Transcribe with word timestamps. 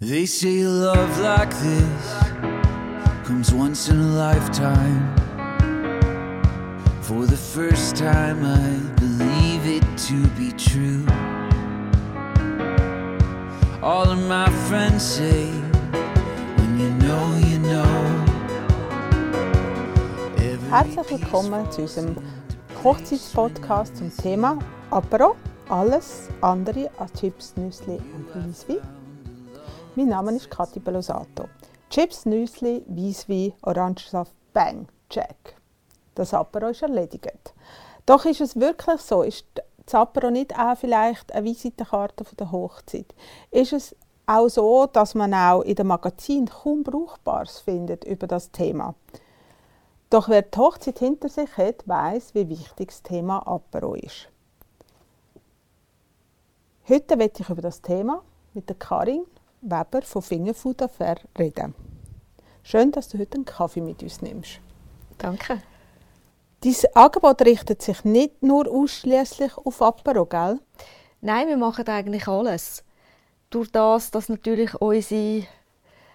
They 0.00 0.26
say 0.26 0.62
love 0.62 1.18
like 1.18 1.50
this 1.58 2.22
comes 3.24 3.52
once 3.52 3.88
in 3.88 3.98
a 3.98 4.06
lifetime. 4.06 5.12
For 7.02 7.26
the 7.26 7.36
first 7.36 7.96
time, 7.96 8.44
I 8.44 8.78
believe 9.00 9.66
it 9.66 9.82
to 10.06 10.24
be 10.38 10.52
true. 10.52 11.04
All 13.82 14.08
of 14.08 14.20
my 14.28 14.48
friends 14.68 15.02
say, 15.02 15.50
when 16.58 16.78
you 16.78 16.90
know, 17.02 17.36
you 17.48 17.58
know. 17.58 18.24
Herzlich 20.70 21.10
willkommen 21.10 21.68
zu 21.72 21.82
unserem 21.82 22.14
Hochzeitspodcast 22.84 23.96
zum 23.96 24.16
Thema 24.16 24.60
Apero, 24.92 25.34
alles 25.68 26.28
andere 26.40 26.88
als 26.98 27.12
Chips, 27.14 27.54
Nüssli 27.56 27.98
und 28.14 28.46
Weisswein. 28.46 28.97
Mein 29.98 30.10
Name 30.10 30.36
ist 30.36 30.48
Kathi 30.48 30.78
Belosato. 30.78 31.48
Chips, 31.90 32.24
Nüssli, 32.24 32.84
Weisswein, 32.86 33.52
Orangensaft, 33.62 34.32
Bang, 34.52 34.86
Check. 35.10 35.56
Das 36.14 36.32
Apero 36.32 36.68
ist 36.68 36.82
erledigt. 36.82 37.52
Doch 38.06 38.24
ist 38.24 38.40
es 38.40 38.54
wirklich 38.54 39.00
so, 39.00 39.24
ist 39.24 39.44
das 39.86 39.94
Apero 39.96 40.30
nicht 40.30 40.56
auch 40.56 40.78
vielleicht 40.78 41.32
eine 41.32 41.44
Visitenkarte 41.44 42.24
der 42.36 42.52
Hochzeit? 42.52 43.12
Ist 43.50 43.72
es 43.72 43.96
auch 44.24 44.48
so, 44.48 44.86
dass 44.86 45.16
man 45.16 45.34
auch 45.34 45.62
in 45.62 45.74
den 45.74 45.88
Magazinen 45.88 46.46
kaum 46.46 46.84
Brauchbares 46.84 47.58
findet 47.58 48.04
über 48.04 48.28
das 48.28 48.52
Thema? 48.52 48.94
Doch 50.10 50.28
wer 50.28 50.42
die 50.42 50.58
Hochzeit 50.58 51.00
hinter 51.00 51.28
sich 51.28 51.56
hat, 51.56 51.88
weiß, 51.88 52.36
wie 52.36 52.48
wichtig 52.48 52.90
das 52.90 53.02
Thema 53.02 53.44
Apero 53.44 53.96
ist. 53.96 54.28
Heute 56.88 57.18
werde 57.18 57.42
ich 57.42 57.50
über 57.50 57.62
das 57.62 57.82
Thema 57.82 58.22
mit 58.54 58.68
der 58.68 58.76
Karin 58.76 59.24
Weber 59.60 60.02
von 60.02 60.22
Fingerfood 60.22 60.82
Affair 60.82 61.16
reden. 61.38 61.74
Schön, 62.62 62.92
dass 62.92 63.08
du 63.08 63.18
heute 63.18 63.36
einen 63.36 63.44
Kaffee 63.44 63.80
mit 63.80 64.02
uns 64.02 64.22
nimmst. 64.22 64.60
Danke. 65.16 65.62
Dein 66.60 66.74
Angebot 66.94 67.42
richtet 67.42 67.82
sich 67.82 68.04
nicht 68.04 68.42
nur 68.42 68.68
ausschließlich 68.68 69.56
auf 69.56 69.80
Apero, 69.80 70.26
gell? 70.26 70.58
Nein, 71.20 71.48
wir 71.48 71.56
machen 71.56 71.86
eigentlich 71.88 72.28
alles. 72.28 72.84
Durch 73.50 73.70
das, 73.70 74.10
dass 74.10 74.28
natürlich 74.28 74.74
unsere 74.74 75.46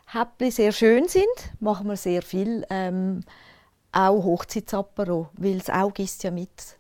Häppchen 0.06 0.52
sehr 0.52 0.72
schön 0.72 1.08
sind, 1.08 1.26
machen 1.60 1.88
wir 1.88 1.98
sehr 1.98 2.22
viel 2.22 2.66
ähm, 2.70 3.24
auch 3.92 4.24
Hochzeitsapero, 4.24 5.30
weil 5.34 5.58
das 5.58 5.70
Auge 5.70 6.04
ist 6.04 6.24
ja 6.24 6.32
mit. 6.32 6.78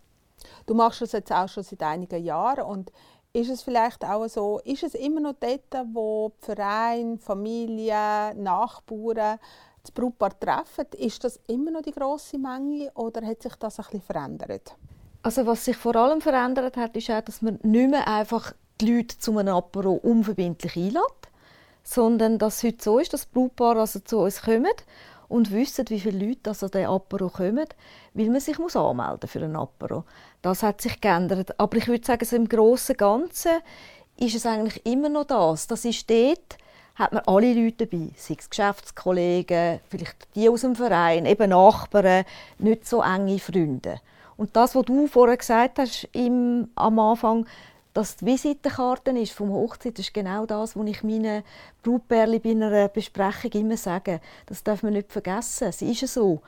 Du 0.65 0.73
machst 0.73 1.01
das 1.01 1.11
jetzt 1.13 1.31
auch 1.31 1.49
schon 1.49 1.63
seit 1.63 1.81
einigen 1.83 2.23
Jahren 2.23 2.63
und 2.65 2.91
ist 3.33 3.49
es 3.49 3.63
vielleicht 3.63 4.05
auch 4.05 4.27
so, 4.27 4.59
ist 4.63 4.83
es 4.83 4.93
immer 4.93 5.19
noch 5.19 5.33
dort, 5.39 5.87
wo 5.91 6.31
die 6.39 6.45
Vereine, 6.45 7.17
Familie, 7.17 8.35
Nachbarn 8.35 9.39
das 9.81 9.91
Brautpaar 9.91 10.39
treffen, 10.39 10.85
ist 10.97 11.23
das 11.23 11.39
immer 11.47 11.71
noch 11.71 11.81
die 11.81 11.91
grosse 11.91 12.37
Menge 12.37 12.91
oder 12.93 13.25
hat 13.25 13.41
sich 13.41 13.55
das 13.55 13.79
ein 13.79 13.85
bisschen 13.85 14.01
verändert? 14.01 14.75
Also 15.23 15.45
was 15.45 15.65
sich 15.65 15.75
vor 15.75 15.95
allem 15.95 16.21
verändert 16.21 16.77
hat, 16.77 16.95
ist 16.95 17.09
auch, 17.09 17.21
dass 17.21 17.41
man 17.41 17.59
nicht 17.63 17.89
mehr 17.89 18.07
einfach 18.07 18.53
die 18.79 18.97
Leute 18.97 19.17
zu 19.17 19.37
einem 19.37 19.55
Apero 19.55 19.93
unverbindlich 19.93 20.75
einlädt, 20.75 21.29
sondern 21.83 22.37
dass 22.37 22.57
es 22.57 22.63
heute 22.63 22.83
so 22.83 22.99
ist, 22.99 23.13
dass 23.13 23.25
Brautpaare 23.25 23.81
also 23.81 23.99
zu 23.99 24.19
uns 24.19 24.43
kommen 24.43 24.67
und 25.33 25.51
wissen, 25.51 25.85
wie 25.89 25.99
viele 25.99 26.27
Leute 26.27 26.51
also 26.51 26.67
den 26.67 26.85
Apero 26.85 27.27
kommen, 27.27 27.65
weil 28.13 28.29
man 28.29 28.39
sich 28.39 28.59
muss 28.59 28.75
anmelden 28.75 29.27
für 29.27 29.39
ein 29.39 29.55
Apero. 29.55 30.03
Das 30.43 30.61
hat 30.61 30.79
sich 30.79 31.01
geändert. 31.01 31.59
Aber 31.59 31.75
ich 31.75 31.87
würde 31.87 32.05
sagen, 32.05 32.23
so 32.23 32.35
im 32.35 32.47
Großen 32.47 32.95
Ganzen 32.95 33.53
ist 34.15 34.35
es 34.35 34.45
eigentlich 34.45 34.85
immer 34.85 35.09
noch 35.09 35.25
das. 35.25 35.65
Das 35.65 35.85
ist 35.85 36.07
dort, 36.07 36.57
hat 36.93 37.13
man 37.13 37.23
alle 37.25 37.51
Leute 37.51 37.87
dabei, 37.87 38.11
sei 38.15 38.35
es 38.37 38.47
Geschäftskollegen, 38.47 39.79
vielleicht 39.89 40.27
die 40.35 40.49
aus 40.49 40.61
dem 40.61 40.75
Verein, 40.75 41.25
eben 41.25 41.49
Nachbarn, 41.49 42.25
nicht 42.59 42.87
so 42.87 43.01
enge 43.01 43.39
Freunde. 43.39 44.01
Und 44.37 44.55
das, 44.55 44.75
was 44.75 44.85
du 44.85 45.07
vorher 45.07 45.37
gesagt 45.37 45.79
hast 45.79 46.07
im, 46.11 46.69
am 46.75 46.99
Anfang, 46.99 47.47
dass 47.93 48.17
die 48.17 48.25
Visitenkarte 48.25 49.11
ist 49.11 49.33
vom 49.33 49.51
Hochzeit, 49.51 49.99
ist 49.99 50.13
genau 50.13 50.45
das, 50.45 50.75
was 50.75 50.87
ich 50.87 51.03
meinen 51.03 51.43
Brautpärchen 51.83 52.41
bei 52.41 52.51
einer 52.51 52.87
Besprechung 52.89 53.51
immer 53.51 53.77
sage. 53.77 54.19
Das 54.47 54.63
darf 54.63 54.83
man 54.83 54.93
nicht 54.93 55.11
vergessen. 55.11 55.67
Es 55.67 55.81
ist 55.81 56.07
so. 56.13 56.41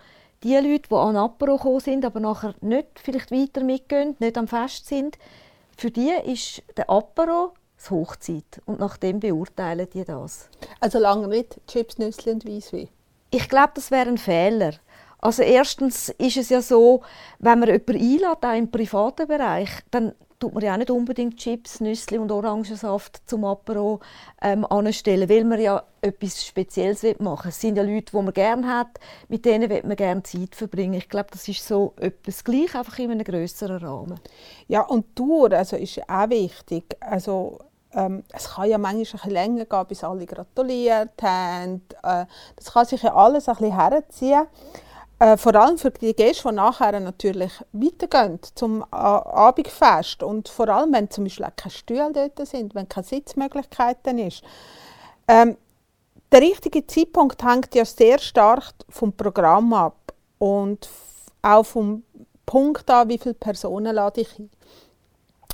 Die 0.43 0.55
Leute, 0.55 0.89
die 0.89 0.95
an 0.95 1.15
Apero 1.15 1.57
gekommen 1.57 1.79
sind, 1.79 2.05
aber 2.05 2.19
nachher 2.19 2.55
nicht 2.61 2.99
vielleicht 3.01 3.31
weiter 3.31 3.63
mitgehen, 3.63 4.15
nicht 4.19 4.37
am 4.37 4.47
Fest 4.47 4.87
sind, 4.87 5.17
für 5.77 5.91
die 5.91 6.11
ist 6.25 6.63
der 6.77 6.89
Apero 6.89 7.53
das 7.77 7.91
Hochzeit. 7.91 8.61
Und 8.65 8.79
nach 8.79 8.97
dem 8.97 9.19
beurteilen 9.19 9.87
die 9.93 10.03
das. 10.03 10.49
Also 10.79 10.99
lange 10.99 11.27
nicht 11.27 11.59
Chips, 11.67 11.97
Nüsse 11.97 12.31
und 12.31 12.45
Weisswein? 12.47 12.89
Ich 13.31 13.49
glaube, 13.49 13.71
das 13.75 13.91
wäre 13.91 14.09
ein 14.09 14.17
Fehler. 14.17 14.73
Also 15.19 15.41
erstens 15.41 16.09
ist 16.09 16.37
es 16.37 16.49
ja 16.49 16.61
so, 16.61 17.01
wenn 17.39 17.59
man 17.59 17.69
jemanden 17.69 17.95
einlädt, 17.95 18.45
auch 18.45 18.57
im 18.57 18.69
privaten 18.69 19.27
Bereich, 19.27 19.69
dann 19.91 20.13
tut 20.39 20.53
man 20.53 20.63
ja 20.63 20.73
auch 20.73 20.77
nicht 20.77 20.91
unbedingt 20.91 21.37
Chips, 21.37 21.79
Nüsse 21.79 22.19
und 22.19 22.31
Orangensaft 22.31 23.21
zum 23.25 23.45
Apero 23.45 23.99
ähm, 24.41 24.65
anstellen, 24.65 25.29
weil 25.29 25.43
man 25.43 25.59
ja 25.59 25.83
etwas 26.01 26.45
Spezielles 26.45 27.03
machen 27.19 27.45
will. 27.45 27.49
Es 27.49 27.61
sind 27.61 27.77
ja 27.77 27.83
Leute, 27.83 28.11
die 28.11 28.21
man 28.21 28.33
gerne 28.33 28.67
hat, 28.67 28.99
mit 29.27 29.45
denen 29.45 29.69
will 29.69 29.83
man 29.83 29.95
gerne 29.95 30.23
Zeit 30.23 30.55
verbringen. 30.55 30.95
Ich 30.95 31.09
glaube, 31.09 31.29
das 31.31 31.47
ist 31.47 31.65
so 31.65 31.93
etwas 31.97 32.43
gleich, 32.43 32.75
einfach 32.75 32.99
in 32.99 33.11
einem 33.11 33.23
größeren 33.23 33.77
Rahmen. 33.77 34.19
Ja, 34.67 34.81
und 34.81 35.15
Tour 35.15 35.51
also 35.53 35.75
ist 35.77 36.01
auch 36.09 36.29
wichtig. 36.29 36.95
Also 36.99 37.59
ähm, 37.93 38.23
es 38.33 38.49
kann 38.49 38.69
ja 38.69 38.77
manchmal 38.77 39.23
ein 39.23 39.31
länger 39.31 39.65
gehen, 39.65 39.85
bis 39.87 40.03
alle 40.03 40.25
gratuliert 40.25 41.21
haben. 41.21 41.81
Äh, 42.03 42.25
das 42.55 42.73
kann 42.73 42.85
sich 42.85 43.01
ja 43.01 43.15
alles 43.15 43.47
ein 43.47 43.55
bisschen 43.55 43.75
herziehen. 43.75 44.47
Äh, 45.17 45.37
vor 45.37 45.55
allem 45.55 45.77
für 45.77 45.91
die 45.91 46.13
Gäste, 46.13 46.49
die 46.49 46.55
nachher 46.55 46.99
natürlich 46.99 47.53
weitergehen 47.71 48.39
zum 48.53 48.81
äh, 48.81 48.85
Abendfest 48.95 50.23
und 50.23 50.49
vor 50.49 50.67
allem, 50.67 50.91
wenn 50.93 51.09
zum 51.09 51.23
Beispiel 51.23 51.47
keine 51.55 51.71
Stühle 51.71 52.11
dort 52.11 52.47
sind, 52.47 52.75
wenn 52.75 52.89
keine 52.89 53.05
Sitzmöglichkeiten 53.05 54.19
ist. 54.19 54.43
Ähm, 55.27 55.55
der 56.31 56.41
richtige 56.41 56.85
Zeitpunkt 56.85 57.43
hängt 57.45 57.73
ja 57.75 57.85
sehr 57.85 58.19
stark 58.19 58.73
vom 58.89 59.13
Programm 59.13 59.73
ab 59.73 60.13
und 60.37 60.89
auch 61.41 61.63
vom 61.65 62.03
Punkt 62.45 62.89
an, 62.89 63.07
wie 63.07 63.17
viele 63.17 63.35
Personen 63.35 63.95
lade 63.95 64.21
ich 64.21 64.37
ein. 64.37 64.49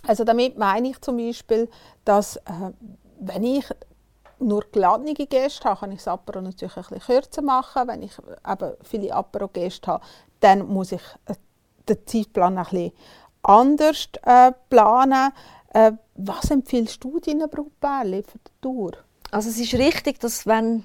Also 0.08 0.24
damit 0.24 0.58
meine 0.58 0.90
ich 0.90 1.00
zum 1.02 1.18
Beispiel, 1.18 1.70
dass 2.04 2.38
äh, 2.38 2.72
wenn 3.20 3.44
ich 3.44 3.66
nur 4.42 4.66
geladene 4.72 5.14
Gäste 5.14 5.64
habe, 5.66 5.80
kann 5.80 5.92
ich 5.92 6.00
das 6.00 6.08
Apero 6.08 6.42
natürlich 6.42 6.76
ein 6.76 6.84
bisschen 6.84 7.00
kürzer 7.00 7.42
machen. 7.42 7.88
Wenn 7.88 8.04
ich 8.04 8.12
eben 8.18 8.74
viele 8.84 9.14
Apero-Gäste 9.14 9.92
habe, 9.92 10.04
dann 10.40 10.68
muss 10.68 10.92
ich 10.92 11.02
äh, 11.26 11.36
den 11.88 12.06
Zeitplan 12.06 12.58
ein 12.58 12.64
bisschen 12.64 12.92
anders 13.44 14.10
äh, 14.24 14.52
planen. 14.70 15.32
Äh, 15.74 15.94
was 16.16 16.52
empfiehlst 16.52 17.04
du 17.04 17.20
deinen 17.20 17.50
Brautpärchen 17.50 18.24
für 18.24 18.38
die 18.38 18.62
Tour? 18.62 18.92
Also 19.32 19.50
es 19.50 19.60
ist 19.60 19.74
richtig, 19.76 20.20
dass 20.20 20.46
wenn 20.46 20.84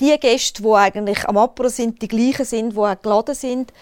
die 0.00 0.16
Gäste, 0.18 0.62
die 0.62 0.72
eigentlich 0.72 1.28
am 1.28 1.36
Apero 1.36 1.68
sind, 1.68 2.02
die 2.02 2.08
gleichen 2.08 2.44
sind, 2.44 2.72
die 2.72 2.78
auch 2.78 3.00
geladen 3.00 3.34
sind, 3.34 3.72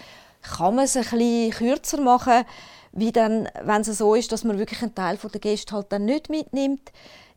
kann 0.43 0.75
man 0.75 0.84
es 0.84 0.97
ein 0.97 1.03
bisschen 1.03 1.50
kürzer 1.50 2.00
machen, 2.00 2.44
wie 2.93 3.12
dann, 3.12 3.49
wenn 3.62 3.81
es 3.81 3.99
so 3.99 4.15
ist, 4.15 4.32
dass 4.32 4.44
man 4.44 4.59
wirklich 4.59 4.82
einen 4.82 4.94
Teil 4.94 5.16
der 5.16 5.41
Gäste 5.41 5.75
halt 5.75 5.91
dann 5.91 6.05
nicht 6.05 6.28
mitnimmt. 6.28 6.93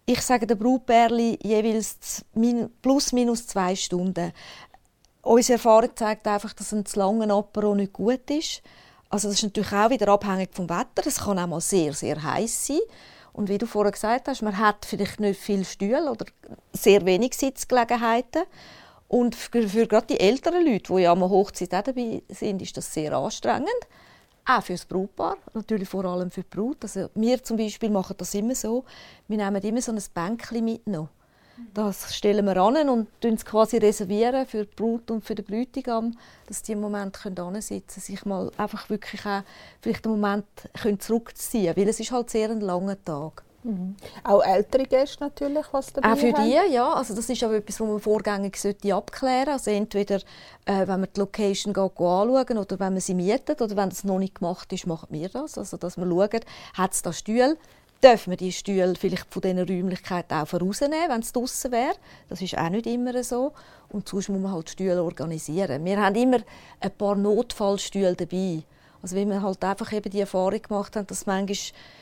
Ich 0.07 0.21
sage 0.21 0.45
der 0.45 0.53
Brautpärli 0.55 1.39
jeweils 1.41 2.23
plus 2.83 3.11
minus 3.11 3.47
zwei 3.47 3.75
Stunden. 3.75 4.31
Unsere 5.23 5.53
Erfahrung 5.53 5.89
zeigt 5.95 6.27
einfach, 6.27 6.53
dass 6.53 6.73
ein 6.73 6.85
zu 6.85 6.99
langer 6.99 7.33
Apero 7.33 7.73
nicht 7.73 7.93
gut 7.93 8.29
ist. 8.29 8.61
Also 9.09 9.29
das 9.29 9.37
ist 9.37 9.43
natürlich 9.43 9.73
auch 9.73 9.89
wieder 9.89 10.07
abhängig 10.09 10.49
vom 10.53 10.69
Wetter. 10.69 11.07
Es 11.07 11.21
kann 11.21 11.39
auch 11.39 11.47
mal 11.47 11.61
sehr, 11.61 11.93
sehr 11.93 12.21
heiß 12.21 12.67
sein. 12.67 12.81
Und 13.33 13.49
wie 13.49 13.57
du 13.57 13.65
vorher 13.65 13.91
gesagt 13.91 14.27
hast, 14.27 14.43
man 14.43 14.59
hat 14.59 14.85
vielleicht 14.85 15.19
nicht 15.19 15.39
viel 15.39 15.65
Stühle 15.65 16.11
oder 16.11 16.25
sehr 16.71 17.03
wenig 17.05 17.33
Sitzgelegenheiten. 17.33 18.43
Und 19.07 19.35
für, 19.35 19.67
für 19.67 19.87
gerade 19.87 20.07
die 20.07 20.19
älteren 20.19 20.63
Leute, 20.65 20.93
die 20.93 21.01
ja 21.01 21.13
am 21.13 21.21
Hochzeit 21.21 21.73
auch 21.73 21.81
dabei 21.81 22.21
sind, 22.29 22.61
ist 22.61 22.77
das 22.77 22.93
sehr 22.93 23.11
anstrengend. 23.13 23.69
Auch 24.47 24.61
für 24.61 24.73
das 24.73 24.85
Brautpaar, 24.85 25.37
natürlich 25.53 25.89
vor 25.89 26.05
allem 26.05 26.29
für 26.29 26.41
die 26.41 26.55
Brut. 26.55 26.77
Also 26.83 27.09
wir 27.15 27.43
zum 27.43 27.57
Beispiel 27.57 27.89
machen 27.89 28.15
das 28.17 28.35
immer 28.35 28.53
so, 28.53 28.85
wir 29.27 29.37
nehmen 29.37 29.61
immer 29.61 29.81
so 29.81 29.91
ein 29.91 30.01
Bänkchen 30.13 30.63
mit 30.63 30.85
noch. 30.85 31.09
Das 31.73 32.13
stellen 32.13 32.45
wir 32.45 32.57
an 32.57 32.89
und 32.89 33.07
reservieren 33.23 33.35
es 33.35 33.45
quasi 33.45 33.77
reservieren 33.77 34.45
für 34.45 34.65
die 34.65 34.75
Brut 34.75 35.09
und 35.09 35.23
für 35.23 35.35
den 35.35 35.45
Bräutigam, 35.45 36.11
dass 36.47 36.61
die 36.61 36.73
im 36.73 36.81
Moment 36.81 37.13
können 37.13 37.35
sitzen 37.61 38.01
sich 38.01 38.25
mal 38.25 38.51
einfach 38.57 38.89
wirklich 38.89 39.25
auch 39.25 39.43
vielleicht 39.81 40.05
einen 40.05 40.19
Moment 40.19 40.45
können 40.79 40.99
zurückziehen 40.99 41.75
weil 41.77 41.87
es 41.87 41.99
ist 41.99 42.11
halt 42.11 42.29
sehr 42.29 42.49
ein 42.49 42.59
langer 42.59 43.01
Tag. 43.03 43.44
Mhm. 43.65 43.95
Auch 44.23 44.43
ältere 44.43 44.83
Gäste 44.83 45.23
natürlich, 45.23 45.65
was 45.71 45.91
dabei 45.91 46.13
Auch 46.13 46.17
für 46.17 46.33
haben. 46.33 46.45
die, 46.45 46.73
ja. 46.73 46.93
Also 46.93 47.15
das 47.15 47.27
ist 47.27 47.43
aber 47.43 47.55
etwas, 47.55 47.79
was 47.79 47.87
man 47.87 47.99
vorgängig 47.99 48.55
abklären 48.93 49.45
sollte. 49.45 49.51
Also 49.51 49.71
entweder, 49.71 50.15
äh, 50.65 50.87
wenn 50.87 50.99
man 50.99 51.07
die 51.15 51.19
Location 51.19 51.73
geht, 51.73 51.83
anschauen 51.83 52.57
oder 52.59 52.79
wenn 52.79 52.93
man 52.93 52.99
sie 52.99 53.15
mietet 53.15 53.61
oder 53.63 53.75
wenn 53.75 53.89
das 53.89 54.03
noch 54.03 54.19
nicht 54.19 54.35
gemacht 54.35 54.71
ist, 54.71 54.85
machen 54.85 55.07
wir 55.09 55.29
das. 55.29 55.57
Also 55.57 55.77
dass 55.77 55.97
wir 55.97 56.05
schauen, 56.05 56.41
hat 56.75 56.93
es 56.93 57.01
da 57.01 57.11
Stühle, 57.11 57.57
dürfen 58.03 58.29
wir 58.29 58.37
die 58.37 58.51
Stühle 58.51 58.93
vielleicht 58.95 59.33
von 59.33 59.41
diesen 59.41 59.57
Räumlichkeiten 59.59 60.37
auch 60.37 60.53
rausnehmen, 60.53 61.09
wenn 61.09 61.21
es 61.21 61.33
draußen 61.33 61.71
wäre. 61.71 61.95
Das 62.29 62.43
ist 62.43 62.55
auch 62.55 62.69
nicht 62.69 62.85
immer 62.85 63.23
so. 63.23 63.53
Und 63.89 64.07
sonst 64.07 64.29
muss 64.29 64.39
man 64.41 64.51
halt 64.51 64.69
Stühle 64.69 65.01
organisieren. 65.01 65.83
Wir 65.83 65.99
haben 65.99 66.15
immer 66.15 66.39
ein 66.81 66.91
paar 66.91 67.15
Notfallstühle 67.15 68.15
dabei. 68.15 68.61
Also 69.05 69.17
wenn 69.17 69.29
wir 69.29 69.43
halt 69.43 69.63
einfach 69.63 69.93
eben 69.93 70.09
die 70.09 70.21
Erfahrung 70.21 70.59
gemacht 70.59 70.95
haben, 70.95 71.05
dass 71.05 71.27
manchmal 71.27 71.55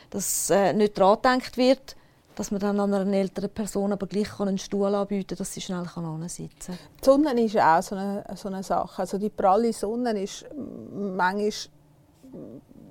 das, 0.09 0.49
äh, 0.49 0.71
nicht 0.71 0.97
daran 0.97 1.17
gedacht 1.17 1.57
wird, 1.57 1.97
dass 2.35 2.49
man 2.49 2.61
dann 2.61 2.79
an 2.79 2.93
einer 2.93 3.11
älteren 3.11 3.49
Person 3.49 3.91
aber 3.91 4.07
gleich 4.07 4.39
einen 4.39 4.57
Stuhl 4.57 4.95
anbieten 4.95 5.27
kann, 5.27 5.37
dass 5.37 5.53
sie 5.53 5.59
schnell 5.59 5.83
sitzen 5.83 6.49
kann. 6.65 6.77
Die 7.01 7.03
Sonne 7.03 7.43
ist 7.43 7.57
auch 7.57 7.81
so 7.81 7.95
eine, 7.95 8.23
so 8.37 8.47
eine 8.47 8.63
Sache. 8.63 9.01
Also 9.01 9.17
die 9.17 9.29
pralle 9.29 9.73
Sonne 9.73 10.17
ist 10.17 10.45
manchmal 10.93 11.51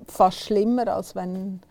fast 0.08 0.40
schlimmer, 0.40 0.88
als 0.88 1.14
wenn, 1.14 1.62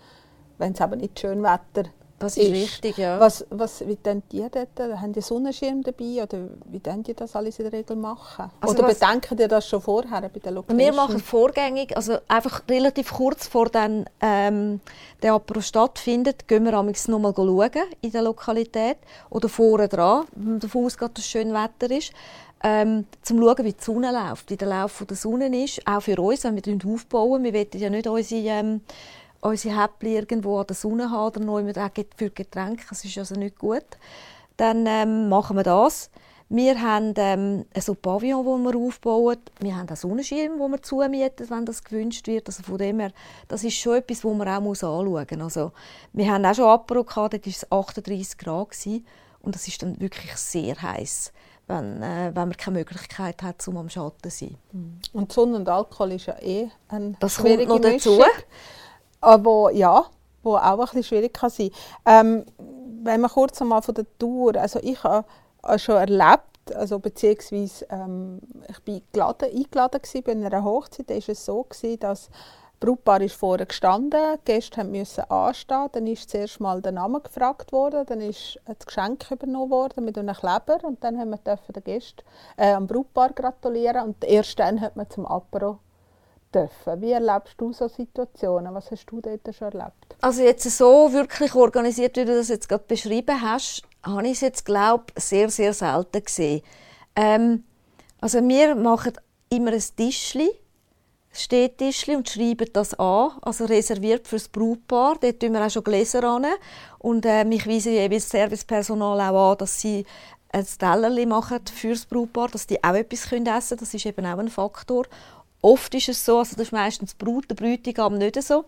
es 0.58 0.82
aber 0.82 0.96
nicht 0.96 1.20
schön 1.20 1.44
Wetter 1.44 1.92
das 2.22 2.38
ist, 2.38 2.48
ist. 2.48 2.54
richtig, 2.54 2.98
ja. 2.98 3.20
Was, 3.20 3.46
was, 3.50 3.86
wie 3.88 3.96
tun 3.96 4.22
die 4.32 4.46
dort? 4.50 5.00
Haben 5.00 5.14
die 5.14 5.22
Sonnenschirm 5.22 5.82
dabei 5.82 6.24
oder 6.24 6.40
wie 6.66 6.80
tun 6.80 7.04
die 7.04 7.14
das 7.14 7.36
alles 7.36 7.58
in 7.60 7.70
der 7.70 7.80
Regel 7.80 7.96
machen? 7.96 8.52
Also 8.60 8.76
oder 8.76 8.88
bedenken 8.88 9.38
die 9.38 9.48
das 9.48 9.68
schon 9.68 9.82
vorher 9.82 10.22
bei 10.22 10.40
der 10.40 10.52
Location? 10.52 10.78
Wir 10.78 10.94
machen 10.94 11.20
vorgängig, 11.20 11.96
also 11.96 12.18
einfach 12.28 12.62
relativ 12.70 13.12
kurz 13.12 13.48
vor 13.48 13.70
dann 13.70 14.06
ähm, 14.22 14.82
der 15.22 15.34
Apero 15.34 15.62
stattfindet, 15.62 16.48
gehen 16.48 16.64
wir 16.66 16.74
noch 17.08 17.20
mal 17.20 17.34
schauen 17.34 17.70
in 18.02 18.12
der 18.12 18.22
Lokalität 18.22 18.98
oder 19.30 19.50
vorne 19.50 19.88
dran, 19.88 20.26
wenn 20.36 20.60
davon 20.60 20.86
ausgeht, 20.86 21.12
dass 21.16 21.26
schön 21.26 21.54
Wetter 21.54 21.90
ist. 21.92 22.12
Ähm, 22.64 23.08
zum 23.24 23.40
schauen, 23.40 23.66
wie 23.66 23.74
die 23.74 23.84
Sonne 23.84 24.12
läuft, 24.12 24.52
wie 24.52 24.58
der 24.58 24.68
Lauf 24.68 25.04
der 25.10 25.18
Sonne 25.18 25.64
ist, 25.64 25.82
auch 25.88 26.02
für 26.02 26.22
uns, 26.22 26.44
wenn 26.44 26.56
wir 26.56 26.62
aufbauen. 26.94 27.44
Wir 27.44 27.54
wollen 27.54 27.68
ja 27.74 27.90
nicht 27.90 28.06
unsere 28.06 28.42
ähm, 28.42 28.82
unsere 29.42 29.82
Häppchen 29.82 30.12
irgendwo 30.12 30.60
an 30.60 30.68
der 30.68 30.76
Sonne 30.76 31.10
haben 31.10 31.28
oder 31.28 31.40
noch 31.40 31.60
für 32.16 32.30
Getränke, 32.30 32.86
das 32.90 33.04
ist 33.04 33.18
also 33.18 33.36
nicht 33.36 33.58
gut, 33.58 33.86
dann 34.58 34.86
ähm, 34.86 35.30
machen 35.30 35.58
wir 35.58 35.64
das. 35.64 36.10
Wir 36.54 36.82
haben 36.82 37.14
ähm, 37.16 37.66
so 37.80 37.96
Pavillon, 37.96 38.46
wo 38.46 38.58
wir 38.58 38.76
aufbauen. 38.76 39.38
Wir 39.62 39.74
haben 39.74 39.88
einen 39.88 39.96
Sonnenschirm, 39.96 40.60
wo 40.60 40.68
wir 40.68 40.82
zumieten, 40.82 41.50
wenn 41.50 41.66
das 41.66 41.82
gewünscht 41.82 42.28
wird. 42.28 42.50
Also 42.50 42.62
von 42.64 42.78
dem 42.78 43.00
her, 43.00 43.14
das 43.48 43.64
ist 43.64 43.78
schon 43.78 43.96
etwas, 43.96 44.26
wo 44.26 44.34
man 44.34 44.50
auch 44.50 44.58
anschauen 44.58 45.06
muss. 45.06 45.24
Also, 45.24 45.72
wir 46.12 46.30
haben 46.30 46.46
auch 46.46 46.54
schon 46.54 46.66
Apero 46.66 47.06
gehabt, 47.06 47.34
dort 47.36 47.46
war 47.46 47.52
es 47.52 47.72
38 47.72 48.38
Grad. 48.38 48.72
Gewesen, 48.72 49.06
und 49.40 49.56
das 49.56 49.68
ist 49.70 49.82
dann 49.82 49.98
wirklich 50.02 50.36
sehr 50.36 50.80
heiß, 50.82 51.32
wenn, 51.68 52.04
äh, 52.04 52.32
wenn 52.36 52.50
man 52.50 52.58
keine 52.58 52.80
Möglichkeit 52.80 53.42
hat, 53.42 53.66
um 53.70 53.78
am 53.78 53.90
Schatten 53.90 54.30
zu 54.30 54.46
sein. 54.46 54.58
Und 55.14 55.32
Sonne 55.32 55.56
und 55.56 55.70
Alkohol 55.70 56.12
ist 56.12 56.26
ja 56.26 56.38
eh 56.42 56.70
ein 56.90 57.16
Das 57.22 57.38
kommt 57.38 57.66
noch 57.66 57.80
dazu. 57.80 58.18
Mischung 58.18 58.26
aber 59.22 59.72
ja, 59.72 60.06
wo 60.44 60.56
auch 60.56 60.62
ein 60.62 60.80
bisschen 60.80 61.04
schwierig 61.04 61.34
kann 61.34 61.50
sein. 61.50 61.70
Ähm, 62.06 62.46
Wenn 63.04 63.22
wir 63.22 63.30
kurz 63.30 63.62
einmal 63.62 63.82
von 63.82 63.96
der 63.96 64.06
Tour, 64.20 64.56
also 64.56 64.80
ich 64.82 65.04
habe 65.04 65.26
schon 65.78 65.96
erlebt, 65.96 66.76
also 66.76 67.00
beziehungsweise 67.00 67.86
ähm, 67.90 68.40
ich 68.70 68.80
bin 68.82 69.02
geladen, 69.12 69.50
eingeladen 69.50 70.02
gewesen 70.02 70.24
bei 70.24 70.32
einer 70.32 70.64
Hochzeit, 70.64 71.10
da 71.10 71.16
war 71.16 71.30
es 71.30 71.46
so, 71.46 71.64
gewesen, 71.64 72.00
dass 72.00 72.28
das 72.28 72.30
Brautpaar 72.80 73.22
ist 73.22 73.36
vorne 73.36 73.68
gestanden, 73.68 74.38
die 74.40 74.54
Gäste 74.54 74.84
mussten 74.84 75.22
anstehen, 75.30 75.90
dann 75.92 76.08
ist 76.08 76.30
zuerst 76.32 76.60
mal 76.60 76.82
der 76.82 76.92
Name 76.92 77.22
gefragt 77.22 77.72
worden, 77.72 78.06
dann 78.08 78.22
ist 78.22 78.60
das 78.66 78.88
Geschenk 78.88 79.30
übernommen 79.30 79.70
worden 79.70 80.04
mit 80.04 80.18
einem 80.18 80.36
Kleber 80.36 80.80
und 80.84 81.04
dann 81.04 81.20
haben 81.20 81.30
wir 81.30 81.38
den 81.38 81.84
Gästen 81.84 82.24
äh, 82.58 82.74
am 82.74 82.88
Brautpaar 82.88 83.34
gratulieren 83.34 84.08
und 84.08 84.24
erst 84.24 84.58
dann 84.58 84.82
hat 84.82 84.96
man 84.96 85.08
zum 85.10 85.28
Apero 85.28 85.78
dürfen. 86.54 87.02
Wie 87.02 87.12
erlebst 87.12 87.56
du 87.58 87.74
so 87.74 87.88
Situationen? 87.88 88.74
Was 88.74 88.92
hast 88.92 89.06
du 89.08 89.22
dort 89.22 89.42
schon 89.56 89.72
erlebt? 89.72 90.16
Also 90.22 90.44
jetzt 90.44 90.70
so 90.70 91.12
wirklich 91.14 91.56
organisiert, 91.56 92.18
wie 92.18 92.26
du 92.26 92.36
das 92.36 92.50
jetzt 92.50 92.70
gerade 92.70 92.84
beschrieben 92.88 93.42
hast, 93.42 93.84
habe 94.04 94.26
ich 94.26 94.34
es 94.34 94.42
jetzt, 94.42 94.66
glaube 94.66 95.06
sehr, 95.16 95.50
sehr 95.50 95.74
selten 95.74 96.24
gesehen. 96.24 96.62
Ähm, 97.16 97.64
also 98.20 98.40
wir 98.48 98.76
machen 98.76 99.14
immer 99.50 99.72
ein 99.72 99.84
Tischli, 99.96 100.50
ein 100.50 101.34
Stehtischli 101.34 102.16
und 102.16 102.30
schreiben 102.30 102.70
das 102.74 102.94
an, 103.00 103.32
also 103.42 103.66
reserviert 103.66 104.28
fürs 104.28 104.48
Brautpaar. 104.48 105.18
Dort 105.20 105.40
tun 105.40 105.54
wir 105.54 105.66
auch 105.66 105.70
schon 105.70 105.84
Gläser 105.84 106.24
an 106.24 106.46
und 107.00 107.26
äh, 107.26 107.44
mich 107.46 107.68
weisen 107.68 107.94
jeweils 107.94 108.30
Servicepersonal 108.30 109.20
auch 109.22 109.52
an, 109.52 109.58
dass 109.58 109.80
sie 109.80 110.06
ein 110.54 110.66
Tellerli 110.66 111.26
machen 111.26 111.62
fürs 111.74 112.06
Brautpaar, 112.06 112.50
dass 112.50 112.68
die 112.68 112.84
auch 112.84 112.94
etwas 112.94 113.24
essen 113.24 113.46
können. 113.46 113.46
Das 113.46 113.94
ist 113.94 114.06
eben 114.06 114.26
auch 114.26 114.38
ein 114.38 114.50
Faktor. 114.50 115.06
Oft 115.62 115.94
ist 115.94 116.10
es 116.10 116.26
so, 116.26 116.40
also 116.40 116.56
das 116.56 116.68
ist 116.68 116.72
meistens 116.72 117.14
Brut, 117.14 117.50
der 117.50 117.56
Bräutigam 117.56 118.18
nicht 118.18 118.42
so, 118.42 118.66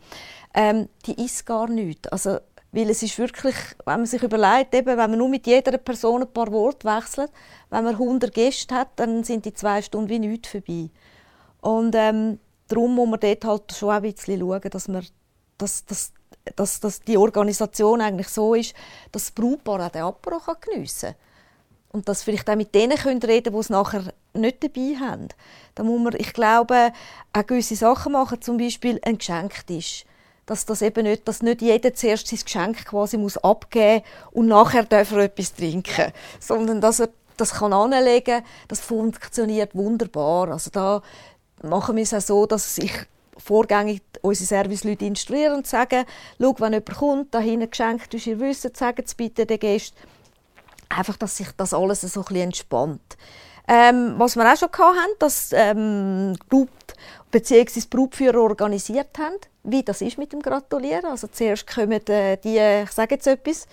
ähm, 0.54 0.88
die 1.06 1.24
isst 1.24 1.46
gar 1.46 1.68
nichts. 1.68 2.08
Also, 2.10 2.38
weil 2.72 2.90
es 2.90 3.04
ist 3.04 3.18
wirklich, 3.18 3.56
wenn 3.86 4.00
man 4.00 4.06
sich 4.06 4.22
überlegt, 4.22 4.74
eben, 4.74 4.88
wenn 4.88 5.10
man 5.10 5.18
nur 5.18 5.30
mit 5.30 5.48
jeder 5.48 5.78
Person 5.78 6.22
ein 6.22 6.32
paar 6.32 6.52
Worte 6.52 6.88
wechselt, 6.88 7.32
wenn 7.70 7.84
man 7.84 7.94
100 7.96 8.34
Gäste 8.34 8.76
hat, 8.76 8.90
dann 8.96 9.24
sind 9.24 9.46
die 9.46 9.54
zwei 9.54 9.82
Stunden 9.82 10.10
wie 10.10 10.20
nichts 10.20 10.50
vorbei. 10.50 10.90
Und 11.62 11.96
ähm, 11.96 12.40
darum 12.68 12.96
muss 12.96 13.10
man 13.10 13.20
dort 13.20 13.46
halt 13.46 13.74
schon 13.74 13.90
ein 13.90 14.02
bisschen 14.02 14.40
schauen, 14.40 14.70
dass, 14.70 14.88
man, 14.88 15.06
dass, 15.58 15.86
dass, 15.86 16.14
dass, 16.56 16.80
dass 16.80 17.02
die 17.02 17.18
Organisation 17.18 18.02
eigentlich 18.02 18.30
so 18.30 18.54
ist, 18.54 18.76
dass 19.12 19.26
das 19.26 19.32
Brautpaar 19.32 19.88
auch 19.88 19.92
den 19.92 20.04
Apero 20.04 20.40
geniessen 20.62 21.14
kann 21.14 21.33
und 21.94 22.10
dass 22.10 22.24
vielleicht 22.24 22.50
auch 22.50 22.56
mit 22.56 22.76
denen 22.76 22.98
können 22.98 23.22
reden, 23.22 23.54
die 23.54 23.60
es 23.60 23.70
nachher 23.70 24.14
nicht 24.34 24.64
dabei 24.64 24.98
haben. 25.00 25.30
Da 25.76 25.84
muss 25.84 26.02
man, 26.02 26.16
ich 26.18 26.34
glaube, 26.34 26.92
auch 27.32 27.46
gewisse 27.46 27.76
Sachen 27.76 28.14
machen, 28.14 28.42
zum 28.42 28.58
Beispiel 28.58 29.00
ein 29.04 29.20
Geschenktisch. 29.20 30.04
Dass 30.46 30.66
das 30.66 30.82
eben 30.82 31.04
nicht, 31.04 31.26
dass 31.28 31.42
nicht 31.42 31.62
jeder 31.62 31.94
zuerst 31.94 32.28
sein 32.28 32.40
Geschenk 32.44 32.86
quasi 32.86 33.18
muss 33.18 33.38
abgeben 33.38 34.04
und 34.32 34.48
nachher 34.48 34.84
darf 34.84 35.12
er 35.14 35.20
etwas 35.20 35.54
trinken, 35.54 36.12
sondern 36.40 36.82
dass 36.82 37.00
er 37.00 37.10
das 37.38 37.54
kann 37.54 37.74
anlegen, 37.74 38.44
das 38.68 38.82
funktioniert 38.82 39.74
wunderbar. 39.74 40.50
Also 40.50 40.70
da 40.70 41.02
machen 41.62 41.96
wir 41.96 42.04
es 42.04 42.14
auch 42.14 42.22
so, 42.22 42.46
dass 42.46 42.78
ich 42.78 42.92
vorgängig 43.38 44.02
unsere 44.22 44.48
Serviceleute 44.48 45.06
instruieren 45.06 45.58
und 45.58 45.68
sagen, 45.68 46.06
schau, 46.40 46.56
wenn 46.60 46.74
jemand 46.74 46.96
kommt, 46.96 47.34
da 47.34 47.40
hinten 47.40 47.70
geschenkt 47.70 48.14
ist, 48.14 48.28
ihr 48.28 48.40
wisst, 48.40 48.76
sagen 48.76 49.04
Sie 49.06 49.16
bitte 49.16 49.46
den 49.46 49.60
Gästen, 49.60 49.98
einfach, 50.98 51.18
dass 51.18 51.38
sich 51.38 51.48
das 51.58 51.74
alles 51.74 52.02
so 52.02 52.22
ein 52.22 52.24
bisschen 52.26 52.44
entspannt. 52.44 53.18
Ähm, 53.68 54.16
was 54.18 54.36
wir 54.36 54.52
auch 54.52 54.58
schon 54.58 54.70
hatten, 54.70 55.14
dass 55.20 55.52
ähm, 55.54 56.36
Brut 56.50 56.70
bzw. 57.32 57.82
Brutführer 57.90 58.42
organisiert 58.42 59.18
haben, 59.18 59.38
wie 59.64 59.84
das 59.84 60.02
ist 60.02 60.18
mit 60.18 60.34
dem 60.34 60.42
Gratulieren. 60.42 61.06
Also 61.06 61.28
zuerst 61.28 61.66
kommen 61.68 62.06
äh, 62.08 62.38
die, 62.38 62.58
ich 62.58 62.92
sage 62.92 63.16
jetzt 63.16 63.28
etwas, 63.28 63.68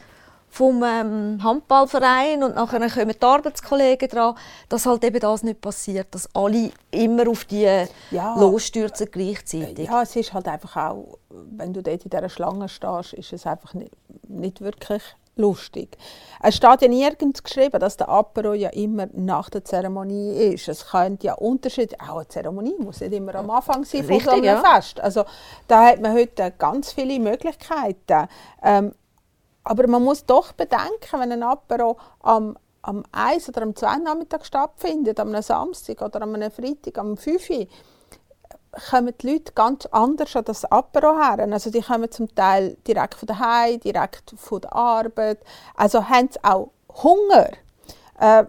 vom 0.51 0.83
ähm, 0.83 1.39
Handballverein 1.43 2.43
und 2.43 2.57
nachher 2.57 2.91
kommen 2.91 3.15
die 3.15 3.23
Arbeitskollegen 3.23 4.09
dran, 4.09 4.35
dass 4.69 4.85
halt 4.85 5.05
eben 5.05 5.21
das 5.21 5.45
nicht 5.45 5.61
passiert, 5.61 6.09
dass 6.11 6.29
alle 6.35 6.73
immer 6.91 7.29
auf 7.29 7.45
die 7.45 7.87
ja, 8.11 8.35
losstürzen 8.37 9.09
gleichzeitig. 9.11 9.89
Ja, 9.89 10.03
es 10.03 10.17
ist 10.17 10.33
halt 10.33 10.49
einfach 10.49 10.77
auch, 10.77 11.19
wenn 11.29 11.73
du 11.73 11.83
dort 11.83 12.05
in 12.05 12.11
dieser 12.11 12.29
Schlange 12.29 12.69
stehst, 12.69 13.13
ist 13.15 13.33
es 13.33 13.47
einfach 13.47 13.75
nicht, 13.75 13.93
nicht 14.29 14.61
wirklich 14.61 15.03
lustig. 15.37 15.97
Es 16.43 16.57
steht 16.57 16.83
ja 16.83 16.89
nirgends 16.89 17.43
geschrieben, 17.43 17.81
dass 17.81 17.97
der 17.97 18.09
Apero 18.09 18.55
ja 18.55 18.71
immer 18.71 19.09
nach 19.13 19.51
der 19.51 19.65
Zeremonie 19.65 20.53
ist. 20.53 20.69
Es 20.69 20.87
könnte 20.87 21.27
ja 21.27 21.35
Unterschied, 21.35 21.99
auch 22.01 22.17
eine 22.17 22.29
Zeremonie 22.29 22.77
muss 22.79 23.01
nicht 23.01 23.13
immer 23.13 23.35
am 23.35 23.51
Anfang 23.51 23.85
sein 23.85 24.05
von 24.05 24.21
so 24.21 24.31
einem 24.31 24.45
ja. 24.45 24.63
Fest. 24.63 25.01
Also 25.01 25.25
da 25.69 25.87
hat 25.87 26.01
man 26.01 26.15
heute 26.15 26.53
ganz 26.59 26.93
viele 26.93 27.19
Möglichkeiten. 27.19 28.29
Ähm, 28.63 28.95
aber 29.65 29.87
man 29.87 30.03
muss 30.03 30.25
doch 30.25 30.53
bedenken, 30.53 31.21
wenn 31.21 31.33
ein 31.33 31.43
Apero 31.43 31.97
am 32.21 32.57
am 32.83 33.05
1 33.13 33.49
oder 33.51 33.63
am 33.63 33.77
2 33.77 33.99
Nachmittag 33.99 34.47
stattfindet, 34.47 35.21
am 35.21 35.41
Samstag 35.43 36.01
oder 36.01 36.23
am 36.23 36.35
Freitag 36.51 36.99
am 36.99 37.17
5 37.17 37.51
Uhr, 37.51 37.67
kommen 38.91 39.15
die 39.21 39.33
Leute 39.33 39.53
ganz 39.53 39.87
anders 39.87 40.35
an 40.37 40.45
das 40.45 40.65
Apero 40.65 41.17
her. 41.19 41.47
Also 41.51 41.71
die 41.71 41.81
kommen 41.81 42.11
zum 42.11 42.33
Teil 42.35 42.77
direkt 42.87 43.15
von 43.15 43.27
daheim, 43.27 43.81
direkt 43.81 44.33
von 44.37 44.61
der 44.61 44.75
Arbeit. 44.75 45.39
Also 45.75 46.09
haben 46.09 46.29
sie 46.31 46.43
auch 46.45 46.71
Hunger. 47.03 47.51
Äh, 48.19 48.45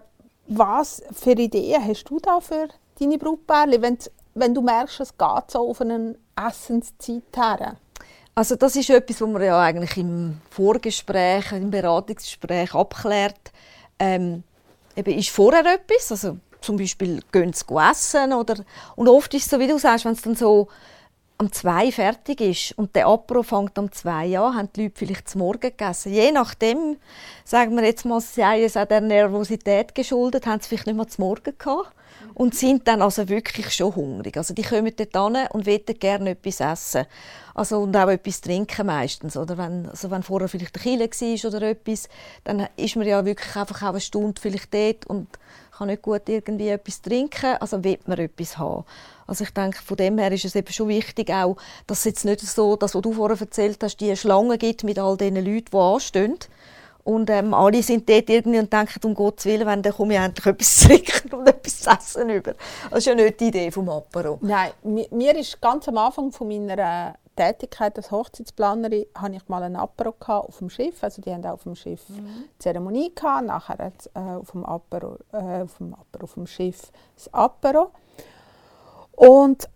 was 0.46 1.02
für 1.12 1.32
Ideen 1.32 1.86
hast 1.86 2.04
du 2.04 2.18
da 2.18 2.40
für 2.40 2.68
deine 2.98 3.18
Brautpaare, 3.18 3.80
wenn, 3.80 3.98
wenn 4.34 4.54
du 4.54 4.60
merkst, 4.60 5.00
es 5.00 5.16
geht 5.16 5.50
so 5.50 5.70
auf 5.70 5.80
eine 5.80 6.16
Essenszeit 6.36 7.22
her? 7.34 7.76
Also 8.34 8.56
das 8.56 8.76
ist 8.76 8.90
etwas, 8.90 9.20
was 9.20 9.28
man 9.28 9.42
ja 9.42 9.60
eigentlich 9.60 9.96
im 9.98 10.40
Vorgespräch, 10.50 11.52
im 11.52 11.70
Beratungsgespräch 11.70 12.74
abklärt. 12.74 13.52
Ähm, 13.98 14.42
eben 14.96 15.18
ist 15.18 15.30
vorher 15.30 15.64
etwas, 15.66 16.12
also 16.12 16.38
zum 16.62 16.76
Beispiel 16.76 17.20
gehen 17.32 17.52
sie 17.52 17.64
essen 17.74 18.32
oder 18.32 18.56
und 18.96 19.08
oft 19.08 19.34
ist 19.34 19.44
es 19.44 19.50
so, 19.50 19.58
wie 19.58 19.66
du 19.66 19.78
sagst, 19.78 20.04
wenn 20.04 20.12
es 20.12 20.22
dann 20.22 20.36
so 20.36 20.68
am 21.38 21.50
2 21.50 21.90
fertig 21.92 22.40
ist 22.40 22.78
und 22.78 22.94
der 22.94 23.06
Apero 23.06 23.42
fängt 23.42 23.76
am 23.78 23.90
2 23.90 24.38
an, 24.38 24.56
haben 24.56 24.68
die 24.76 24.84
Leute 24.84 24.94
vielleicht 24.96 25.28
zum 25.28 25.40
Morgen 25.40 25.60
gegessen. 25.60 26.12
Je 26.12 26.30
nachdem, 26.30 26.96
sagen 27.44 27.76
wir 27.76 27.84
jetzt 27.84 28.04
mal, 28.04 28.20
sei 28.20 28.62
es 28.62 28.76
auch 28.76 28.86
der 28.86 29.00
Nervosität 29.00 29.94
geschuldet, 29.94 30.46
haben 30.46 30.60
sie 30.60 30.68
vielleicht 30.68 30.86
nicht 30.86 30.96
mehr 30.96 31.08
zum 31.08 31.24
Morgen 31.24 31.54
gehabt 31.58 31.92
und 32.34 32.54
sind 32.54 32.88
dann 32.88 33.02
also 33.02 33.28
wirklich 33.28 33.72
schon 33.72 33.94
hungrig. 33.94 34.36
Also 34.36 34.54
die 34.54 34.62
kommen 34.62 34.92
dort 34.96 35.36
hin 35.36 35.46
und 35.52 35.66
wollen 35.66 35.98
gerne 35.98 36.30
etwas 36.30 36.60
essen. 36.60 37.06
Also, 37.54 37.80
und 37.80 37.96
auch 37.96 38.08
etwas 38.08 38.40
trinken 38.40 38.86
meistens. 38.86 39.36
Oder 39.36 39.58
wenn, 39.58 39.88
also 39.88 40.10
wenn 40.10 40.22
vorher 40.22 40.48
vielleicht 40.48 40.76
ein 40.76 40.82
Kille 40.82 41.04
war 41.10 41.48
oder 41.48 41.68
etwas, 41.68 42.08
dann 42.44 42.66
ist 42.76 42.96
man 42.96 43.06
ja 43.06 43.24
wirklich 43.24 43.54
einfach 43.56 43.82
auch 43.82 43.88
eine 43.88 44.00
Stunde 44.00 44.40
vielleicht 44.40 44.72
dort 44.72 45.06
und 45.06 45.28
kann 45.76 45.88
nicht 45.88 46.02
gut 46.02 46.28
irgendwie 46.28 46.68
etwas 46.68 47.02
trinken, 47.02 47.56
also 47.58 47.82
will 47.82 47.98
man 48.06 48.18
etwas 48.18 48.58
haben. 48.58 48.84
Also 49.26 49.44
ich 49.44 49.50
denke, 49.50 49.82
von 49.82 49.96
dem 49.96 50.18
her 50.18 50.30
ist 50.32 50.44
es 50.44 50.54
eben 50.54 50.72
schon 50.72 50.88
wichtig 50.88 51.30
auch, 51.30 51.56
dass 51.86 52.00
es 52.00 52.04
jetzt 52.04 52.24
nicht 52.24 52.40
so, 52.40 52.76
das, 52.76 52.94
was 52.94 53.02
du 53.02 53.12
vorher 53.12 53.40
erzählt 53.40 53.82
hast, 53.82 53.96
die 53.96 54.16
Schlange 54.16 54.58
gibt 54.58 54.84
mit 54.84 54.98
all 54.98 55.16
diesen 55.16 55.36
Leuten, 55.36 55.70
die 55.72 55.76
anstehen. 55.76 56.38
Und 57.04 57.30
ähm, 57.30 57.52
alle 57.52 57.82
sind 57.82 58.08
dort 58.08 58.30
irgendwie 58.30 58.58
und 58.58 58.72
denken, 58.72 59.00
um 59.04 59.14
Gottes 59.14 59.46
Willen, 59.46 59.66
wenn, 59.66 59.82
dann 59.82 59.92
komme 59.92 60.14
ich 60.14 60.20
endlich 60.20 60.46
etwas 60.46 60.76
zu 60.76 60.88
trinken 60.88 61.34
und 61.34 61.48
etwas 61.48 61.80
zu 61.80 61.90
essen 61.90 62.30
über. 62.30 62.54
Das 62.90 63.00
ist 63.00 63.06
ja 63.06 63.14
nicht 63.14 63.40
die 63.40 63.48
Idee 63.48 63.70
vom 63.70 63.88
Apero. 63.88 64.38
Nein, 64.40 64.70
mir 64.82 65.36
ist 65.36 65.60
ganz 65.60 65.88
am 65.88 65.98
Anfang 65.98 66.30
von 66.30 66.48
meiner 66.48 67.14
Tätigkeit 67.34 67.96
als 67.96 68.10
Hochzeitsplanerin 68.10 69.06
hatte 69.14 69.36
ich 69.36 69.48
mal 69.48 69.62
ein 69.62 69.76
Apero 69.76 70.14
auf 70.28 70.58
dem 70.58 70.70
Schiff. 70.70 71.02
Also 71.02 71.22
die 71.22 71.32
haben 71.32 71.44
auch 71.46 71.52
auf 71.52 71.62
dem 71.62 71.74
Schiff 71.74 72.08
mhm. 72.08 72.44
Zeremonie 72.58 73.14
gehabt, 73.14 73.46
nachher 73.46 73.92
äh, 74.14 74.18
auf 74.18 74.50
dem 74.52 74.64
Apero, 74.64 75.18
äh, 75.32 75.62
auf 75.62 75.78
dem 75.78 75.94
Apero, 75.94 76.24
auf 76.24 76.34
dem 76.34 76.46
Schiff 76.46 76.92
das 77.16 77.32
Apero. 77.32 77.90
Und 79.12 79.68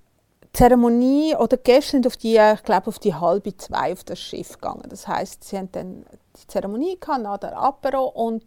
Zeremonie 0.57 1.37
oder 1.37 1.59
Gäste 1.59 1.91
sind 1.93 2.07
auf 2.07 2.17
die, 2.17 2.37
ich 2.37 2.63
glaube, 2.63 2.87
auf 2.87 2.99
die 2.99 3.15
halbe 3.15 3.55
zwei 3.59 3.93
auf 3.93 4.05
das 4.05 4.19
Schiff 4.19 4.55
gegangen. 4.55 4.87
Das 4.89 5.07
heißt, 5.07 5.45
sie 5.45 5.59
haben 5.59 5.71
dann 5.73 6.07
die 6.35 6.47
Zeremonie 6.47 6.99
gehabt, 6.99 7.23
nach 7.23 7.37
der 7.37 7.59
Apero 7.59 8.07
und 8.07 8.43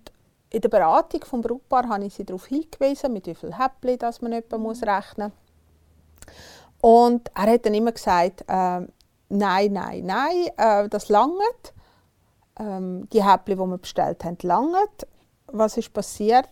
in 0.50 0.62
der 0.62 0.70
Beratung 0.70 1.24
vom 1.24 1.42
Brautpaar 1.42 1.88
habe 1.88 2.06
ich 2.06 2.16
sie 2.16 2.26
darauf 2.26 2.48
hingewiesen, 2.48 3.14
mit 3.14 3.28
wie 3.28 3.36
viel 3.36 3.56
Häppchen 3.56 4.00
dass 4.00 4.22
man 4.22 4.32
etwa 4.32 4.58
muss 4.58 4.82
rechnen 4.82 5.32
muss. 5.32 6.32
Und 6.82 7.30
er 7.36 7.54
hat 7.54 7.68
dann 7.68 7.76
immer 7.76 7.92
gesagt, 7.92 8.42
äh, 8.48 8.82
nein, 9.30 9.74
nein, 9.74 10.04
nein, 10.04 10.48
äh, 10.58 10.90
das 10.90 11.10
langt. 11.10 11.74
Ähm, 12.60 13.08
die 13.14 13.24
Häppchen, 13.24 13.60
die 13.60 13.66
wir 13.68 13.78
bestellt 13.78 14.24
haben, 14.24 14.38
langt. 14.42 15.06
Was 15.46 15.78
ist 15.78 15.94
passiert? 15.94 16.50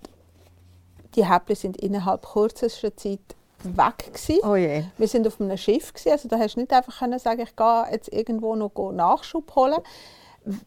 Die 1.15 1.27
Häppchen 1.27 1.55
sind 1.55 1.77
innerhalb 1.77 2.27
kürzester 2.27 2.95
Zeit 2.95 3.35
weg 3.63 4.13
gewesen. 4.13 4.39
Oh 4.43 4.55
je. 4.55 4.83
Wir 4.97 5.07
sind 5.07 5.27
auf 5.27 5.39
einem 5.41 5.57
Schiff 5.57 5.93
gewesen, 5.93 6.11
also 6.11 6.27
da 6.27 6.37
hast 6.37 6.55
du 6.55 6.61
nicht 6.61 6.73
einfach 6.73 6.99
können 6.99 7.19
sagen, 7.19 7.41
ich 7.41 7.55
gehe 7.55 7.85
jetzt 7.91 8.11
irgendwo 8.11 8.55
noch 8.55 8.91
Nachschub 8.91 9.55
holen. 9.55 9.81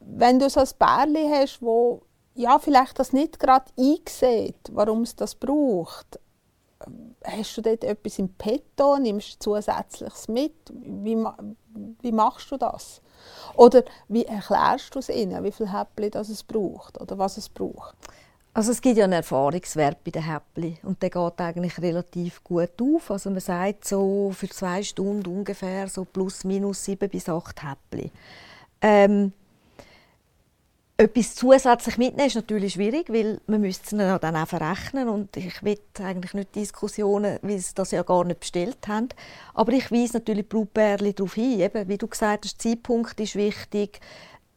Wenn 0.01 0.39
du 0.39 0.51
so 0.51 0.61
ein 0.61 0.69
Bärli 0.79 1.29
hast, 1.31 1.63
wo 1.63 2.03
ja 2.35 2.59
vielleicht 2.59 2.99
das 2.99 3.13
nicht 3.13 3.39
gerade 3.39 3.71
einsieht, 3.79 4.71
warum 4.73 5.03
es 5.03 5.17
das 5.17 5.35
braucht, 5.35 6.19
hast 7.25 7.57
du 7.57 7.63
dort 7.63 7.85
etwas 7.85 8.19
im 8.19 8.29
Petto, 8.31 8.99
nimmst 8.99 9.35
du 9.35 9.55
zusätzliches 9.55 10.29
mit? 10.29 10.55
Wie, 10.73 11.17
wie 12.01 12.13
machst 12.13 12.51
du 12.51 12.57
das? 12.57 13.01
Oder 13.55 13.85
wie 14.09 14.25
erklärst 14.25 14.95
du 14.95 14.99
es 14.99 15.09
ihnen, 15.09 15.45
wie 15.45 15.53
viel 15.53 15.71
Häppchen 15.73 16.21
es 16.21 16.43
braucht 16.43 17.01
oder 17.01 17.19
was 17.19 17.37
es 17.37 17.49
braucht? 17.49 17.95
Also 18.53 18.73
es 18.73 18.81
gibt 18.81 18.97
ja 18.97 19.05
einen 19.05 19.13
Erfahrungswert 19.13 20.03
bei 20.03 20.11
den 20.11 20.25
Häppchen 20.25 20.79
und 20.83 21.01
der 21.03 21.11
geht 21.11 21.41
eigentlich 21.41 21.81
relativ 21.81 22.43
gut 22.43 22.73
auf. 22.83 23.11
Also 23.11 23.31
man 23.31 23.41
sagt 23.41 23.87
so 23.87 24.33
für 24.35 24.49
zwei 24.49 24.83
Stunden 24.83 25.27
ungefähr 25.27 25.89
so 25.89 26.05
plus 26.05 26.43
minus 26.45 26.85
sieben 26.85 27.09
bis 27.09 27.29
acht 27.29 27.63
Häppchen. 27.63 28.11
Ähm, 28.83 29.33
etwas 30.97 31.35
zusätzlich 31.35 31.97
mitnehmen 31.97 32.27
ist 32.27 32.35
natürlich 32.35 32.75
schwierig, 32.75 33.09
weil 33.09 33.41
man 33.47 33.63
müsste 33.63 33.97
es 33.97 34.21
dann 34.21 34.37
auch 34.37 34.47
verrechnen 34.47 35.09
und 35.09 35.35
ich 35.35 35.63
will 35.63 35.79
eigentlich 35.99 36.35
nicht 36.35 36.55
Diskussionen, 36.55 37.39
weil 37.41 37.59
sie 37.59 37.75
das 37.75 37.93
ja 37.93 38.03
gar 38.03 38.25
nicht 38.25 38.41
bestellt 38.41 38.87
haben. 38.87 39.09
Aber 39.55 39.73
ich 39.73 39.91
weise 39.91 40.19
natürlich 40.19 40.47
Brautbärli 40.47 41.15
darauf 41.15 41.35
hin, 41.35 41.61
eben, 41.61 41.89
wie 41.89 41.97
du 41.97 42.07
gesagt 42.07 42.45
hast, 42.45 42.63
der 42.63 42.73
Zeitpunkt 42.73 43.19
ist 43.19 43.35
wichtig. 43.37 44.01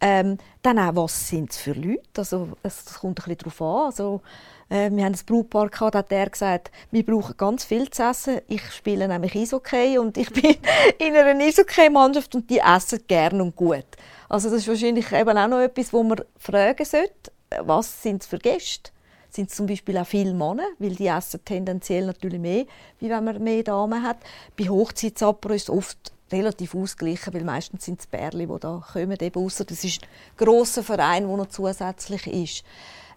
Ähm, 0.05 0.38
dann 0.62 0.79
auch, 0.79 0.98
was 0.98 1.29
sind 1.29 1.51
es 1.51 1.57
für 1.57 1.72
Leute? 1.72 2.01
Also, 2.17 2.50
es 2.62 2.83
kommt 2.95 3.22
ein 3.22 3.36
bisschen 3.36 3.38
darauf 3.38 3.62
an. 3.62 3.86
Also, 3.86 4.22
äh, 4.69 4.91
wir 4.91 5.05
haben 5.05 5.13
ein 5.13 5.19
Brautpaar 5.25 5.69
gehabt, 5.69 5.95
hat 5.95 6.12
er 6.12 6.29
gesagt, 6.29 6.72
wir 6.91 7.05
brauchen 7.05 7.38
ganz 7.38 7.63
viel 7.63 7.89
zu 7.89 8.03
essen. 8.03 8.41
Ich 8.50 8.69
spiele 8.74 9.07
nämlich 9.07 9.33
Eishockey 9.33 9.98
und 9.98 10.17
ich 10.17 10.29
bin 10.33 10.57
in 11.00 11.15
einer 11.15 11.41
Eishockey-Mannschaft 11.41 12.36
und 12.36 12.50
die 12.50 12.60
essen 12.60 13.00
gern 13.07 13.39
und 13.39 13.55
gut. 13.55 13.86
Also 14.27 14.50
das 14.50 14.60
ist 14.60 14.67
wahrscheinlich 14.67 15.10
eben 15.13 15.38
auch 15.38 15.48
noch 15.48 15.60
etwas, 15.62 15.93
wo 15.93 16.03
man 16.03 16.22
fragen 16.38 16.83
sollte, 16.83 17.31
was 17.62 18.03
sind 18.03 18.24
es 18.24 18.27
für 18.27 18.39
Gäste? 18.39 18.91
Sind 19.29 19.51
zum 19.51 19.67
Beispiel 19.67 19.98
auch 19.98 20.05
viele 20.05 20.33
Männer, 20.33 20.67
weil 20.79 20.95
die 20.95 21.07
essen 21.07 21.45
tendenziell 21.45 22.05
natürlich 22.05 22.41
mehr, 22.41 22.65
wie 23.00 23.10
wenn 23.10 23.24
man 23.24 23.41
mehr 23.41 23.63
Damen 23.63 24.03
hat. 24.03 24.17
Bei 24.60 24.67
Hochzeitsapero 24.67 25.53
ist 25.53 25.63
es 25.63 25.69
oft 25.69 26.12
relativ 26.34 26.75
ausgeglichen, 26.75 27.34
weil 27.34 27.44
meistens 27.44 27.86
sind 27.86 28.00
es 28.00 28.08
Bärli, 28.08 28.48
die 28.48 28.60
da 28.60 28.84
kommen, 28.92 29.18
eben 29.20 29.46
ausser 29.46 29.66
das 29.66 29.84
ist 29.84 30.02
ein 30.02 30.08
grosser 30.38 30.84
Verein, 30.84 31.28
der 31.28 31.38
noch 31.38 31.48
zusätzlich 31.48 32.28
ist. 32.28 32.63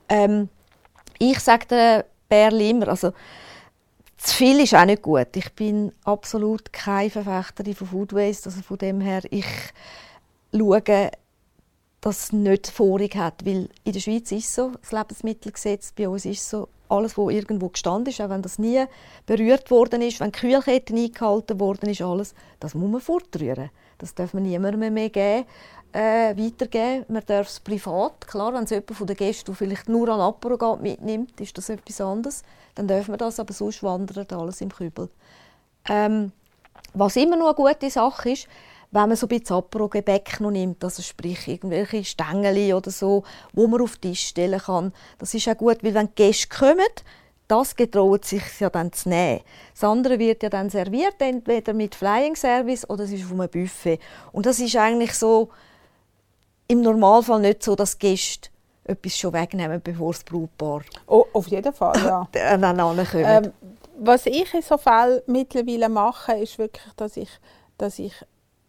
Ähm, 0.08 0.48
ich 1.18 1.40
sage 1.40 1.66
den 1.66 2.02
Bärli 2.28 2.70
immer, 2.70 2.88
also 2.88 3.12
zu 4.16 4.34
viel 4.34 4.60
ist 4.60 4.74
auch 4.74 4.84
nicht 4.84 5.02
gut. 5.02 5.28
Ich 5.34 5.52
bin 5.52 5.92
absolut 6.04 6.72
keine 6.72 7.10
Verfechterin 7.10 7.74
von 7.74 7.86
Food 7.86 8.12
Waste, 8.12 8.48
also 8.48 8.62
von 8.62 8.78
dem 8.78 9.00
her, 9.00 9.22
ich 9.30 9.46
schauen, 10.52 11.10
dass 12.06 12.22
es 12.26 12.32
nicht 12.32 12.68
Vorrang 12.68 13.10
hat. 13.16 13.44
Weil 13.44 13.68
in 13.82 13.92
der 13.92 13.98
Schweiz 13.98 14.30
ist 14.30 14.54
so, 14.54 14.70
das 14.80 14.92
Lebensmittelgesetz 14.92 15.90
bei 15.90 16.08
uns 16.08 16.24
ist 16.24 16.48
so, 16.48 16.68
alles, 16.88 17.18
was 17.18 17.32
irgendwo 17.32 17.68
gestanden 17.68 18.12
ist, 18.12 18.20
auch 18.20 18.30
wenn 18.30 18.42
das 18.42 18.60
nie 18.60 18.84
berührt 19.26 19.72
worden 19.72 20.02
ist, 20.02 20.20
wenn 20.20 20.30
die 20.30 20.38
Kühlkette 20.38 20.94
eingehalten 20.94 21.58
worden 21.58 21.90
ist, 21.90 22.02
alles, 22.02 22.32
das 22.60 22.76
muss 22.76 22.88
man 22.88 23.00
fortrühren. 23.00 23.70
Das 23.98 24.14
darf 24.14 24.34
man 24.34 24.44
niemandem 24.44 24.94
mehr 24.94 25.10
geben, 25.10 25.46
äh, 25.92 26.36
weitergeben. 26.36 27.06
Man 27.08 27.24
darf 27.26 27.48
es 27.48 27.58
privat, 27.58 28.24
klar, 28.28 28.54
wenn 28.54 28.62
es 28.62 28.70
jemand 28.70 28.92
von 28.92 29.06
den 29.08 29.16
Gästen, 29.16 29.56
vielleicht 29.56 29.88
nur 29.88 30.08
an 30.08 30.20
Apero 30.20 30.56
geht, 30.56 30.82
mitnimmt, 30.82 31.40
ist 31.40 31.58
das 31.58 31.70
etwas 31.70 32.00
anderes. 32.00 32.44
Dann 32.76 32.86
dürfen 32.86 33.14
wir 33.14 33.18
das, 33.18 33.40
aber 33.40 33.52
sonst 33.52 33.82
wandert 33.82 34.32
alles 34.32 34.60
im 34.60 34.72
Kübel. 34.72 35.08
Ähm, 35.88 36.30
was 36.94 37.16
immer 37.16 37.36
noch 37.36 37.46
eine 37.46 37.54
gute 37.54 37.90
Sache 37.90 38.30
ist, 38.30 38.46
wenn 38.96 39.08
man 39.08 39.16
so 39.16 39.26
ein 39.26 39.38
bisschen 39.38 39.56
Apero-Gebäck 39.56 40.40
noch 40.40 40.50
nimmt, 40.50 40.82
also 40.82 41.02
sprich 41.02 41.46
irgendwelche 41.46 42.02
Stängel 42.02 42.72
oder 42.72 42.90
so, 42.90 43.24
wo 43.52 43.66
man 43.66 43.82
auf 43.82 43.98
den 43.98 44.12
Tisch 44.12 44.28
stellen 44.28 44.58
kann. 44.58 44.92
Das 45.18 45.34
ist 45.34 45.46
auch 45.48 45.56
gut, 45.56 45.84
weil 45.84 45.92
wenn 45.92 46.08
Gäste 46.14 46.48
kommen, 46.48 46.80
das 47.46 47.76
getraut 47.76 48.24
sich 48.24 48.42
ja 48.58 48.70
dann 48.70 48.92
zu 48.92 49.10
nehmen. 49.10 49.42
Das 49.74 49.84
andere 49.84 50.18
wird 50.18 50.42
ja 50.42 50.48
dann 50.48 50.70
serviert, 50.70 51.16
entweder 51.18 51.74
mit 51.74 51.94
Flying 51.94 52.36
Service 52.36 52.88
oder 52.88 53.04
es 53.04 53.12
ist 53.12 53.24
auf 53.24 53.32
einem 53.32 53.50
Buffet. 53.50 54.00
Und 54.32 54.46
das 54.46 54.58
ist 54.58 54.74
eigentlich 54.76 55.12
so 55.12 55.50
im 56.66 56.80
Normalfall 56.80 57.40
nicht 57.40 57.62
so, 57.62 57.76
dass 57.76 57.98
Gäste 57.98 58.48
etwas 58.84 59.18
schon 59.18 59.34
wegnehmen, 59.34 59.80
bevor 59.82 60.12
das 60.12 60.24
Brautpaar 60.24 60.80
oh, 61.06 61.26
auf 61.34 61.48
jeden 61.48 61.72
Fall, 61.72 61.98
ja. 62.02 62.28
dann. 62.32 63.44
Ähm, 63.44 63.52
was 63.98 64.24
ich 64.24 64.52
in 64.54 64.62
so 64.62 64.78
Fällen 64.78 65.20
mittlerweile 65.26 65.88
mache, 65.90 66.32
ist 66.32 66.58
wirklich, 66.58 66.92
dass 66.96 67.16
ich, 67.16 67.30
dass 67.76 67.98
ich 67.98 68.14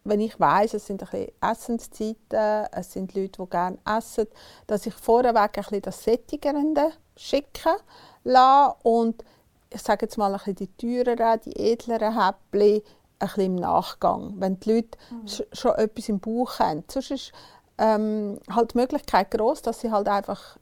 wenn 0.08 0.20
ich 0.20 0.38
weiß, 0.38 0.74
es 0.74 0.86
sind 0.86 1.02
ein 1.12 1.28
Essenszeiten, 1.40 2.66
es 2.72 2.92
sind 2.92 3.14
Leute, 3.14 3.42
die 3.42 3.50
gerne 3.50 3.78
essen, 3.84 4.26
dass 4.66 4.86
ich 4.86 4.94
vorweg 4.94 5.36
ein 5.36 5.50
bisschen 5.52 5.82
das 5.82 6.02
Sättigende 6.02 6.92
schicke 7.16 7.76
lasse 8.24 8.76
und 8.82 9.24
ich 9.70 9.82
sage 9.82 10.06
jetzt 10.06 10.16
mal 10.16 10.32
ein 10.32 10.38
bisschen 10.38 10.54
die 10.56 10.76
teureren, 10.76 11.40
die 11.44 11.56
edleren 11.56 12.14
Häppchen 12.14 12.82
ein 13.20 13.28
bisschen 13.28 13.44
im 13.44 13.54
Nachgang, 13.56 14.34
wenn 14.38 14.58
die 14.60 14.74
Leute 14.74 14.98
mhm. 15.10 15.28
schon 15.52 15.74
etwas 15.74 16.08
im 16.08 16.20
Bauch 16.20 16.58
haben. 16.58 16.84
Sonst 16.88 17.10
ist 17.10 17.32
ähm, 17.78 18.38
halt 18.50 18.74
die 18.74 18.78
Möglichkeit 18.78 19.30
groß, 19.30 19.62
dass 19.62 19.80
sie 19.80 19.90
halt 19.90 20.08
einfach 20.08 20.58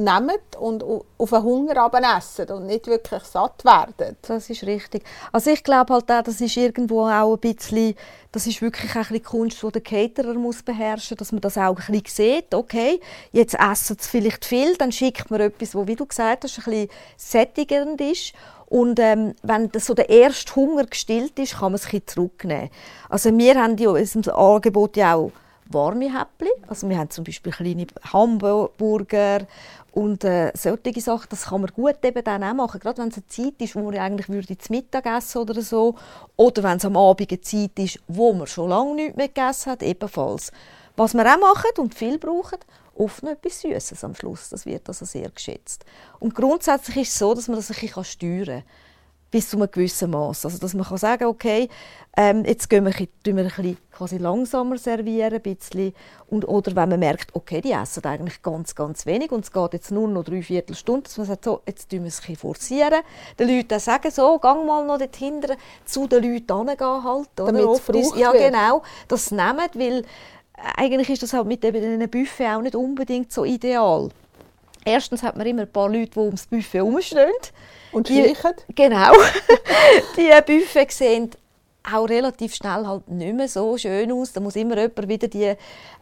nehmen 0.00 0.38
und 0.58 0.82
auf 0.82 1.30
den 1.30 1.42
Hunger 1.42 1.90
essen 2.16 2.48
und 2.50 2.66
nicht 2.66 2.86
wirklich 2.86 3.22
satt 3.24 3.64
werden. 3.64 4.16
Das 4.22 4.50
ist 4.50 4.64
richtig. 4.64 5.04
Also 5.32 5.50
ich 5.50 5.62
glaube 5.62 5.94
halt 5.94 6.10
auch, 6.10 6.22
das 6.22 6.40
ist 6.40 6.56
irgendwo 6.56 7.06
auch 7.06 7.34
ein 7.34 7.38
bisschen, 7.40 7.94
das 8.32 8.46
ist 8.46 8.62
wirklich 8.62 8.94
ein 8.94 9.02
bisschen 9.02 9.22
Kunst, 9.22 9.62
die 9.62 9.70
der 9.70 9.82
Caterer 9.82 10.34
muss 10.34 10.62
beherrschen, 10.62 11.16
dass 11.16 11.32
man 11.32 11.40
das 11.40 11.58
auch 11.58 11.76
ein 11.78 12.00
bisschen 12.00 12.04
sieht. 12.06 12.54
Okay, 12.54 13.00
jetzt 13.32 13.54
essen 13.54 13.96
sie 13.98 14.08
vielleicht 14.08 14.44
viel, 14.44 14.76
dann 14.76 14.92
schickt 14.92 15.30
man 15.30 15.40
etwas, 15.40 15.74
wo, 15.74 15.86
wie 15.86 15.96
du 15.96 16.06
gesagt 16.06 16.44
hast, 16.44 16.58
ein 16.58 16.64
bisschen 16.64 16.88
sättigend 17.16 18.00
ist. 18.00 18.32
Und 18.66 19.00
ähm, 19.00 19.34
wenn 19.42 19.68
so 19.78 19.94
der 19.94 20.08
erste 20.08 20.54
Hunger 20.54 20.86
gestillt 20.86 21.38
ist, 21.40 21.58
kann 21.58 21.72
man 21.72 21.74
es 21.74 21.86
ein 21.86 21.90
bisschen 21.90 22.06
zurücknehmen. 22.06 22.70
Also 23.08 23.36
wir 23.36 23.60
haben 23.60 23.76
ja 23.76 23.90
in 23.90 23.96
unserem 23.96 24.34
Angebot 24.34 24.96
ja 24.96 25.16
auch 25.16 25.32
warme 25.70 26.06
Häppchen. 26.06 26.64
Also 26.68 26.88
wir 26.88 26.98
haben 26.98 27.10
zum 27.10 27.24
Beispiel 27.24 27.52
kleine 27.52 27.86
Hamburger 28.12 29.46
und 29.92 30.24
äh, 30.24 30.52
solche 30.54 31.00
Sachen. 31.00 31.28
Das 31.30 31.46
kann 31.46 31.62
man 31.62 31.70
gut 31.70 32.04
eben 32.04 32.24
dann 32.24 32.44
auch 32.44 32.54
machen. 32.54 32.80
Gerade 32.80 33.02
wenn 33.02 33.08
es 33.08 33.16
eine 33.16 33.26
Zeit 33.26 33.54
ist, 33.58 33.74
wo 33.74 33.80
man 33.80 33.96
eigentlich 33.96 34.28
würde 34.28 34.58
zu 34.58 34.72
Mittag 34.72 35.06
essen 35.06 35.38
oder 35.38 35.60
so. 35.62 35.94
Oder 36.36 36.62
wenn 36.62 36.76
es 36.76 36.84
am 36.84 36.96
Abend 36.96 37.30
eine 37.30 37.40
Zeit 37.40 37.78
ist, 37.78 38.00
wo 38.08 38.32
man 38.32 38.46
schon 38.46 38.68
lange 38.68 38.94
nichts 38.94 39.16
mehr 39.16 39.28
gegessen 39.28 39.72
hat, 39.72 39.82
ebenfalls. 39.82 40.52
Was 40.96 41.14
wir 41.14 41.22
auch 41.22 41.40
machen 41.40 41.70
und 41.78 41.94
viel 41.94 42.18
brauchen, 42.18 42.58
oft 42.94 43.22
noch 43.22 43.30
etwas 43.30 43.60
Süßes 43.60 44.04
am 44.04 44.14
Schluss. 44.14 44.50
Das 44.50 44.66
wird 44.66 44.88
also 44.88 45.04
sehr 45.04 45.30
geschätzt. 45.30 45.84
Und 46.18 46.34
grundsätzlich 46.34 46.96
ist 46.98 47.12
es 47.12 47.18
so, 47.18 47.34
dass 47.34 47.48
man 47.48 47.56
das 47.56 47.70
ein 47.70 47.80
bisschen 47.80 48.04
steuern 48.04 48.46
kann 48.46 48.89
bis 49.30 49.48
zu 49.48 49.56
einem 49.56 49.70
gewissen 49.70 50.10
Maß. 50.10 50.44
Also 50.44 50.58
dass 50.58 50.74
man 50.74 50.84
kann 50.84 50.98
sagen 50.98 51.24
okay, 51.24 51.68
ähm, 52.16 52.44
jetzt 52.44 52.68
gehen 52.68 52.84
wir, 52.84 52.92
wir 52.92 53.06
ein 53.26 53.44
bisschen 53.44 53.78
quasi 53.92 54.18
langsamer 54.18 54.78
servieren, 54.78 55.34
ein 55.34 55.40
bisschen. 55.40 55.94
Und, 56.28 56.46
oder 56.48 56.74
wenn 56.74 56.88
man 56.88 57.00
merkt, 57.00 57.34
okay, 57.34 57.60
die 57.60 57.72
essen 57.72 58.04
eigentlich 58.04 58.42
ganz, 58.42 58.74
ganz 58.74 59.06
wenig 59.06 59.30
und 59.30 59.44
es 59.44 59.52
geht 59.52 59.72
jetzt 59.72 59.90
nur 59.92 60.08
noch 60.08 60.24
drei 60.24 60.42
Viertelstunden, 60.42 61.04
dass 61.04 61.18
man 61.18 61.26
sagt, 61.26 61.44
so, 61.44 61.60
jetzt 61.66 61.88
tun 61.88 62.00
wir 62.00 62.08
es 62.08 62.18
ein 62.18 62.20
bisschen 62.22 62.36
forcieren. 62.36 63.00
Den 63.38 63.48
Leuten 63.48 63.78
sagen 63.78 64.10
so, 64.10 64.38
gang 64.38 64.66
mal 64.66 64.84
noch 64.84 64.98
dort 64.98 65.16
hinten 65.16 65.56
zu 65.84 66.08
den 66.08 66.24
Leuten 66.24 66.68
hingehen 66.68 67.04
halt. 67.04 67.28
Damit 67.36 67.64
es 67.64 67.88
ist, 67.88 68.16
Ja, 68.16 68.32
genau, 68.32 68.82
das 69.06 69.30
nehmen, 69.30 69.68
weil 69.74 70.04
eigentlich 70.76 71.10
ist 71.10 71.22
das 71.22 71.32
halt 71.32 71.46
mit 71.46 71.64
einem 71.64 72.10
Buffet 72.10 72.48
auch 72.48 72.62
nicht 72.62 72.74
unbedingt 72.74 73.32
so 73.32 73.44
ideal. 73.44 74.10
Erstens 74.84 75.22
hat 75.22 75.36
man 75.36 75.46
immer 75.46 75.62
ein 75.62 75.72
paar 75.72 75.88
Leute, 75.88 76.10
die 76.10 76.18
ums 76.18 76.46
Buffet 76.46 76.78
herumstehen. 76.78 77.30
Und 77.92 78.08
schleichen? 78.08 78.52
Genau. 78.74 79.12
die 80.16 80.30
Buffet 80.46 80.90
sehen 80.90 81.30
auch 81.92 82.08
relativ 82.08 82.54
schnell 82.54 82.86
halt 82.86 83.08
nicht 83.08 83.34
mehr 83.34 83.48
so 83.48 83.76
schön 83.76 84.12
aus. 84.12 84.32
Da 84.32 84.40
muss 84.40 84.56
immer 84.56 84.76
jemand 84.76 85.08
wieder 85.08 85.28
die 85.28 85.54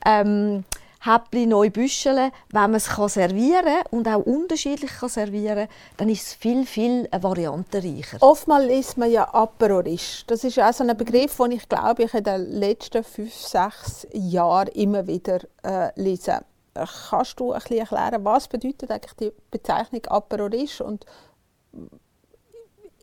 ähm, 0.05 0.65
Häppchen 1.01 1.49
neu 1.49 1.71
büscheln. 1.71 2.33
Wenn 2.51 2.71
man 2.71 2.75
es 2.75 2.87
servieren 2.87 3.65
kann 3.65 3.87
und 3.91 4.09
auch 4.09 4.25
unterschiedlich 4.25 4.91
kann 4.99 5.09
servieren 5.09 5.69
dann 5.97 6.09
ist 6.09 6.27
es 6.27 6.35
viel, 6.35 6.67
viel 6.67 7.09
variantenreicher. 7.11 8.19
Oftmals 8.21 8.71
isst 8.71 8.99
man 8.99 9.11
ja 9.11 9.33
Aperorisch. 9.33 10.25
Das 10.27 10.45
ist 10.45 10.59
auch 10.59 10.73
so 10.73 10.85
ein 10.85 10.97
Begriff, 10.97 11.37
den 11.37 11.53
ich 11.53 11.69
glaube, 11.69 12.05
ich 12.05 12.15
in 12.15 12.25
den 12.25 12.53
letzten 12.53 13.05
fünf, 13.05 13.35
sechs 13.35 14.07
Jahren 14.13 14.69
immer 14.69 15.07
wieder 15.07 15.41
äh, 15.63 15.91
lese. 15.95 16.41
Kannst 16.75 17.41
du 17.41 17.53
ein 17.53 17.61
bisschen 17.61 17.79
erklären, 17.79 18.25
was 18.25 18.47
bedeutet 18.47 18.91
eigentlich 18.91 19.15
die 19.15 19.33
Bezeichnung 19.51 20.05
Aperorisch 20.07 20.81
und 20.81 21.05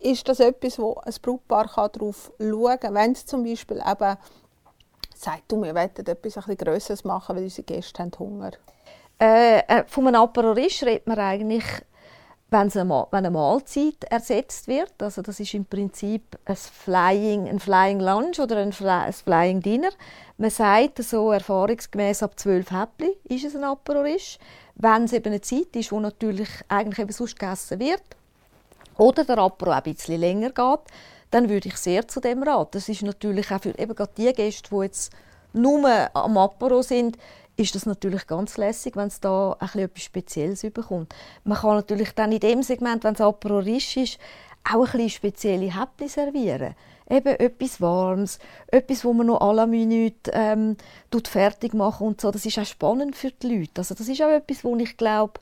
ist 0.01 0.27
das 0.27 0.39
etwas, 0.39 0.77
wo 0.77 0.95
ein 0.95 1.13
Brautpaar 1.21 1.89
darauf 1.89 2.31
schauen 2.39 2.79
kann, 2.79 2.93
wenn 2.93 3.11
es 3.13 3.25
zum 3.25 3.43
Beispiel 3.43 3.77
eben 3.77 4.17
sagt, 5.15 5.51
du, 5.51 5.63
wir 5.63 5.73
wollen 5.73 5.89
etwas 5.95 6.37
ein 6.47 6.57
Größeres 6.57 7.03
machen, 7.03 7.35
weil 7.35 7.43
unsere 7.43 7.63
Gäste 7.63 8.03
haben 8.03 8.11
Hunger? 8.19 8.51
Äh, 9.19 9.59
äh, 9.59 9.83
von 9.87 10.07
einem 10.07 10.21
Aperorisch 10.21 10.83
redet 10.83 11.07
man 11.07 11.17
eigentlich, 11.17 11.63
wenn, 12.49 12.71
eine, 12.71 13.31
Mahlzeit 13.31 14.03
ersetzt 14.09 14.67
wird. 14.67 14.93
Also 15.01 15.21
das 15.21 15.39
ist 15.39 15.53
im 15.53 15.65
Prinzip 15.65 16.37
ein 16.45 16.55
Flying, 16.55 17.47
ein 17.47 17.59
Flying 17.59 17.99
Lunch 17.99 18.39
oder 18.39 18.57
ein, 18.57 18.73
ein 18.73 19.13
Flying 19.13 19.61
Dinner. 19.61 19.89
Man 20.37 20.49
sagt 20.49 21.01
so 21.03 21.31
erfahrungsgemäß 21.31 22.23
ab 22.23 22.37
12 22.39 22.71
Häppchen 22.71 23.13
ist 23.23 23.45
es 23.45 23.55
ein 23.55 23.63
Aperorisch. 23.63 24.37
Wenn 24.75 25.05
es 25.05 25.13
eben 25.13 25.27
eine 25.27 25.41
Zeit 25.41 25.75
ist, 25.75 25.91
wo 25.91 25.99
natürlich 25.99 26.49
eigentlich 26.67 26.99
eben 26.99 27.11
sonst 27.11 27.39
gegessen 27.39 27.79
wird, 27.79 28.03
oder 28.97 29.23
der 29.23 29.37
Apero 29.37 29.71
ein 29.71 29.83
bisschen 29.83 30.19
länger 30.19 30.49
geht, 30.49 30.79
dann 31.31 31.49
würde 31.49 31.69
ich 31.69 31.77
sehr 31.77 32.07
zu 32.07 32.19
dem 32.19 32.43
raten. 32.43 32.71
Das 32.73 32.89
ist 32.89 33.01
natürlich 33.01 33.51
auch 33.51 33.61
für 33.61 33.77
eben 33.77 33.95
gerade 33.95 34.11
die 34.17 34.31
Gäste, 34.33 34.69
die 34.71 34.83
jetzt 34.83 35.11
nur 35.53 36.09
am 36.15 36.37
Apero 36.37 36.81
sind, 36.81 37.17
ist 37.57 37.73
das 37.75 37.85
natürlich 37.85 38.27
ganz 38.27 38.57
lässig, 38.57 38.95
wenn 38.95 39.07
es 39.07 39.19
da 39.19 39.57
etwas 39.61 40.03
Spezielles 40.03 40.63
überkommt. 40.63 41.13
Man 41.43 41.57
kann 41.57 41.75
natürlich 41.75 42.11
dann 42.11 42.31
in 42.31 42.39
dem 42.39 42.63
Segment, 42.63 43.03
wenn 43.03 43.13
es 43.13 43.21
Apero 43.21 43.59
risch 43.59 43.97
ist, 43.97 44.19
auch 44.69 44.85
ein 44.85 44.91
bisschen 44.91 45.09
spezielle 45.09 45.79
Häppchen 45.79 46.09
servieren. 46.09 46.75
Eben 47.09 47.35
etwas 47.35 47.79
Warmes, 47.79 48.39
etwas, 48.67 49.05
wo 49.05 49.13
man 49.13 49.27
noch 49.27 49.39
à 49.39 49.53
la 49.53 49.67
Minute 49.67 50.31
ähm, 50.33 50.75
fertig 51.23 51.73
machen 51.73 52.07
und 52.07 52.21
so. 52.21 52.31
Das 52.31 52.45
ist 52.45 52.57
auch 52.57 52.65
spannend 52.65 53.15
für 53.15 53.31
die 53.31 53.59
Leute. 53.59 53.73
Also 53.77 53.93
das 53.93 54.07
ist 54.07 54.21
auch 54.21 54.29
etwas, 54.29 54.63
wo 54.63 54.75
ich 54.75 54.97
glaube, 54.97 55.39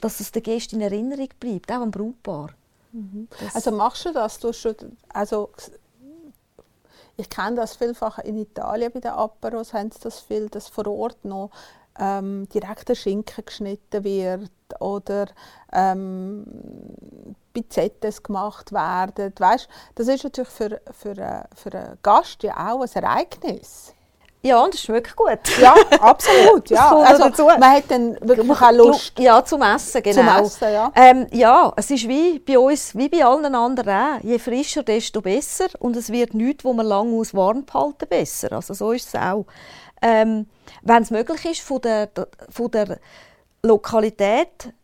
dass 0.00 0.20
es 0.20 0.30
den 0.30 0.44
Gästen 0.44 0.76
in 0.76 0.82
Erinnerung 0.82 1.28
bleibt, 1.40 1.70
auch 1.72 1.82
am 1.82 1.90
Brautpaar. 1.90 2.50
Mhm. 2.94 3.28
Also 3.52 3.72
machst 3.72 4.04
du 4.04 4.12
das? 4.12 4.38
Du 4.38 4.52
schon, 4.52 4.76
also 5.12 5.50
ich 7.16 7.28
kenne 7.28 7.56
das 7.56 7.76
vielfach 7.76 8.18
in 8.20 8.38
Italien 8.38 8.92
bei 8.92 9.00
den 9.00 9.10
Aperos, 9.10 9.72
haben 9.72 9.90
sie 9.90 9.98
das 10.00 10.20
viel, 10.20 10.48
dass 10.48 10.68
vor 10.68 10.86
Ort 10.86 11.24
noch 11.24 11.50
ähm, 11.98 12.48
direkt 12.48 12.88
der 12.88 12.94
Schinken 12.94 13.44
geschnitten 13.44 14.04
wird 14.04 14.50
oder 14.80 15.26
ähm, 15.72 16.44
Pizzettes 17.52 18.22
gemacht 18.22 18.72
werden. 18.72 19.32
Weißt, 19.36 19.68
das 19.96 20.08
ist 20.08 20.24
natürlich 20.24 20.50
für, 20.50 20.80
für, 20.92 21.18
äh, 21.18 21.44
für 21.54 21.72
einen 21.72 21.98
Gast 22.02 22.42
ja 22.44 22.72
auch 22.72 22.82
ein 22.82 23.02
Ereignis. 23.02 23.92
Ja, 24.44 24.62
und 24.62 24.74
das 24.74 24.82
schmeckt 24.82 25.16
gut. 25.16 25.38
Ja, 25.58 25.74
absolut. 26.00 26.68
Ja. 26.68 26.94
Also, 26.98 27.24
dazu. 27.24 27.44
man 27.46 27.62
hat 27.62 27.84
dann 27.88 28.18
wirklich 28.20 28.60
auch 28.60 28.72
Lust. 28.72 29.18
Ja, 29.18 29.42
zum 29.42 29.62
Essen, 29.62 30.02
genau. 30.02 30.36
Zum 30.36 30.44
Essen, 30.44 30.72
ja. 30.72 30.92
Ähm, 30.94 31.26
ja, 31.32 31.72
es 31.76 31.90
ist 31.90 32.06
wie 32.06 32.38
bei 32.40 32.58
uns, 32.58 32.94
wie 32.94 33.08
bei 33.08 33.24
allen 33.24 33.54
anderen 33.54 33.88
auch. 33.88 34.22
Je 34.22 34.38
frischer, 34.38 34.82
desto 34.82 35.22
besser. 35.22 35.68
Und 35.78 35.96
es 35.96 36.12
wird 36.12 36.34
nichts, 36.34 36.62
wo 36.62 36.74
man 36.74 36.84
lange 36.84 37.18
aus 37.18 37.32
warm 37.32 37.64
behalten, 37.64 38.06
besser. 38.06 38.52
Also 38.52 38.74
so 38.74 38.92
ist 38.92 39.08
es 39.08 39.14
auch. 39.14 39.46
Ähm, 40.02 40.46
Wenn 40.82 41.02
es 41.02 41.10
möglich 41.10 41.42
ist, 41.46 41.60
von 41.62 41.80
der, 41.80 42.10
von 42.50 42.70
der 42.70 42.98
Lokalität, 43.62 44.74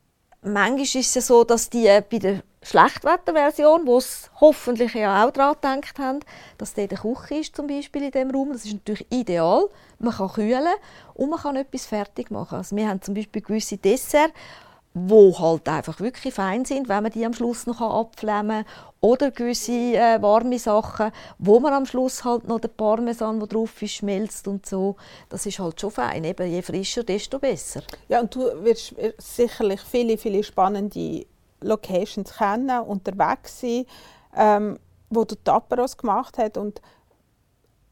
manchmal 0.41 0.81
ist 0.81 0.95
es 0.95 1.15
ja 1.15 1.21
so, 1.21 1.45
dass 1.45 1.69
die 1.69 1.85
bei 2.11 2.19
der 2.19 2.43
Schlechtwetterversion, 2.63 3.87
wo 3.87 3.97
es 3.97 4.31
hoffentlich 4.39 4.93
ja 4.95 5.25
auch 5.25 5.31
daran 5.31 5.81
gedacht 5.81 5.99
haben, 5.99 6.21
dass 6.59 6.75
dort 6.75 6.91
eine 6.91 7.15
Küche 7.15 7.41
ist 7.41 7.57
zum 7.57 7.67
Beispiel 7.67 8.05
in 8.05 8.11
diesem 8.11 8.31
Raum. 8.31 8.53
Das 8.53 8.67
ist 8.67 8.75
natürlich 8.75 9.07
ideal. 9.11 9.69
Man 9.99 10.13
kann 10.13 10.29
kühlen 10.29 10.75
und 11.15 11.31
man 11.31 11.39
kann 11.41 11.57
etwas 11.57 11.87
fertig 11.87 12.31
machen. 12.31 12.57
Also 12.57 12.77
wir 12.77 12.87
haben 12.89 13.01
zum 13.01 13.15
Beispiel 13.15 13.41
gewisse 13.41 13.79
Desserts, 13.79 14.35
wo 14.93 15.39
halt 15.39 15.69
einfach 15.69 16.01
wirklich 16.01 16.35
fein 16.35 16.65
sind, 16.65 16.89
wenn 16.89 17.03
man 17.03 17.13
die 17.13 17.25
am 17.25 17.33
Schluss 17.33 17.67
noch 17.67 17.81
abflammen 17.81 18.65
kann. 18.65 18.85
Oder 19.01 19.31
gewisse 19.31 19.73
äh, 19.73 20.21
warme 20.21 20.59
Sachen, 20.59 21.13
wo 21.39 21.61
man 21.61 21.73
am 21.73 21.87
Schluss 21.87 22.25
halt 22.25 22.47
noch 22.47 22.61
den 22.61 22.75
Parmesan, 22.77 23.39
der 23.39 23.49
drauf 23.49 23.81
ist, 23.81 23.93
schmelzt 23.95 24.47
und 24.49 24.67
so. 24.67 24.97
Das 25.31 25.47
ist 25.47 25.59
halt 25.59 25.81
schon 25.81 25.93
fein. 25.93 26.25
Eben, 26.25 26.51
je 26.51 26.61
frischer, 26.61 27.05
desto 27.05 27.39
besser. 27.39 27.83
Ja, 28.09 28.21
und 28.21 28.35
du 28.35 28.41
wirst 28.65 28.95
sicherlich 29.17 29.81
viele, 29.81 30.19
viele 30.19 30.43
spannende 30.43 31.25
Locations 31.63 32.33
kennen, 32.37 32.81
unterwegs 32.81 33.61
sein, 33.61 33.87
ähm, 34.37 34.79
wo 35.11 35.25
du 35.25 35.35
Taperos 35.35 35.97
gemacht 35.97 36.39
hast 36.39 36.57
und 36.57 36.81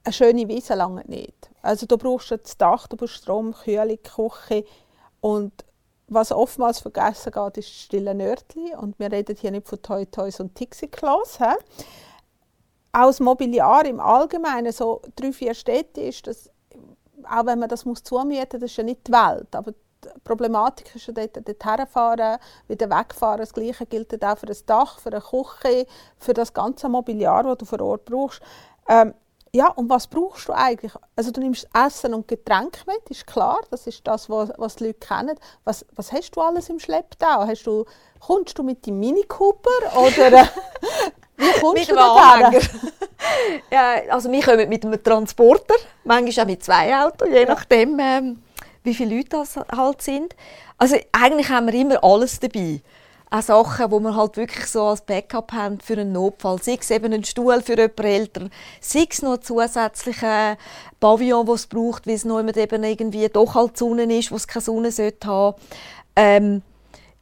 eine 0.05 0.13
schöne 0.13 0.49
Wiese 0.49 0.75
lange 0.75 1.05
nicht. 1.07 1.51
Also 1.63 1.87
du 1.87 1.99
brauchst 1.99 2.31
das 2.31 2.57
Dach, 2.57 2.87
du 2.87 2.97
brauchst 2.97 3.17
Strom, 3.17 3.53
Kühlung, 3.53 3.99
Küche 4.03 4.65
und 5.21 5.65
was 6.09 6.33
oftmals 6.33 6.81
vergessen 6.81 7.33
geht, 7.33 7.59
ist 7.59 7.69
das 7.69 7.83
stille 7.83 8.15
Nördli 8.15 8.75
und 8.75 8.99
wir 8.99 9.13
reden 9.13 9.37
hier 9.37 9.51
nicht 9.51 9.69
von 9.69 9.83
Toy 9.83 10.07
Toys 10.07 10.41
und 10.41 10.55
Tixi 10.55 10.89
Claus. 10.89 11.39
Auch 12.93 13.07
das 13.07 13.21
Mobiliar 13.21 13.85
im 13.85 14.01
Allgemeinen, 14.01 14.73
so 14.73 15.03
drei, 15.15 15.33
vier 15.33 15.53
Städte 15.53 16.01
ist 16.01 16.27
das, 16.27 16.51
auch 17.29 17.45
wenn 17.45 17.59
man 17.59 17.69
das 17.69 17.85
muss 17.85 18.03
zumieten, 18.03 18.59
das 18.61 18.71
ist 18.71 18.77
ja 18.79 18.85
nicht 18.85 19.07
die 19.07 19.13
Welt, 19.13 19.55
aber 19.55 19.75
die 20.05 20.21
Problematik 20.25 20.95
ist 20.95 21.09
dort, 21.09 21.37
dort 21.37 21.65
herfahren, 21.65 22.39
wieder 22.69 22.89
wegfahren. 22.91 23.41
Das 23.41 23.53
Gleiche 23.53 23.87
gilt 23.87 24.25
auch 24.25 24.39
für 24.39 24.47
das 24.47 24.65
Dach, 24.65 24.99
für 24.99 25.11
eine 25.11 25.21
Küche, 25.21 25.87
für 26.19 26.35
das 26.35 26.53
ganze 26.53 26.89
Mobiliar, 26.89 27.45
das 27.45 27.59
du 27.59 27.65
vor 27.65 27.81
Ort 27.81 28.05
brauchst. 28.05 28.41
Ähm, 28.89 29.15
ja, 29.53 29.69
und 29.69 29.89
was 29.89 30.07
brauchst 30.07 30.49
du 30.49 30.53
eigentlich? 30.53 30.93
Also 31.17 31.31
du 31.31 31.41
nimmst 31.41 31.67
Essen 31.73 32.13
und 32.15 32.29
Getränke 32.29 32.81
mit, 32.87 33.09
ist 33.09 33.27
klar, 33.27 33.61
das 33.71 33.87
ist 33.87 34.07
das, 34.07 34.29
was, 34.29 34.51
was 34.59 34.77
die 34.77 34.89
Leute 34.89 34.99
kennen. 35.07 35.39
Was, 35.65 35.87
was 35.97 36.13
hast 36.13 36.33
du 36.33 36.41
alles 36.41 36.69
im 36.69 36.79
Schlepptau? 36.79 37.47
Hast 37.47 37.65
du, 37.65 37.85
kommst 38.21 38.59
du 38.59 38.63
mit 38.63 38.85
dem 38.87 38.99
Mini 39.01 39.25
Cooper 39.25 39.97
oder 39.97 40.43
äh, 40.43 40.47
wie 41.37 41.61
kommst 41.61 41.89
mit 41.89 41.91
du 41.91 41.95
da 41.95 42.51
ja, 43.71 44.13
also 44.13 44.31
wir 44.31 44.43
kommen 44.43 44.69
mit 44.69 44.85
einem 44.85 45.03
Transporter, 45.03 45.75
manchmal 46.05 46.45
auch 46.45 46.49
mit 46.49 46.63
zwei 46.63 47.05
Autos, 47.05 47.29
je 47.29 47.45
nachdem. 47.47 47.99
Ähm, 47.99 48.43
wie 48.89 48.95
viele 48.95 49.17
Leute 49.17 49.31
das 49.31 49.57
halt 49.57 50.03
sind. 50.03 50.35
Also 50.77 50.97
eigentlich 51.13 51.49
haben 51.49 51.67
wir 51.67 51.75
immer 51.75 52.03
alles 52.03 52.41
dabei. 52.41 52.81
Auch 53.31 53.43
Sachen, 53.43 53.91
die 53.91 54.01
wir 54.01 54.17
halt 54.17 54.37
wirklich 54.39 54.67
so 54.67 54.85
als 54.85 55.03
Backup 55.03 55.53
haben 55.53 55.81
für 55.81 55.95
einen 55.95 56.13
Notfall. 56.13 56.63
Sei 56.63 56.79
es 56.81 56.91
eben 56.91 57.13
ein 57.13 57.25
Stuhl 57.25 57.61
für 57.61 57.77
jemanden 57.77 58.05
älter, 58.05 58.49
sei 58.81 59.07
es 59.09 59.21
noch 59.21 59.39
zusätzliche 59.39 60.57
Pavillon, 60.99 61.45
die 61.45 61.53
es 61.53 61.67
braucht, 61.67 62.07
weil 62.07 62.15
es 62.15 62.25
noch 62.25 62.41
eben 62.41 62.85
irgendwie 62.85 63.29
doch 63.29 63.55
halt 63.55 63.77
Sonne 63.77 64.05
ist, 64.17 64.33
wo 64.33 64.37
es 64.37 64.49
keine 64.49 64.63
Sonne 64.63 64.91
sollte 64.91 65.27
haben. 65.29 65.57
Ähm, 66.17 66.63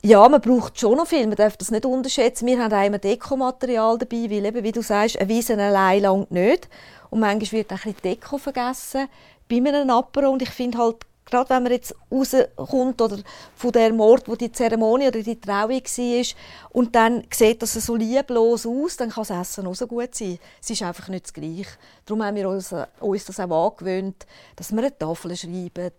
ja, 0.02 0.29
man 0.29 0.40
braucht 0.40 0.79
schon 0.79 0.96
noch 0.96 1.09
viel, 1.09 1.26
man 1.26 1.35
darf 1.35 1.57
das 1.57 1.72
nicht 1.72 1.85
unterschätzen. 1.85 2.46
Wir 2.46 2.62
haben 2.62 2.72
einmal 2.72 3.00
Dekomaterial 3.00 3.98
dabei, 3.98 4.31
weil 4.31 4.44
eben, 4.44 4.62
wie 4.62 4.70
du 4.70 4.83
sagst, 4.83 5.18
eine 5.18 5.29
Wiese 5.29 5.59
allein 5.59 6.02
langt 6.02 6.31
nicht. 6.31 6.68
Und 7.11 7.18
manchmal 7.20 7.59
wird 7.59 7.72
auch 7.72 7.85
ein 7.85 7.94
bisschen 7.94 8.14
Deko 8.14 8.38
vergessen. 8.38 9.09
bei 9.48 9.57
einem 9.57 9.90
Apero 9.90 10.31
und 10.31 10.42
ich 10.42 10.50
finde 10.50 10.79
halt, 10.79 10.96
gerade 11.26 11.50
wenn 11.50 11.62
man 11.64 11.72
jetzt 11.72 11.94
rauskommt 12.10 13.00
oder 13.02 13.18
von 13.54 13.72
dem 13.72 14.00
Ort, 14.00 14.28
wo 14.28 14.36
die 14.36 14.50
Zeremonie 14.50 15.08
oder 15.08 15.22
die 15.22 15.40
Trauung 15.40 15.70
war 15.70 16.26
und 16.70 16.94
dann 16.94 17.24
sieht 17.32 17.60
dass 17.60 17.76
es 17.76 17.86
so 17.86 17.96
lieblos 17.96 18.66
aus, 18.66 18.96
dann 18.96 19.10
kann 19.10 19.24
das 19.26 19.48
Essen 19.48 19.66
auch 19.66 19.74
so 19.74 19.86
gut 19.86 20.14
sein. 20.14 20.38
Es 20.62 20.70
ist 20.70 20.82
einfach 20.82 21.08
nicht 21.08 21.26
das 21.26 21.34
Gleiche. 21.34 21.66
Darum 22.04 22.22
haben 22.22 22.36
wir 22.36 22.48
uns, 22.48 22.72
uns 23.00 23.24
das 23.24 23.40
auch 23.40 23.70
angewöhnt, 23.70 24.26
dass 24.54 24.72
wir 24.72 24.78
eine 24.78 24.96
Tafel 24.96 25.36
schreiben, 25.36 25.90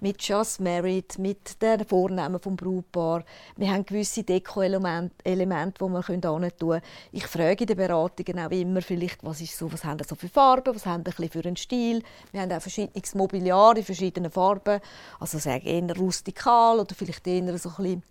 mit 0.00 0.22
Just 0.22 0.60
Married, 0.60 1.18
mit 1.18 1.60
den 1.62 1.84
Vornamen 1.84 2.40
vom 2.40 2.56
Brautpaar. 2.56 3.24
Wir 3.56 3.70
haben 3.70 3.86
gewisse 3.86 4.22
Deko-Elemente, 4.22 5.14
die 5.24 5.46
wir 5.46 6.06
hin 6.06 6.22
tun 6.22 6.50
können. 6.58 6.82
Ich 7.12 7.26
frage 7.26 7.64
in 7.64 7.66
den 7.66 7.76
Beratungen 7.76 8.38
auch 8.38 8.50
immer, 8.50 8.82
vielleicht, 8.82 9.24
was, 9.24 9.40
ist 9.40 9.56
so, 9.56 9.72
was 9.72 9.84
haben 9.84 10.00
so 10.06 10.14
für 10.14 10.28
Farben, 10.28 10.74
was 10.74 10.86
haben 10.86 11.04
sie 11.06 11.28
für 11.28 11.44
einen 11.44 11.56
Stil. 11.56 12.02
Wir 12.32 12.40
haben 12.40 12.52
auch 12.52 12.60
verschiedenes 12.60 13.14
Mobiliar 13.14 13.76
in 13.76 13.84
verschiedenen 13.84 14.30
Farben. 14.30 14.80
Also 15.20 15.38
sagen 15.38 15.66
eher 15.66 15.96
rustikal 15.96 16.80
oder 16.80 16.94
vielleicht 16.94 17.26
eher 17.26 17.58
so 17.58 17.68
ein 17.70 17.74
bisschen 17.76 18.02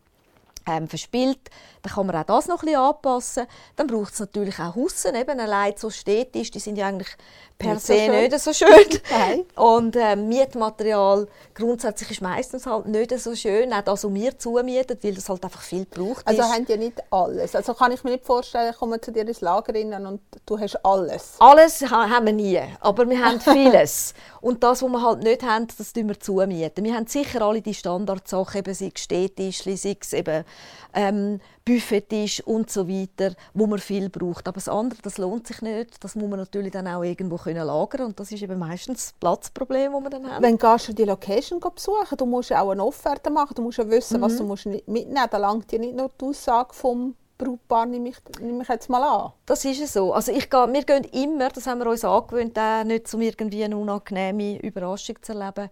ähm, 0.67 0.88
verspielt, 0.88 1.39
dann 1.82 1.93
kann 1.93 2.08
man 2.08 2.15
auch 2.15 2.23
das 2.23 2.47
noch 2.47 2.62
ein 2.62 2.67
bisschen 2.67 2.80
anpassen. 2.80 3.47
Dann 3.76 3.88
braucht 3.88 4.13
es 4.13 4.19
natürlich 4.19 4.60
auch 4.60 4.76
Hussen, 4.76 5.15
eben 5.15 5.39
allein 5.39 5.73
so 5.78 5.89
städtisch, 5.89 6.52
die 6.52 6.60
sind 6.60 6.78
ja 6.78 6.88
eigentlich 6.88 7.15
per 7.58 7.73
nicht 7.73 7.86
se 7.86 8.06
so 8.06 8.12
nicht 8.12 8.39
so 8.39 8.54
schön. 8.54 8.99
Nein. 9.12 9.45
Und 9.56 9.95
ähm, 9.97 10.28
Mietmaterial 10.28 11.28
grundsätzlich 11.54 12.12
ist 12.12 12.21
meistens 12.21 12.65
halt 12.65 12.88
nicht 12.88 13.17
so 13.19 13.36
schön, 13.36 13.73
auch 13.73 13.82
das, 13.82 14.04
was 14.04 14.13
wir 14.13 14.38
zumieten, 14.38 14.97
weil 15.02 15.13
das 15.13 15.30
halt 15.30 15.43
einfach 15.43 15.62
viel 15.62 15.86
braucht. 15.86 16.26
Also 16.28 16.43
haben 16.43 16.65
die 16.65 16.78
nicht 16.78 17.02
alles? 17.12 17.56
Also 17.56 17.73
kann 17.73 17.91
ich 17.91 18.04
mir 18.04 18.12
nicht 18.12 18.26
vorstellen, 18.26 18.71
ich 18.71 18.78
komme 18.78 18.99
zu 19.02 19.12
dir 19.12 19.28
ins 19.28 19.41
Lager 19.41 19.73
rein 19.73 20.06
und 20.06 20.21
du 20.45 20.60
hast 20.60 20.84
alles? 20.86 21.36
Alles 21.39 21.82
haben 21.82 22.26
wir 22.26 22.34
nie, 22.34 22.62
aber 22.80 23.10
wir 23.10 23.23
haben 23.23 23.39
vieles. 23.41 24.13
und 24.41 24.63
das, 24.63 24.82
was 24.82 24.89
wir 24.89 25.02
halt 25.02 25.23
nicht 25.23 25.43
haben, 25.43 25.67
das 25.78 25.93
tun 25.93 26.08
wir 26.08 26.19
zumieten. 26.19 26.84
Wir 26.84 26.95
haben 26.95 27.08
sicher 27.08 27.41
alle 27.41 27.62
die 27.62 27.73
Standardsachen, 27.73 28.60
eben 28.60 28.73
sei 28.73 28.91
es 28.93 29.04
Städtisch, 29.04 29.63
sei 29.63 29.97
es 29.99 30.13
eben 30.13 30.45
ähm, 30.94 31.39
Buffettisch 31.66 32.42
und 32.42 32.70
so 32.70 32.88
weiter, 32.88 33.36
wo 33.54 33.68
man 33.68 33.80
viel 33.80 34.10
braucht. 34.10 34.48
Aber 34.48 34.56
das 34.56 34.68
andere, 34.68 35.02
das 35.02 35.18
lohnt 35.18 35.48
sich 35.48 35.62
nicht. 35.62 36.04
Das 36.04 36.16
muss 36.16 36.30
man 36.30 36.39
natürlich 36.39 36.72
dann 36.72 36.88
auch 36.88 37.04
irgendwo 37.04 37.38
können 37.38 37.66
lagern 37.66 38.08
und 38.08 38.20
das 38.20 38.32
ist 38.32 38.42
eben 38.44 38.60
meistens 38.60 39.06
das 39.06 39.13
Platzproblem, 39.13 39.94
das 39.94 40.02
man 40.02 40.12
dann 40.12 40.32
hat. 40.32 40.42
Wenn 40.42 40.58
gehst 40.58 40.89
du 40.89 40.94
die 40.94 41.06
Location 41.06 41.60
besuchen, 41.60 42.18
du 42.18 42.26
musst 42.26 42.54
auch 42.54 42.70
eine 42.70 42.84
Offerte 42.84 43.30
machen, 43.30 43.56
du 43.56 43.62
musst 43.62 43.78
ja 43.78 43.89
wissen, 43.89 44.18
mhm. 44.18 44.22
was 44.22 44.38
du 44.38 44.44
musst 44.44 44.66
mitnehmen 44.66 45.13
musst. 45.13 45.34
Da 45.34 45.38
langt 45.38 45.72
dir 45.72 45.80
nicht 45.80 45.96
nur 45.96 46.12
die 46.20 46.26
Aussage 46.26 46.74
vom 46.74 47.16
Brautpaar, 47.38 47.86
nehme 47.86 48.10
ich, 48.10 48.18
nehme 48.39 48.62
ich 48.62 48.70
jetzt 48.70 48.89
mal 48.89 49.04
an. 49.04 49.32
Das 49.46 49.66
ist 49.66 49.82
es 49.82 49.94
so. 49.94 50.13
Also 50.13 50.32
ich 50.32 50.50
gehe, 50.50 50.72
wir 50.72 50.84
gehen 50.84 51.04
immer, 51.06 51.50
das 51.50 51.66
haben 51.66 51.80
wir 51.80 51.88
uns 51.88 52.06
angewöhnt, 52.06 52.58
nicht 52.86 53.13
um 53.13 53.22
irgendwie 53.22 53.63
eine 53.63 53.78
unangenehme 53.78 54.60
Überraschung 54.62 55.16
zu 55.22 55.34
erleben, 55.34 55.70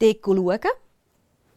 Deko 0.00 0.34
schauen 0.34 0.70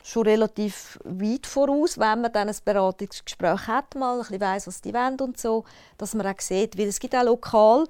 schon 0.04 0.24
relativ 0.24 1.00
weit 1.04 1.46
voraus, 1.46 1.98
wenn 1.98 2.22
man 2.22 2.32
dann 2.32 2.50
ein 2.50 2.56
Beratungsgespräch 2.64 3.68
hat, 3.68 3.96
mal 3.96 4.14
ein 4.14 4.20
bisschen 4.20 4.42
weiss, 4.42 4.68
was 4.68 4.82
die 4.82 4.94
wollen 4.94 5.20
und 5.20 5.40
so, 5.40 5.64
dass 5.98 6.14
man 6.14 6.28
auch 6.28 6.40
sieht, 6.40 6.78
weil 6.78 6.88
es 6.88 7.00
gibt 7.00 7.16
auch 7.16 7.24
lokal 7.24 7.86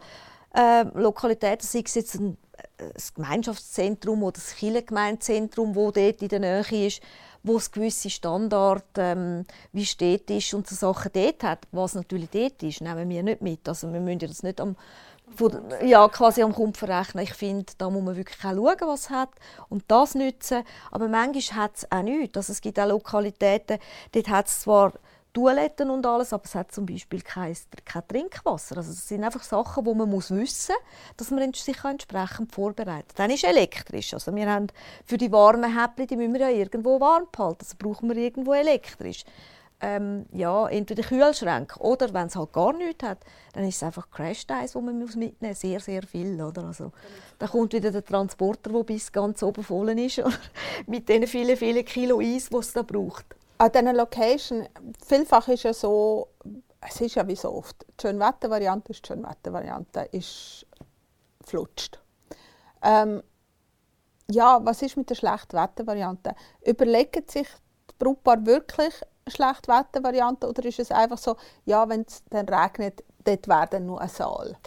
äh, 0.53 0.83
Lokalitäten, 0.93 1.65
sei 1.65 1.83
es 1.85 1.95
jetzt 1.95 2.15
ein, 2.15 2.37
ein 2.79 2.91
Gemeinschaftszentrum 3.15 4.23
oder 4.23 4.33
das 4.33 4.55
Kirchengemeindezentrum, 4.55 5.75
wo 5.75 5.91
dort 5.91 6.21
in 6.21 6.27
der 6.27 6.39
Nähe 6.39 6.87
ist, 6.87 7.01
wo 7.43 7.57
es 7.57 7.71
gewisse 7.71 8.09
Standard 8.09 8.85
ähm, 8.97 9.45
wie 9.71 9.85
städtisch 9.85 10.53
und 10.53 10.67
so 10.67 10.75
Sachen 10.75 11.11
dort 11.13 11.43
hat, 11.43 11.67
was 11.71 11.95
natürlich 11.95 12.29
dort 12.29 12.61
ist, 12.61 12.81
nehmen 12.81 13.09
wir 13.09 13.23
nicht 13.23 13.41
mit. 13.41 13.67
Also 13.67 13.91
wir 13.91 13.99
müssen 13.99 14.19
das 14.19 14.43
nicht 14.43 14.61
am 14.61 14.75
von, 15.35 15.61
ja, 15.83 16.07
quasi 16.09 16.41
am 16.43 16.53
Kunden 16.53 16.73
verrechnen. 16.73 17.23
Ich 17.23 17.33
finde, 17.33 17.71
da 17.77 17.89
muss 17.89 18.03
man 18.03 18.15
wirklich 18.15 18.37
auch 18.39 18.53
schauen, 18.53 18.77
was 18.81 19.01
es 19.01 19.09
hat 19.09 19.29
und 19.69 19.83
das 19.87 20.15
nutzen. 20.15 20.63
Aber 20.91 21.07
manchmal 21.07 21.63
hat 21.63 21.77
es 21.77 21.91
auch 21.91 22.01
nichts. 22.01 22.37
Also 22.37 22.53
es 22.53 22.61
gibt 22.61 22.79
auch 22.79 22.87
Lokalitäten, 22.87 23.79
dort 24.11 24.29
hat 24.29 24.47
es 24.47 24.61
zwar 24.61 24.93
Toiletten 25.33 25.89
und 25.89 26.05
alles, 26.05 26.33
aber 26.33 26.43
es 26.43 26.55
hat 26.55 26.73
zum 26.73 26.85
Beispiel 26.85 27.21
kein, 27.21 27.55
kein 27.85 28.05
Trinkwasser. 28.05 28.77
Also 28.77 28.91
es 28.91 29.07
sind 29.07 29.23
einfach 29.23 29.43
Sachen, 29.43 29.85
die 29.85 29.93
man 29.93 30.09
muss 30.09 30.29
wissen 30.31 30.75
dass 31.15 31.31
man 31.31 31.53
sich 31.53 31.83
entsprechend 31.83 32.51
vorbereitet. 32.53 33.13
Dann 33.15 33.31
ist 33.31 33.45
elektrisch. 33.45 34.13
Also 34.13 34.35
wir 34.35 34.49
haben 34.49 34.67
für 35.05 35.17
die 35.17 35.31
warmen 35.31 35.79
Häppchen, 35.79 36.07
die 36.07 36.17
müssen 36.17 36.33
wir 36.33 36.41
ja 36.41 36.49
irgendwo 36.49 36.99
warm 36.99 37.27
behalten. 37.31 37.59
Also 37.61 37.75
brauchen 37.79 38.09
wir 38.09 38.17
irgendwo 38.17 38.53
elektrisch 38.53 39.23
ähm, 39.81 40.25
ja, 40.31 40.67
entweder 40.67 41.03
Kühlschrank 41.03 41.75
oder 41.79 42.13
wenn 42.13 42.27
es 42.27 42.35
halt 42.35 42.53
gar 42.53 42.73
nichts 42.73 43.03
hat, 43.03 43.19
dann 43.53 43.67
ist 43.67 43.77
es 43.77 43.83
einfach 43.83 44.09
Crash 44.11 44.45
Eis, 44.47 44.75
wo 44.75 44.81
man 44.81 44.99
muss 44.99 45.15
mitnehmen 45.15 45.51
muss. 45.51 45.61
Sehr, 45.61 45.79
sehr 45.79 46.03
viel. 46.03 46.41
Oder? 46.41 46.65
Also, 46.65 46.91
da 47.39 47.47
kommt 47.47 47.73
wieder 47.73 47.91
der 47.91 48.05
Transporter, 48.05 48.71
der 48.71 48.83
bis 48.83 49.11
ganz 49.11 49.41
oben 49.41 49.63
voll 49.63 49.89
ist, 49.99 50.21
mit 50.87 51.09
den 51.09 51.25
vielen, 51.25 51.57
vielen 51.57 51.83
Kilo 51.83 52.19
Eis, 52.19 52.49
die 52.49 52.57
es 52.57 52.73
da 52.73 52.83
braucht. 52.83 53.25
An 53.57 53.71
dieser 53.71 53.93
Location, 53.93 54.67
vielfach 55.05 55.47
ist 55.47 55.63
ja 55.63 55.73
so, 55.73 56.29
es 56.81 57.01
ist 57.01 57.15
ja 57.15 57.27
wie 57.27 57.35
so 57.35 57.53
oft, 57.53 57.85
die 57.99 58.01
Schönwettervariante 58.01 58.91
ist 58.91 59.03
die 59.03 59.07
Schönwettervariante, 59.07 60.09
ist 60.11 60.65
flutscht. 61.45 61.99
Ähm, 62.81 63.21
ja, 64.31 64.59
was 64.63 64.81
ist 64.81 64.97
mit 64.97 65.09
der 65.09 65.15
Schlechtwettervariante? 65.15 66.35
Überlegen 66.65 67.23
sich 67.27 67.47
die 67.89 67.93
Brautpaar 67.99 68.45
wirklich, 68.45 68.93
Schlechtwettervariante 69.27 70.47
oder 70.47 70.65
ist 70.65 70.79
es 70.79 70.91
einfach 70.91 71.17
so, 71.17 71.37
ja, 71.65 71.87
wenn 71.87 72.01
es 72.01 72.23
dann 72.29 72.47
regnet, 72.49 73.03
dort 73.23 73.47
wäre 73.47 73.67
dann 73.69 73.85
nur 73.85 74.01
ein 74.01 74.09
Saal? 74.09 74.57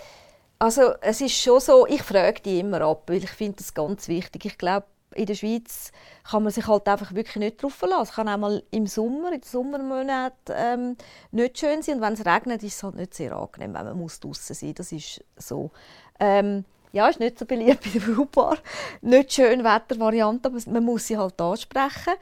Also 0.58 0.94
es 1.00 1.20
ist 1.20 1.34
schon 1.34 1.60
so, 1.60 1.86
ich 1.86 2.02
frage 2.02 2.40
die 2.40 2.60
immer 2.60 2.80
ab, 2.82 3.02
weil 3.06 3.24
ich 3.24 3.30
finde 3.30 3.56
das 3.58 3.74
ganz 3.74 4.08
wichtig. 4.08 4.44
Ich 4.44 4.58
glaube, 4.58 4.86
in 5.14 5.26
der 5.26 5.34
Schweiz 5.34 5.92
kann 6.28 6.42
man 6.42 6.52
sich 6.52 6.66
halt 6.66 6.88
einfach 6.88 7.14
wirklich 7.14 7.36
nicht 7.36 7.62
darauf 7.62 7.74
verlassen. 7.74 8.02
Es 8.02 8.12
kann 8.12 8.28
auch 8.28 8.36
mal 8.36 8.62
im 8.70 8.86
Sommer, 8.86 9.32
in 9.32 9.40
den 9.40 9.42
Sommermonaten 9.42 10.54
ähm, 10.56 10.96
nicht 11.30 11.58
schön 11.58 11.82
sein 11.82 11.96
und 11.96 12.00
wenn 12.02 12.14
es 12.14 12.26
regnet, 12.26 12.62
ist 12.62 12.76
es 12.76 12.82
halt 12.82 12.96
nicht 12.96 13.14
sehr 13.14 13.32
angenehm, 13.32 13.74
wenn 13.74 13.84
man 13.84 13.98
muss 13.98 14.20
draußen 14.20 14.54
sein. 14.54 14.74
Das 14.74 14.92
ist 14.92 15.24
so. 15.36 15.70
Ähm, 16.18 16.64
ja, 16.92 17.08
ist 17.08 17.18
nicht 17.18 17.38
so 17.38 17.44
beliebt 17.44 17.82
bei 18.32 18.46
der. 18.46 18.58
Nicht 19.02 19.32
schön 19.32 19.64
Wettervariante, 19.64 20.48
aber 20.48 20.58
man 20.66 20.84
muss 20.84 21.08
sie 21.08 21.18
halt 21.18 21.40
ansprechen. 21.40 22.14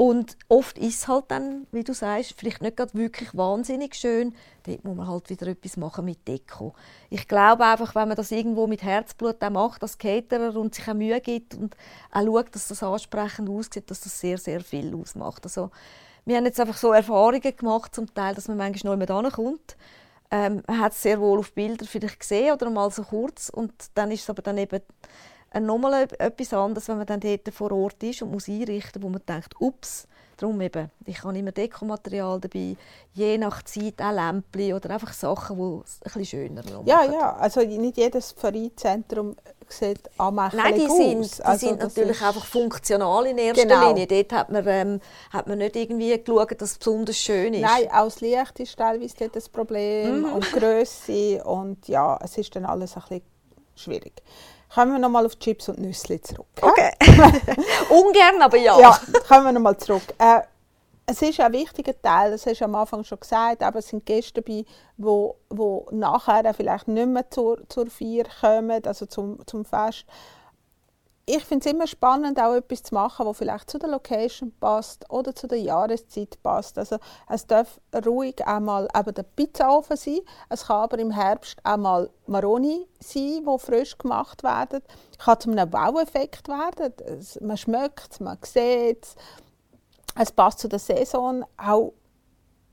Und 0.00 0.38
oft 0.48 0.78
ist 0.78 1.02
es 1.02 1.08
halt 1.08 1.26
dann, 1.28 1.66
wie 1.72 1.84
du 1.84 1.92
sagst, 1.92 2.32
vielleicht 2.34 2.62
nicht 2.62 2.78
gerade 2.78 2.94
wirklich 2.94 3.36
wahnsinnig 3.36 3.94
schön. 3.94 4.34
Dort 4.62 4.82
muss 4.82 4.96
man 4.96 5.06
halt 5.06 5.28
wieder 5.28 5.46
etwas 5.48 5.76
machen 5.76 6.06
mit 6.06 6.26
Deko. 6.26 6.72
Ich 7.10 7.28
glaube 7.28 7.66
einfach, 7.66 7.94
wenn 7.94 8.08
man 8.08 8.16
das 8.16 8.30
irgendwo 8.30 8.66
mit 8.66 8.82
Herzblut 8.82 9.44
auch 9.44 9.50
macht, 9.50 9.82
als 9.82 9.98
Caterer 9.98 10.56
und 10.56 10.74
sich 10.74 10.88
auch 10.88 10.94
Mühe 10.94 11.20
gibt 11.20 11.54
und 11.54 11.76
auch 12.12 12.24
schaut, 12.24 12.54
dass 12.54 12.68
das 12.68 12.82
ansprechend 12.82 13.50
aussieht, 13.50 13.90
dass 13.90 14.00
das 14.00 14.18
sehr, 14.18 14.38
sehr 14.38 14.62
viel 14.62 14.94
ausmacht. 14.94 15.44
Also, 15.44 15.70
wir 16.24 16.38
haben 16.38 16.46
jetzt 16.46 16.60
einfach 16.60 16.78
so 16.78 16.94
Erfahrungen 16.94 17.54
gemacht, 17.54 17.94
zum 17.94 18.14
Teil, 18.14 18.34
dass 18.34 18.48
man 18.48 18.56
manchmal 18.56 18.96
noch 18.96 19.06
jemand 19.06 19.34
kommt. 19.34 19.76
Ähm, 20.30 20.62
man 20.66 20.80
hat 20.80 20.92
es 20.92 21.02
sehr 21.02 21.20
wohl 21.20 21.40
auf 21.40 21.52
Bildern 21.52 21.86
vielleicht 21.86 22.20
gesehen 22.20 22.54
oder 22.54 22.70
mal 22.70 22.90
so 22.90 23.02
kurz 23.02 23.50
und 23.50 23.74
dann 23.92 24.10
ist 24.10 24.22
es 24.22 24.30
aber 24.30 24.40
dann 24.40 24.56
eben 24.56 24.80
nochmal 25.58 26.06
etwas 26.18 26.52
anderes, 26.52 26.88
wenn 26.88 26.98
man 26.98 27.06
dann 27.06 27.20
dort 27.20 27.52
vor 27.52 27.72
Ort 27.72 28.02
ist 28.02 28.22
und 28.22 28.30
muss 28.30 28.48
einrichten, 28.48 29.02
wo 29.02 29.08
man 29.08 29.22
denkt, 29.26 29.54
ups, 29.58 30.06
darum 30.36 30.60
eben, 30.60 30.90
ich 31.04 31.22
habe 31.22 31.36
immer 31.36 31.52
Dekomaterial 31.52 32.40
dabei, 32.40 32.76
je 33.12 33.38
nach 33.38 33.62
Zeit 33.62 34.00
auch 34.00 34.12
Lämpchen 34.12 34.74
oder 34.74 34.90
einfach 34.90 35.12
Sachen, 35.12 35.56
die 35.56 35.82
es 35.84 36.00
ein 36.02 36.04
bisschen 36.04 36.24
schöner 36.24 36.62
machen. 36.62 36.86
Ja, 36.86 37.04
ja, 37.04 37.36
also 37.36 37.60
nicht 37.60 37.96
jedes 37.96 38.32
Vereinszentrum 38.32 39.36
sieht 39.68 40.10
anmächtig 40.18 40.60
Nein, 40.60 40.74
die 40.74 40.88
aus. 40.88 40.96
sind, 40.96 41.38
die 41.38 41.42
also 41.44 41.66
sind 41.66 41.80
natürlich 41.80 42.22
einfach 42.22 42.44
funktional 42.44 43.26
in 43.26 43.38
erster 43.38 43.66
genau. 43.66 43.88
Linie. 43.88 44.06
Dort 44.06 44.32
hat 44.32 44.50
man, 44.50 44.66
ähm, 44.66 45.00
hat 45.30 45.46
man 45.46 45.58
nicht 45.58 45.76
irgendwie 45.76 46.22
geschaut, 46.22 46.60
dass 46.60 46.72
es 46.72 46.78
besonders 46.78 47.16
schön 47.16 47.54
ist. 47.54 47.60
Nein, 47.60 47.88
auch 47.92 48.04
das 48.04 48.20
Licht 48.20 48.60
ist 48.60 48.76
teilweise 48.76 49.14
dort 49.18 49.36
das 49.36 49.48
Problem 49.48 50.20
mhm. 50.20 50.32
und 50.32 50.46
die 50.46 50.58
Grösse 50.58 51.44
und 51.44 51.86
ja, 51.88 52.18
es 52.22 52.36
ist 52.38 52.54
dann 52.56 52.64
alles 52.64 52.96
ein 52.96 53.02
bisschen 53.02 53.22
schwierig. 53.76 54.22
Kommen 54.72 54.92
wir 54.92 54.98
nochmal 54.98 55.26
auf 55.26 55.38
Chips 55.38 55.68
und 55.68 55.78
Nüsse 55.78 56.20
zurück. 56.20 56.46
Okay. 56.60 56.92
Ungern, 57.90 58.40
aber 58.40 58.56
ja. 58.56 58.78
Ja, 58.78 59.00
kommen 59.26 59.46
wir 59.46 59.52
nochmal 59.52 59.76
zurück. 59.76 60.14
Äh, 60.18 60.42
es 61.06 61.22
ist 61.22 61.40
ein 61.40 61.52
wichtiger 61.52 62.00
Teil, 62.00 62.30
das 62.30 62.46
hast 62.46 62.60
du 62.60 62.64
am 62.66 62.76
Anfang 62.76 63.02
schon 63.02 63.18
gesagt, 63.18 63.64
aber 63.64 63.80
es 63.80 63.88
sind 63.88 64.06
Gäste 64.06 64.40
dabei, 64.40 64.64
die, 64.96 65.54
die 65.56 65.96
nachher 65.96 66.54
vielleicht 66.54 66.86
nicht 66.86 67.08
mehr 67.08 67.28
zur, 67.28 67.68
zur 67.68 67.88
Feier 67.88 68.24
kommen, 68.40 68.84
also 68.86 69.06
zum, 69.06 69.44
zum 69.44 69.64
Fest 69.64 70.04
ich 71.30 71.44
finde 71.44 71.68
es 71.68 71.72
immer 71.72 71.86
spannend, 71.86 72.40
auch 72.40 72.54
etwas 72.54 72.82
zu 72.82 72.94
machen, 72.94 73.24
das 73.24 73.38
vielleicht 73.38 73.70
zu 73.70 73.78
der 73.78 73.88
Location 73.88 74.52
passt 74.58 75.08
oder 75.10 75.34
zu 75.34 75.46
der 75.46 75.60
Jahreszeit 75.60 76.42
passt. 76.42 76.76
Also 76.76 76.98
es 77.28 77.46
darf 77.46 77.80
ruhig 78.04 78.44
einmal 78.46 78.88
eben 78.96 79.14
der 79.14 79.22
Pizzaofen 79.22 79.96
sein. 79.96 80.20
Es 80.48 80.66
kann 80.66 80.82
aber 80.82 80.98
im 80.98 81.12
Herbst 81.12 81.58
auch 81.62 81.76
mal 81.76 82.10
Maroni 82.26 82.86
sein, 82.98 83.44
die 83.46 83.58
frisch 83.58 83.96
gemacht 83.96 84.42
werden. 84.42 84.82
Es 85.12 85.24
kann 85.24 85.40
zu 85.40 85.50
einem 85.50 85.70
Baueffekt 85.70 86.48
werden. 86.48 86.94
Man 87.40 87.56
schmeckt 87.56 88.12
es, 88.12 88.20
man 88.20 88.38
sieht 88.42 89.04
es. 89.04 89.14
Es 90.16 90.32
passt 90.32 90.58
zu 90.58 90.68
der 90.68 90.80
Saison. 90.80 91.44
Auch 91.56 91.92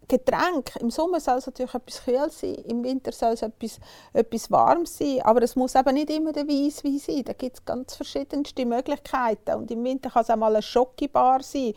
Getränk. 0.08 0.76
Im 0.80 0.90
Sommer 0.90 1.20
soll 1.20 1.38
es 1.38 1.46
natürlich 1.46 1.74
etwas 1.74 2.04
kühl 2.04 2.30
sein, 2.32 2.56
im 2.66 2.84
Winter 2.84 3.12
soll 3.12 3.34
es 3.34 3.42
etwas, 3.42 3.80
etwas 4.14 4.50
warm 4.50 4.86
sein, 4.86 5.22
aber 5.24 5.42
es 5.42 5.56
muss 5.56 5.76
eben 5.76 5.94
nicht 5.94 6.10
immer 6.10 6.32
der 6.32 6.48
Weisswein 6.48 6.98
sein. 7.00 7.24
Da 7.26 7.34
gibt 7.34 7.58
es 7.58 7.66
ganz 7.66 7.96
verschiedenste 7.96 8.66
Möglichkeiten. 8.66 9.56
Und 9.56 9.70
im 9.72 9.84
Winter 9.84 10.10
kann 10.10 10.22
es 10.22 10.30
auch 10.30 10.38
mal 10.38 10.54
eine 10.54 10.62
Schokibar 10.62 11.44
sein, 11.44 11.74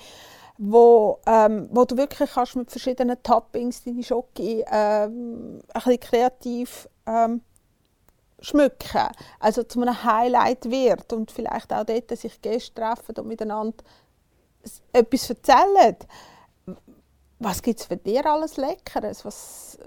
wo, 0.58 1.18
ähm, 1.26 1.68
wo 1.72 1.84
du 1.84 1.96
wirklich 1.96 2.30
kannst 2.32 2.56
mit 2.56 2.70
verschiedenen 2.70 3.22
Toppings 3.22 3.82
deine 3.82 4.02
Schoki 4.02 4.64
ähm, 4.70 5.60
ein 5.72 5.72
bisschen 5.72 6.00
kreativ 6.00 6.88
ähm, 7.06 7.40
schmücken, 8.40 9.08
also 9.38 9.62
zu 9.64 9.80
einem 9.80 10.04
Highlight 10.04 10.70
wird. 10.70 11.12
Und 11.12 11.30
vielleicht 11.30 11.72
auch 11.72 11.84
dort 11.84 12.16
sich 12.16 12.40
Gäste 12.40 12.74
treffen 12.74 13.16
und 13.16 13.26
miteinander 13.26 13.82
etwas 14.92 15.30
erzählen 15.30 15.96
was 17.40 17.62
gibt 17.62 17.80
es 17.80 17.86
für 17.86 17.96
dich 17.96 18.24
alles 18.24 18.56
Leckeres? 18.56 19.24
Was, 19.24 19.78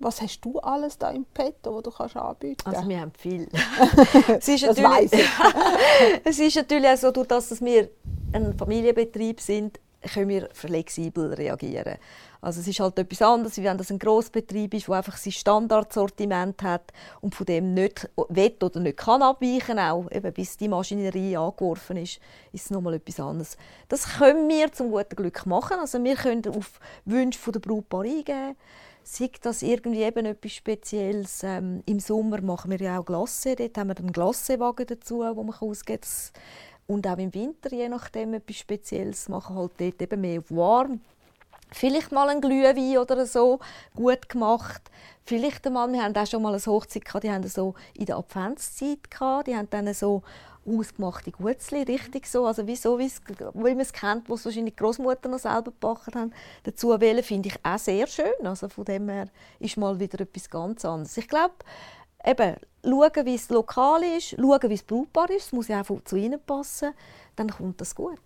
was 0.00 0.20
hast 0.20 0.40
du 0.40 0.58
alles 0.58 0.98
da 0.98 1.10
im 1.10 1.24
Petto, 1.24 1.72
wo 1.72 1.80
du 1.80 1.90
kannst 1.90 2.16
anbieten 2.16 2.62
Also 2.66 2.88
wir 2.88 3.00
haben 3.00 3.12
viel. 3.16 3.48
es 4.38 4.48
ist 4.48 4.66
das 4.66 4.82
weiss 4.82 5.12
ich. 5.12 5.28
es 6.24 6.38
ist 6.38 6.56
natürlich 6.56 6.90
auch 6.90 6.96
so, 6.96 7.10
dass 7.24 7.64
wir 7.64 7.88
ein 8.32 8.52
Familienbetrieb 8.58 9.40
sind, 9.40 9.80
können 10.12 10.28
wir 10.28 10.48
flexibel 10.52 11.32
reagieren. 11.34 11.98
Also 12.46 12.60
es 12.60 12.68
ist 12.68 12.78
halt 12.78 12.96
etwas 12.96 13.22
anderes, 13.22 13.56
wie 13.56 13.64
wenn 13.64 13.76
das 13.76 13.90
ein 13.90 13.98
Grossbetrieb 13.98 14.72
ist, 14.72 14.86
der 14.86 14.94
einfach 14.94 15.16
sein 15.16 15.32
Standardsortiment 15.32 16.62
hat 16.62 16.92
und 17.20 17.34
von 17.34 17.44
dem 17.44 17.74
nicht 17.74 18.08
will 18.28 18.54
oder 18.62 18.78
nicht 18.78 18.98
kann 18.98 19.20
abweichen 19.20 19.80
auch, 19.80 20.08
eben 20.12 20.32
bis 20.32 20.56
die 20.56 20.68
Maschinerie 20.68 21.36
angeworfen 21.36 21.96
ist, 21.96 22.20
ist 22.52 22.66
es 22.66 22.70
nochmal 22.70 22.94
etwas 22.94 23.18
anderes. 23.18 23.56
Das 23.88 24.18
können 24.18 24.48
wir 24.48 24.70
zum 24.70 24.92
guten 24.92 25.16
Glück 25.16 25.44
machen. 25.44 25.80
Also 25.80 26.04
wir 26.04 26.14
können 26.14 26.46
auf 26.56 26.78
Wünsche 27.04 27.50
der 27.50 27.58
Brautpaar 27.58 28.02
eingehen. 28.02 28.54
Sei 29.02 29.28
das 29.42 29.62
irgendwie 29.62 30.04
eben 30.04 30.26
etwas 30.26 30.52
Spezielles. 30.52 31.42
Ähm, 31.42 31.82
Im 31.84 31.98
Sommer 31.98 32.40
machen 32.42 32.70
wir 32.70 32.78
ja 32.78 33.00
auch 33.00 33.04
Glasse. 33.04 33.56
Dort 33.56 33.76
haben 33.76 33.88
wir 33.88 33.98
einen 33.98 34.12
Glassewagen 34.12 34.86
dazu, 34.86 35.18
wo 35.18 35.42
man 35.42 35.56
ausgeht. 35.56 36.06
Und 36.86 37.08
auch 37.08 37.18
im 37.18 37.34
Winter, 37.34 37.72
je 37.72 37.88
nachdem, 37.88 38.34
etwas 38.34 38.58
Spezielles 38.58 39.28
machen 39.28 39.56
halt 39.56 39.72
dort 39.78 40.00
eben 40.00 40.20
mehr 40.20 40.38
auf 40.38 40.50
warm. 40.52 41.00
Vielleicht 41.72 42.12
mal 42.12 42.28
ein 42.28 42.40
Glühwein 42.40 42.98
oder 42.98 43.26
so, 43.26 43.58
gut 43.94 44.28
gemacht. 44.28 44.82
Vielleicht 45.24 45.66
einmal, 45.66 45.92
wir 45.92 46.02
hatten 46.02 46.16
auch 46.16 46.26
schon 46.26 46.42
mal 46.42 46.54
eine 46.54 46.64
Hochzeit, 46.64 47.04
gehabt, 47.04 47.24
die 47.24 47.30
haben 47.30 47.46
so 47.48 47.74
in 47.94 48.06
der 48.06 48.16
Adventszeit, 48.16 49.10
gehabt, 49.10 49.48
die 49.48 49.56
haben 49.56 49.68
dann 49.70 49.92
so 49.92 50.22
ausgemachte 50.66 51.30
Gutzli, 51.32 51.82
richtig 51.82 52.26
so, 52.26 52.46
also 52.46 52.66
wie 52.66 52.76
so, 52.76 52.98
wie 52.98 53.10
man 53.54 53.80
es 53.80 53.92
kennt, 53.92 54.28
was 54.28 54.44
wahrscheinlich 54.44 54.74
die 54.74 54.82
Großmutter 54.82 55.28
noch 55.28 55.38
selber 55.38 55.70
gebacken 55.70 56.14
haben. 56.14 56.32
Dazu 56.64 56.98
wählen 57.00 57.22
finde 57.22 57.48
ich 57.48 57.56
auch 57.62 57.78
sehr 57.78 58.06
schön, 58.06 58.44
also 58.44 58.68
von 58.68 58.84
dem 58.84 59.08
her 59.08 59.28
ist 59.60 59.76
mal 59.76 59.98
wieder 59.98 60.20
etwas 60.20 60.50
ganz 60.50 60.84
anderes. 60.84 61.16
Ich 61.16 61.28
glaube, 61.28 61.54
eben, 62.26 62.56
schauen, 62.84 63.26
wie 63.26 63.34
es 63.34 63.48
lokal 63.48 64.02
ist, 64.02 64.30
schauen, 64.30 64.70
wie 64.70 64.74
es 64.74 64.82
brauchbar 64.82 65.30
ist, 65.30 65.46
es 65.46 65.52
muss 65.52 65.68
ja 65.68 65.80
auch 65.80 66.04
zu 66.04 66.16
ihnen 66.16 66.40
passen, 66.44 66.92
dann 67.36 67.50
kommt 67.50 67.80
das 67.80 67.94
gut. 67.94 68.20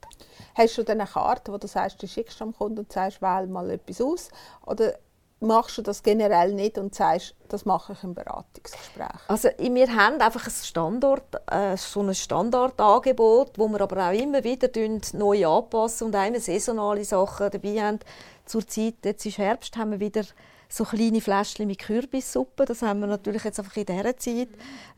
Hast 0.54 0.78
du 0.78 0.82
dann 0.82 1.00
eine 1.00 1.08
Karte, 1.08 1.52
wo 1.52 1.58
du 1.58 1.66
sagst, 1.66 2.02
du 2.02 2.06
schickst 2.06 2.40
am 2.42 2.54
Kunden 2.54 2.80
und 2.80 2.92
sagst, 2.92 3.20
wähl 3.22 3.46
mal 3.46 3.70
etwas 3.70 4.00
aus? 4.00 4.28
Oder 4.66 4.94
machst 5.40 5.78
du 5.78 5.82
das 5.82 6.02
generell 6.02 6.52
nicht 6.52 6.78
und 6.78 6.94
sagst, 6.94 7.34
das 7.48 7.64
mache 7.64 7.94
ich 7.94 8.04
im 8.04 8.14
Beratungsgespräch? 8.14 9.20
Also 9.28 9.48
wir 9.58 9.94
haben 9.94 10.20
einfach 10.20 10.46
ein 10.46 10.52
Standort, 10.52 11.24
äh, 11.50 11.76
so 11.76 12.00
ein 12.02 12.14
Standardangebot, 12.14 13.58
wo 13.58 13.68
wir 13.68 13.80
aber 13.80 14.08
auch 14.08 14.12
immer 14.12 14.44
wieder 14.44 14.68
neu 15.14 15.46
anpassen 15.46 16.08
und 16.08 16.16
auch 16.16 16.34
saisonale 16.36 17.04
Sachen 17.04 17.50
dabei 17.50 17.82
haben. 17.82 17.98
Zurzeit, 18.44 18.96
jetzt 19.04 19.24
ist 19.24 19.38
Herbst, 19.38 19.76
haben 19.76 19.92
wir 19.92 20.00
wieder 20.00 20.24
so 20.72 20.85
kleine 20.85 21.20
Fläschchen 21.20 21.66
mit 21.66 21.80
Kürbissuppe. 21.80 22.64
Das 22.64 22.83
haben 22.83 23.00
wir 23.00 23.06
natürlich 23.06 23.44
jetzt 23.44 23.59
einfach 23.59 23.76
in 23.76 23.87
dieser 23.87 24.16
Zeit. 24.16 24.48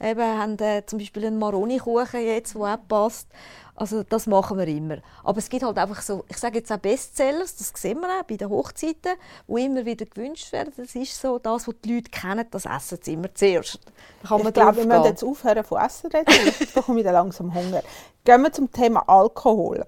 Eben, 0.01 0.21
haben 0.21 0.59
äh, 0.59 0.85
zum 0.87 0.99
Beispiel 0.99 1.27
einen 1.27 1.39
Maroni-Kuchen 1.39 2.21
jetzt, 2.21 2.55
der 2.55 2.63
auch 2.63 2.89
passt. 2.89 3.29
Also 3.75 4.03
das 4.03 4.27
machen 4.27 4.59
wir 4.59 4.69
immer. 4.69 4.99
Aber 5.25 5.39
es 5.39 5.49
gibt 5.49 5.63
halt 5.63 5.79
einfach 5.79 6.03
so, 6.03 6.25
ich 6.29 6.37
sage 6.37 6.59
jetzt 6.59 6.71
auch 6.71 6.77
Bestsellers, 6.77 7.57
das 7.57 7.73
sehen 7.75 8.01
wir 8.01 8.21
auch 8.21 8.25
bei 8.25 8.37
den 8.37 8.51
Hochzeiten, 8.51 9.15
wo 9.47 9.57
immer 9.57 9.85
wieder 9.87 10.05
gewünscht 10.05 10.53
werden. 10.53 10.73
Das 10.77 10.95
ist 10.95 11.19
so 11.19 11.39
das, 11.39 11.67
was 11.67 11.75
die 11.83 11.95
Leute 11.95 12.11
kennen, 12.11 12.47
das 12.51 12.67
essen 12.67 12.99
sie 13.01 13.15
immer 13.15 13.35
zuerst. 13.35 13.81
Ich 14.23 14.29
glaube, 14.29 14.77
wir 14.77 14.87
müssen 14.87 15.05
jetzt 15.05 15.25
aufhören 15.25 15.65
von 15.65 15.81
Essen 15.81 16.11
reden, 16.13 16.33
sonst 16.45 16.59
bekomme 16.75 17.01
ich 17.01 17.07
langsam 17.07 17.55
Hunger. 17.55 17.83
Gehen 18.25 18.43
wir 18.43 18.53
zum 18.53 18.71
Thema 18.71 19.09
Alkohol. 19.09 19.87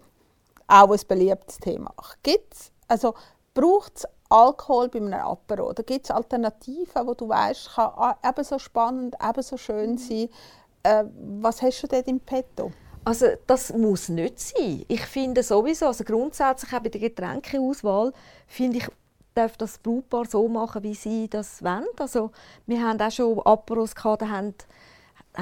Auch 0.67 0.91
ein 0.91 1.01
beliebtes 1.07 1.59
Thema. 1.59 1.93
Gibt's, 2.23 2.73
also 2.89 3.15
braucht 3.53 3.99
es 3.99 4.09
Alkohol 4.35 4.89
bei 4.89 4.99
einem 4.99 5.15
Apero? 5.15 5.69
Oder 5.71 5.85
gibt 5.85 6.07
es 6.07 6.11
Alternativen, 6.11 7.07
wo 7.07 7.15
du 7.15 7.29
weißt, 7.29 7.75
kann 7.75 8.15
ebenso 8.29 8.59
spannend, 8.59 9.15
ebenso 9.23 9.57
schön 9.57 9.93
mhm. 9.93 9.99
sein? 9.99 10.29
Äh, 10.83 11.05
was 11.41 11.63
hast 11.63 11.83
du 11.83 11.87
dort 11.87 12.09
im 12.09 12.19
Petto? 12.19 12.73
Also 13.05 13.27
das 13.47 13.73
muss 13.73 14.09
nicht 14.09 14.41
sein. 14.41 14.85
Ich 14.89 15.03
finde 15.03 15.43
sowieso, 15.43 15.87
also 15.87 16.03
grundsätzlich 16.03 16.73
auch 16.73 16.81
bei 16.81 16.89
der 16.89 17.01
Getränkeauswahl, 17.01 18.13
finde 18.49 18.79
ich, 18.79 18.89
darf 19.35 19.57
das 19.57 19.79
Brautpaar 19.79 20.25
so 20.25 20.49
machen, 20.49 20.83
wie 20.83 20.95
sie 20.95 21.29
das 21.29 21.63
wollen. 21.63 21.87
Also 21.99 22.31
wir 22.67 22.83
haben 22.83 23.01
auch 23.01 23.11
schon 23.11 23.39
Aperos 23.41 23.95
gehabt, 23.95 24.23
die 24.23 24.29
haben, 24.29 24.55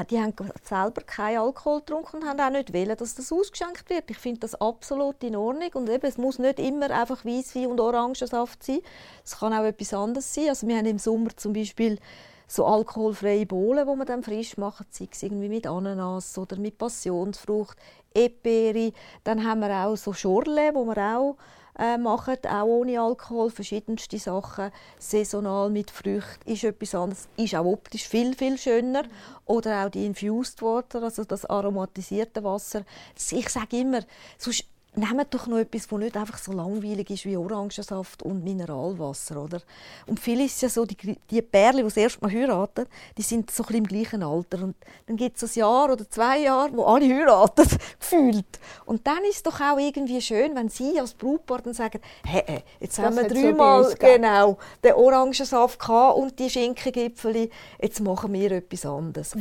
die 0.08 0.18
haben 0.18 0.34
selber 0.62 1.02
keinen 1.02 1.38
Alkohol 1.38 1.80
getrunken 1.80 2.16
und 2.16 2.24
haben 2.26 2.40
auch 2.40 2.50
nicht 2.50 2.72
wollen, 2.72 2.96
dass 2.96 3.14
das 3.14 3.30
ausgeschenkt 3.30 3.90
wird. 3.90 4.10
Ich 4.10 4.16
finde 4.16 4.40
das 4.40 4.54
absolut 4.54 5.22
in 5.22 5.36
Ordnung 5.36 5.70
und 5.74 5.90
eben, 5.90 6.06
es 6.06 6.16
muss 6.16 6.38
nicht 6.38 6.58
immer 6.58 6.90
einfach 6.90 7.24
Weißwein 7.24 7.66
und 7.66 7.78
Orangensaft 7.78 8.62
sein. 8.62 8.80
Es 9.22 9.38
kann 9.38 9.52
auch 9.52 9.64
etwas 9.64 9.92
anderes 9.92 10.32
sein. 10.32 10.48
Also 10.48 10.66
wir 10.66 10.78
haben 10.78 10.86
im 10.86 10.98
Sommer 10.98 11.36
zum 11.36 11.52
Beispiel 11.52 11.98
so 12.46 12.64
alkoholfreie 12.64 13.44
Bohlen, 13.44 13.86
die 13.86 13.96
man 13.96 14.06
dann 14.06 14.22
frisch 14.22 14.56
macht, 14.56 14.94
sei 14.94 15.08
es 15.10 15.22
irgendwie 15.22 15.48
mit 15.48 15.66
Ananas 15.66 16.36
oder 16.38 16.56
mit 16.56 16.78
Passionsfrucht, 16.78 17.76
Eperi. 18.14 18.94
Dann 19.24 19.46
haben 19.46 19.60
wir 19.60 19.86
auch 19.86 19.96
so 19.96 20.14
Schorle, 20.14 20.74
wo 20.74 20.84
wir 20.84 21.16
auch 21.16 21.36
äh, 21.78 21.96
machen, 21.96 22.36
auch 22.48 22.64
ohne 22.64 23.00
Alkohol, 23.00 23.50
verschiedenste 23.50 24.18
Sachen, 24.18 24.70
saisonal 24.98 25.70
mit 25.70 25.90
Früchten, 25.90 26.50
ist 26.50 26.64
etwas 26.64 26.94
anderes, 26.94 27.28
ist 27.36 27.54
auch 27.54 27.64
optisch 27.64 28.06
viel, 28.06 28.34
viel 28.34 28.58
schöner. 28.58 29.04
Oder 29.46 29.84
auch 29.86 29.90
die 29.90 30.06
Infused 30.06 30.62
Water, 30.62 31.02
also 31.02 31.24
das 31.24 31.44
aromatisierte 31.44 32.44
Wasser. 32.44 32.84
Ich 33.30 33.48
sage 33.48 33.80
immer, 33.80 34.00
sonst 34.38 34.64
nehmt 34.94 35.32
doch 35.32 35.46
noch 35.46 35.58
etwas, 35.58 35.86
das 35.88 35.98
nicht 35.98 36.16
einfach 36.16 36.38
so 36.38 36.52
langweilig 36.52 37.08
ist 37.10 37.24
wie 37.24 37.36
Orangensaft 37.36 38.22
und 38.22 38.44
Mineralwasser, 38.44 39.42
oder? 39.42 39.60
Und 40.06 40.20
viel 40.20 40.40
ist 40.42 40.60
ja 40.60 40.68
so, 40.68 40.84
die, 40.84 41.18
die 41.30 41.40
Pärchen, 41.40 41.78
die 41.78 41.84
das 41.84 41.96
erste 41.96 42.20
Mal 42.20 42.30
heiraten, 42.30 42.86
die 43.16 43.22
sind 43.22 43.50
so 43.50 43.64
ein 43.64 43.76
im 43.76 43.86
gleichen 43.86 44.22
Alter. 44.22 44.64
Und 44.64 44.76
dann 45.06 45.16
gibt 45.16 45.42
es 45.42 45.42
ein 45.42 45.60
Jahr 45.60 45.90
oder 45.90 46.08
zwei 46.08 46.40
Jahre, 46.40 46.76
wo 46.76 46.84
alle 46.84 47.06
heiraten, 47.06 47.66
gefühlt. 48.00 48.60
Und 48.84 49.06
dann 49.06 49.24
ist 49.24 49.36
es 49.36 49.42
doch 49.42 49.60
auch 49.60 49.78
irgendwie 49.78 50.20
schön, 50.20 50.54
wenn 50.54 50.68
sie 50.68 51.00
als 51.00 51.14
Brautpaar 51.14 51.62
dann 51.62 51.74
sagen, 51.74 52.00
hey, 52.24 52.62
jetzt 52.78 52.98
das 52.98 53.06
haben 53.06 53.16
wir 53.16 53.28
dreimal 53.28 53.84
so 53.84 53.96
genau 53.98 54.58
den 54.84 54.92
Orangensaft 54.92 55.78
gehabt 55.78 56.18
und 56.18 56.38
die 56.38 56.50
Schinkengipfel, 56.50 57.48
jetzt 57.80 58.00
machen 58.00 58.32
wir 58.34 58.52
etwas 58.52 58.84
anderes. 58.84 59.32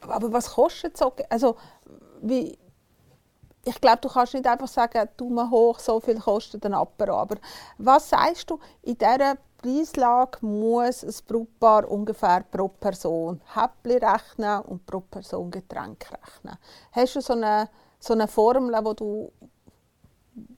Aber 0.00 0.32
was 0.32 0.50
kostet 0.50 0.96
so? 0.96 1.12
Also, 1.28 1.56
wie 2.20 2.58
ich 3.68 3.80
glaube, 3.80 3.98
du 4.00 4.08
kannst 4.08 4.34
nicht 4.34 4.46
einfach 4.46 4.68
sagen, 4.68 5.08
Daumen 5.16 5.50
hoch, 5.50 5.78
so 5.78 6.00
viel 6.00 6.18
kostet 6.18 6.64
ein 6.64 6.74
Apero. 6.74 7.16
Aber 7.16 7.36
was 7.76 8.08
sagst 8.08 8.50
du, 8.50 8.58
in 8.82 8.96
dieser 8.96 9.36
Preislage 9.60 10.38
muss 10.40 11.04
ein 11.04 11.14
Brautpaar 11.26 11.90
ungefähr 11.90 12.44
pro 12.50 12.68
Person 12.68 13.40
Häppli 13.54 13.98
rechnen 13.98 14.60
und 14.62 14.86
pro 14.86 15.00
Person 15.00 15.50
Getränk 15.50 16.06
rechnen? 16.10 16.56
Hast 16.92 17.16
du 17.16 17.20
so 17.20 17.34
eine, 17.34 17.68
so 17.98 18.14
eine 18.14 18.28
Formel, 18.28 18.74
wo 18.82 18.94
du, 18.94 19.32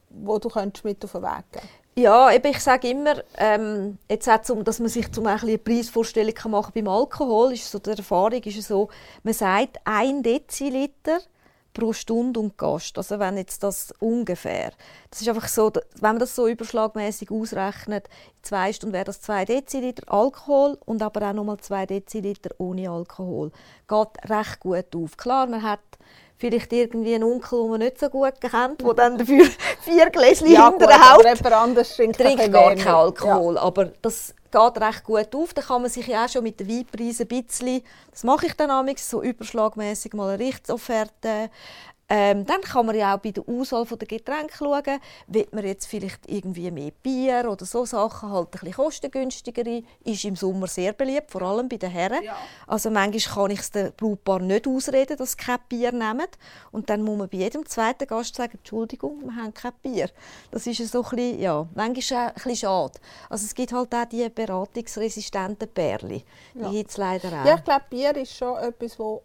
wo 0.09 0.39
du 0.39 0.49
mit 0.83 1.03
auf 1.03 1.11
den 1.11 1.21
Weg 1.21 1.51
geben 1.51 1.69
ja, 1.93 2.31
ich 2.31 2.59
sage 2.59 2.89
immer, 2.89 3.15
ähm, 3.37 3.97
jetzt 4.09 4.29
auch 4.29 4.41
zum, 4.41 4.63
dass 4.63 4.79
man 4.79 4.87
sich 4.87 5.11
zum 5.11 5.27
eine 5.27 5.57
Preisvorstellung 5.57 6.33
machen 6.45 6.73
kann 6.73 6.85
beim 6.85 6.87
Alkohol, 6.87 7.51
ist 7.51 7.69
so 7.69 7.79
die 7.79 7.89
Erfahrung 7.89 8.41
ist 8.41 8.65
so, 8.65 8.87
man 9.23 9.33
sagt, 9.33 9.77
ein 9.83 10.23
Deziliter 10.23 11.19
pro 11.73 11.93
Stunde 11.93 12.39
und 12.39 12.57
Gast. 12.57 12.97
Also 12.97 13.19
wenn 13.19 13.37
jetzt 13.37 13.63
das 13.63 13.93
ungefähr. 13.99 14.71
Das 15.09 15.21
ist 15.21 15.29
einfach 15.29 15.47
so, 15.47 15.71
wenn 15.73 16.01
man 16.01 16.19
das 16.19 16.35
so 16.35 16.47
überschlagmäßig 16.47 17.31
ausrechnet, 17.31 18.07
in 18.07 18.43
zwei 18.43 18.73
Stunden 18.73 18.93
wäre 18.93 19.05
das 19.05 19.21
zwei 19.21 19.45
Deziliter 19.45 20.11
Alkohol 20.11 20.77
und 20.85 21.01
aber 21.01 21.29
auch 21.29 21.33
nochmal 21.33 21.57
zwei 21.57 21.85
Deziliter 21.85 22.49
ohne 22.57 22.89
Alkohol. 22.89 23.51
Geht 23.87 24.29
recht 24.29 24.59
gut 24.59 24.95
auf. 24.95 25.17
Klar, 25.17 25.47
man 25.47 25.63
hat 25.63 25.79
vielleicht 26.37 26.73
irgendwie 26.73 27.15
einen 27.15 27.23
Onkel, 27.23 27.61
den 27.61 27.69
man 27.69 27.79
nicht 27.79 27.99
so 27.99 28.09
gut 28.09 28.41
kennt, 28.41 28.81
der 28.81 28.93
dann 28.93 29.17
dafür 29.17 29.45
vier 29.81 30.09
Gläschen 30.09 30.51
ja, 30.51 30.69
hinter 30.69 30.87
der 30.87 31.13
Haut 31.13 31.23
trinkt, 31.23 32.17
trinkt 32.17 32.51
gar 32.51 32.75
keinen 32.75 32.87
Alkohol. 32.87 33.55
Ja. 33.55 33.61
Aber 33.61 33.85
das 34.01 34.33
geht 34.51 34.81
recht 34.81 35.03
gut 35.03 35.35
auf. 35.35 35.53
Da 35.53 35.61
kann 35.61 35.81
man 35.81 35.91
sich 35.91 36.07
ja 36.07 36.25
auch 36.25 36.29
schon 36.29 36.43
mit 36.43 36.59
den 36.59 36.69
Weinpreisen 36.69 37.27
ein 37.29 37.43
bisschen, 37.43 37.81
das 38.11 38.23
mache 38.23 38.47
ich 38.47 38.53
dann 38.53 38.69
amigs 38.69 39.09
so 39.09 39.21
überschlagmäßig 39.21 40.13
mal 40.13 40.29
eine 40.33 40.43
Richtsofferte 40.43 41.49
Ähm, 42.13 42.45
dann 42.45 42.59
kann 42.59 42.85
man 42.85 42.97
ja 42.97 43.15
auch 43.15 43.19
bei 43.19 43.31
der 43.31 43.47
Auswahl 43.47 43.85
der 43.85 44.05
Getränke 44.05 44.53
schauen, 44.57 44.99
will 45.27 45.47
man 45.53 45.65
jetzt 45.65 45.85
vielleicht 45.85 46.29
irgendwie 46.29 46.69
mehr 46.69 46.91
Bier 47.01 47.49
oder 47.49 47.63
so 47.63 47.85
Sachen, 47.85 48.29
halt 48.29 48.47
ein 48.47 48.51
bisschen 48.51 48.73
kostengünstigere, 48.73 49.81
ist 50.03 50.25
im 50.25 50.35
Sommer 50.35 50.67
sehr 50.67 50.91
beliebt, 50.91 51.31
vor 51.31 51.43
allem 51.43 51.69
bei 51.69 51.77
den 51.77 51.89
Herren. 51.89 52.21
Ja. 52.21 52.35
Also 52.67 52.89
manchmal 52.89 53.33
kann 53.33 53.51
ich 53.51 53.61
es 53.61 53.71
den 53.71 53.93
Brautpaar 53.93 54.39
nicht 54.39 54.67
ausreden, 54.67 55.15
dass 55.15 55.31
sie 55.31 55.37
kein 55.37 55.59
Bier 55.69 55.93
nehmen. 55.93 56.27
Und 56.73 56.89
dann 56.89 57.01
muss 57.01 57.17
man 57.17 57.29
bei 57.29 57.37
jedem 57.37 57.65
zweiten 57.65 58.05
Gast 58.05 58.35
sagen, 58.35 58.57
Entschuldigung, 58.57 59.21
wir 59.21 59.33
haben 59.33 59.53
kein 59.53 59.71
Bier. 59.81 60.09
Das 60.51 60.67
ist 60.67 60.85
so 60.91 61.03
ein 61.03 61.09
bisschen, 61.15 61.39
ja, 61.39 61.65
manchmal 61.75 62.27
ein 62.27 62.33
bisschen 62.33 62.55
schade. 62.57 62.99
Also 63.29 63.45
es 63.45 63.55
gibt 63.55 63.71
halt 63.71 63.95
auch 63.95 64.03
die 64.03 64.27
beratungsresistenten 64.27 65.69
Pärchen. 65.69 66.09
Die 66.09 66.59
ja. 66.59 66.71
gibt 66.71 66.89
es 66.89 66.97
leider 66.97 67.29
auch. 67.29 67.45
Ja, 67.45 67.55
ich 67.55 67.63
glaube, 67.63 67.85
Bier 67.89 68.13
ist 68.17 68.35
schon 68.35 68.57
etwas, 68.57 68.99
wo 68.99 69.23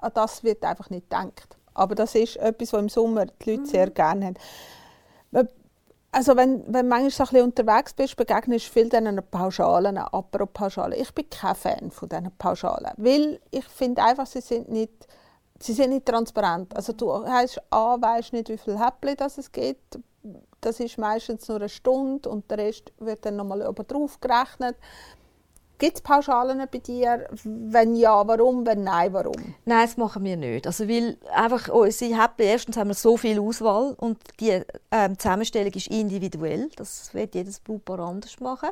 an 0.00 0.12
das 0.14 0.44
wird 0.44 0.62
einfach 0.64 0.90
nicht 0.90 1.10
gedacht. 1.10 1.55
Aber 1.76 1.94
das 1.94 2.14
ist 2.14 2.36
etwas, 2.36 2.72
was 2.72 2.80
im 2.80 2.88
Sommer 2.88 3.26
die 3.26 3.50
Leute 3.50 3.62
mhm. 3.62 3.66
sehr 3.66 3.90
gerne 3.90 4.26
haben. 4.26 4.36
Also 6.16 6.34
wenn, 6.34 6.64
wenn 6.72 6.88
du 6.88 6.88
manchmal 6.88 7.10
so 7.10 7.24
ein 7.24 7.28
bisschen 7.28 7.44
unterwegs 7.44 7.92
bist, 7.92 8.16
begegnest 8.16 8.68
du 8.68 8.72
viel 8.72 8.88
diesen 8.88 9.20
Pauschalen, 9.30 9.98
Apero-Pauschalen. 9.98 10.98
Ich 10.98 11.12
bin 11.12 11.28
kein 11.28 11.54
Fan 11.54 11.90
von 11.90 12.08
diesen 12.08 12.32
Pauschalen, 12.38 12.92
weil 12.96 13.38
ich 13.50 13.66
finde 13.66 14.02
einfach, 14.02 14.24
sie 14.24 14.40
sind 14.40 14.70
nicht, 14.70 15.06
sie 15.60 15.74
sind 15.74 15.90
nicht 15.90 16.06
transparent. 16.06 16.74
Also 16.74 16.94
du 16.94 17.12
hast 17.12 17.60
A, 17.70 18.00
weißt 18.00 18.32
nicht, 18.32 18.48
wie 18.48 18.56
viele 18.56 18.82
Häppchen 18.82 19.26
es 19.26 19.52
gibt. 19.52 19.98
Das 20.62 20.80
ist 20.80 20.96
meistens 20.96 21.48
nur 21.48 21.58
eine 21.58 21.68
Stunde 21.68 22.30
und 22.30 22.50
der 22.50 22.58
Rest 22.58 22.94
wird 22.98 23.26
dann 23.26 23.36
nochmal 23.36 23.66
oben 23.66 23.86
drauf 23.86 24.18
gerechnet. 24.18 24.76
Gibt 25.78 25.96
es 25.96 26.00
Pauschalen 26.00 26.58
bei 26.70 26.78
dir? 26.78 27.28
Wenn 27.44 27.96
ja, 27.96 28.26
warum? 28.26 28.66
Wenn 28.66 28.84
nein, 28.84 29.12
warum? 29.12 29.54
Nein, 29.64 29.86
das 29.86 29.96
machen 29.96 30.24
wir 30.24 30.36
nicht. 30.36 30.66
Also, 30.66 30.88
weil 30.88 31.18
einfach, 31.34 31.68
sie 31.90 32.16
haben, 32.16 32.34
erstens 32.38 32.76
haben 32.76 32.88
wir 32.88 32.94
so 32.94 33.16
viel 33.16 33.38
Auswahl 33.38 33.94
und 33.98 34.18
die 34.40 34.62
ähm, 34.90 35.18
Zusammenstellung 35.18 35.72
ist 35.72 35.88
individuell. 35.88 36.70
Das 36.76 37.12
wird 37.12 37.34
jedes 37.34 37.60
Brautpaar 37.60 38.00
anders 38.00 38.40
machen. 38.40 38.70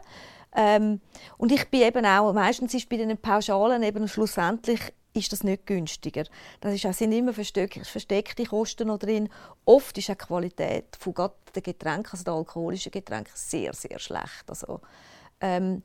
Ähm, 0.57 1.01
und 1.37 1.53
ich 1.53 1.69
bin 1.69 1.83
eben 1.83 2.07
auch, 2.07 2.33
meistens 2.33 2.73
ist 2.73 2.89
bei 2.89 2.97
den 2.97 3.19
Pauschalen 3.19 3.83
eben 3.83 4.09
schlussendlich 4.09 4.81
ist 5.15 5.33
das 5.33 5.45
nicht 5.45 5.67
günstiger. 5.67 6.25
Das 6.61 6.75
ist 6.75 6.85
auch, 6.87 6.93
sind 6.93 7.13
immer 7.13 7.33
versteckte, 7.33 7.85
versteckte 7.85 8.45
Kosten 8.45 8.89
noch 8.89 8.99
drin. 8.99 9.29
Oft 9.65 9.97
ist 9.97 10.11
auch 10.11 10.15
die 10.15 10.25
Qualität 10.27 10.97
von 10.99 11.15
den 11.55 11.63
Getränken, 11.63 12.11
also 12.11 12.25
der 12.25 12.35
alkoholischen 12.35 12.91
Getränke, 12.91 13.31
sehr, 13.35 13.73
sehr 13.75 13.99
schlecht. 13.99 14.45
Also, 14.49 14.81
ähm, 15.41 15.83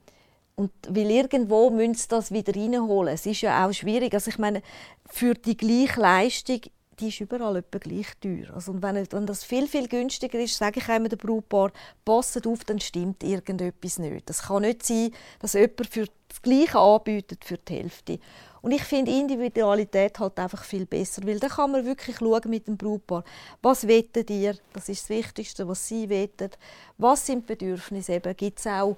und 0.60 0.72
weil 0.90 1.10
irgendwo 1.10 1.70
müssen 1.70 1.94
sie 1.94 2.10
das 2.10 2.34
wieder 2.34 2.54
reinholen. 2.54 3.14
Es 3.14 3.26
ist 3.26 3.40
ja 3.40 3.66
auch 3.66 3.72
schwierig. 3.72 4.14
Also 4.14 4.30
ich 4.30 4.38
meine, 4.38 4.62
für 5.06 5.34
die 5.34 5.56
gleiche 5.56 6.02
Leistung, 6.02 6.60
die 7.00 7.08
ist 7.08 7.22
überall 7.22 7.56
etwa 7.56 7.78
gleich 7.78 8.08
teuer. 8.20 8.54
Also 8.54 8.74
und 8.74 8.84
wenn, 8.84 9.10
wenn 9.10 9.26
das 9.26 9.46
viel, 9.46 9.70
viel 9.70 9.88
günstiger 9.88 10.38
ist, 10.38 10.58
sage 10.58 10.82
ich 10.82 10.90
einmal 10.90 11.08
der 11.08 11.16
Brautpaar, 11.16 11.72
passet 12.04 12.46
auf, 12.46 12.66
dann 12.66 12.82
stimmt 12.82 13.24
irgendetwas 13.24 14.00
nicht. 14.00 14.30
Es 14.30 14.42
kann 14.42 14.64
nicht 14.64 14.86
sein, 14.86 15.12
dass 15.40 15.54
jemand 15.54 15.88
für 15.88 16.08
das 16.28 16.42
Gleiche 16.42 16.78
anbietet 16.78 17.46
für 17.46 17.58
die 17.58 17.76
Hälfte. 17.76 18.20
Und 18.62 18.72
ich 18.74 18.84
finde 18.84 19.12
Individualität 19.12 20.20
halt 20.20 20.38
einfach 20.38 20.66
viel 20.66 20.86
besser, 20.86 21.26
weil 21.26 21.40
dann 21.40 21.52
kann 21.52 21.72
man 21.72 21.86
wirklich 21.86 22.18
schauen 22.18 22.50
mit 22.50 22.68
dem 22.68 22.76
Brautpaar, 22.76 23.24
was 23.62 23.88
wettet 23.88 24.30
ihr, 24.30 24.58
das 24.74 24.90
ist 24.90 25.04
das 25.04 25.10
Wichtigste, 25.10 25.66
was 25.70 25.88
sie 25.88 26.10
wettet, 26.10 26.58
was 26.98 27.26
sind 27.26 27.44
die 27.50 27.56
Bedürfnisse, 27.56 28.20
gibt 28.36 28.60
es 28.60 28.68
auch 28.68 28.98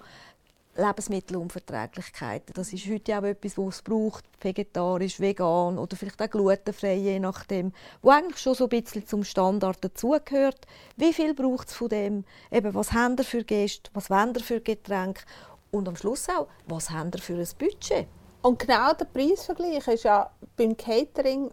Lebensmittelunverträglichkeiten. 0.76 2.54
Das 2.54 2.72
ist 2.72 2.88
heute 2.88 3.18
auch 3.18 3.24
etwas, 3.24 3.58
was 3.58 3.76
es 3.76 3.82
braucht, 3.82 4.26
vegetarisch, 4.40 5.20
vegan 5.20 5.78
oder 5.78 5.96
vielleicht 5.98 6.22
auch 6.22 6.30
glutenfrei, 6.30 6.96
je 6.96 7.20
nachdem, 7.20 7.74
wo 8.02 8.10
eigentlich 8.10 8.38
schon 8.38 8.56
so 8.56 8.66
ein 8.66 8.70
bisschen 8.70 9.06
zum 9.06 9.24
Standard 9.24 9.84
dazugehört. 9.84 10.66
Wie 10.96 11.14
viel 11.14 11.34
braucht 11.34 11.70
es 11.70 11.76
von 11.76 11.90
dem? 11.90 12.24
Eben, 12.52 12.74
was 12.74 12.94
haben 12.94 13.18
wir 13.18 13.26
für 13.26 13.44
Gäste? 13.44 13.92
Was 13.94 14.10
wollen 14.10 14.34
wir 14.34 14.42
für 14.42 14.62
Getränke? 14.62 15.24
Und 15.72 15.88
am 15.88 15.96
Schluss 15.96 16.28
auch, 16.30 16.48
was 16.68 16.90
haben 16.90 17.14
wir 17.14 17.22
für 17.22 17.36
ein 17.36 17.48
Budget? 17.58 18.08
Und 18.42 18.60
genau 18.60 18.94
der 18.94 19.06
Preisvergleich 19.06 19.88
ist 19.88 20.04
ja 20.04 20.32
beim 20.58 20.76
Catering 20.76 21.52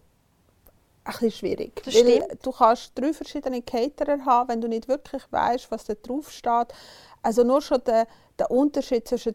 ein 1.04 1.12
bisschen 1.12 1.30
schwierig. 1.30 1.82
Das 1.84 1.94
weil 1.94 2.38
du 2.42 2.52
kannst 2.52 2.92
drei 2.94 3.12
verschiedene 3.12 3.62
Caterer 3.62 4.24
haben, 4.24 4.48
wenn 4.48 4.60
du 4.60 4.68
nicht 4.68 4.88
wirklich 4.88 5.22
weißt, 5.30 5.70
was 5.70 5.84
da 5.84 5.94
drauf 5.94 6.30
steht. 6.30 6.68
Also 7.22 7.44
nur 7.44 7.62
schon 7.62 7.82
der 7.84 8.06
der 8.38 8.50
Unterschied 8.50 9.08
zwischen 9.08 9.34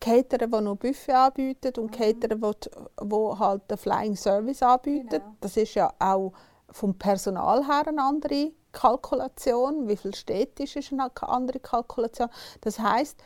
Catering, 0.00 0.50
die 0.50 0.60
nur 0.60 0.76
Buffet 0.76 1.12
anbieten 1.12 1.72
und 1.78 1.90
mhm. 1.90 1.96
Catering, 1.96 2.40
die, 2.40 3.38
halt 3.38 3.70
den 3.70 3.76
Flying 3.78 4.16
Service 4.16 4.62
anbieten. 4.62 5.08
Genau. 5.08 5.36
Das 5.40 5.56
ist 5.56 5.74
ja 5.74 5.92
auch 5.98 6.32
vom 6.70 6.94
Personal 6.94 7.66
her 7.66 7.86
eine 7.86 8.02
andere 8.02 8.52
Kalkulation. 8.72 9.88
Wie 9.88 9.96
viel 9.96 10.14
städtisch 10.14 10.76
ist 10.76 10.92
eine 10.92 11.10
andere 11.22 11.60
Kalkulation. 11.60 12.28
Das 12.62 12.78
heißt, 12.78 13.18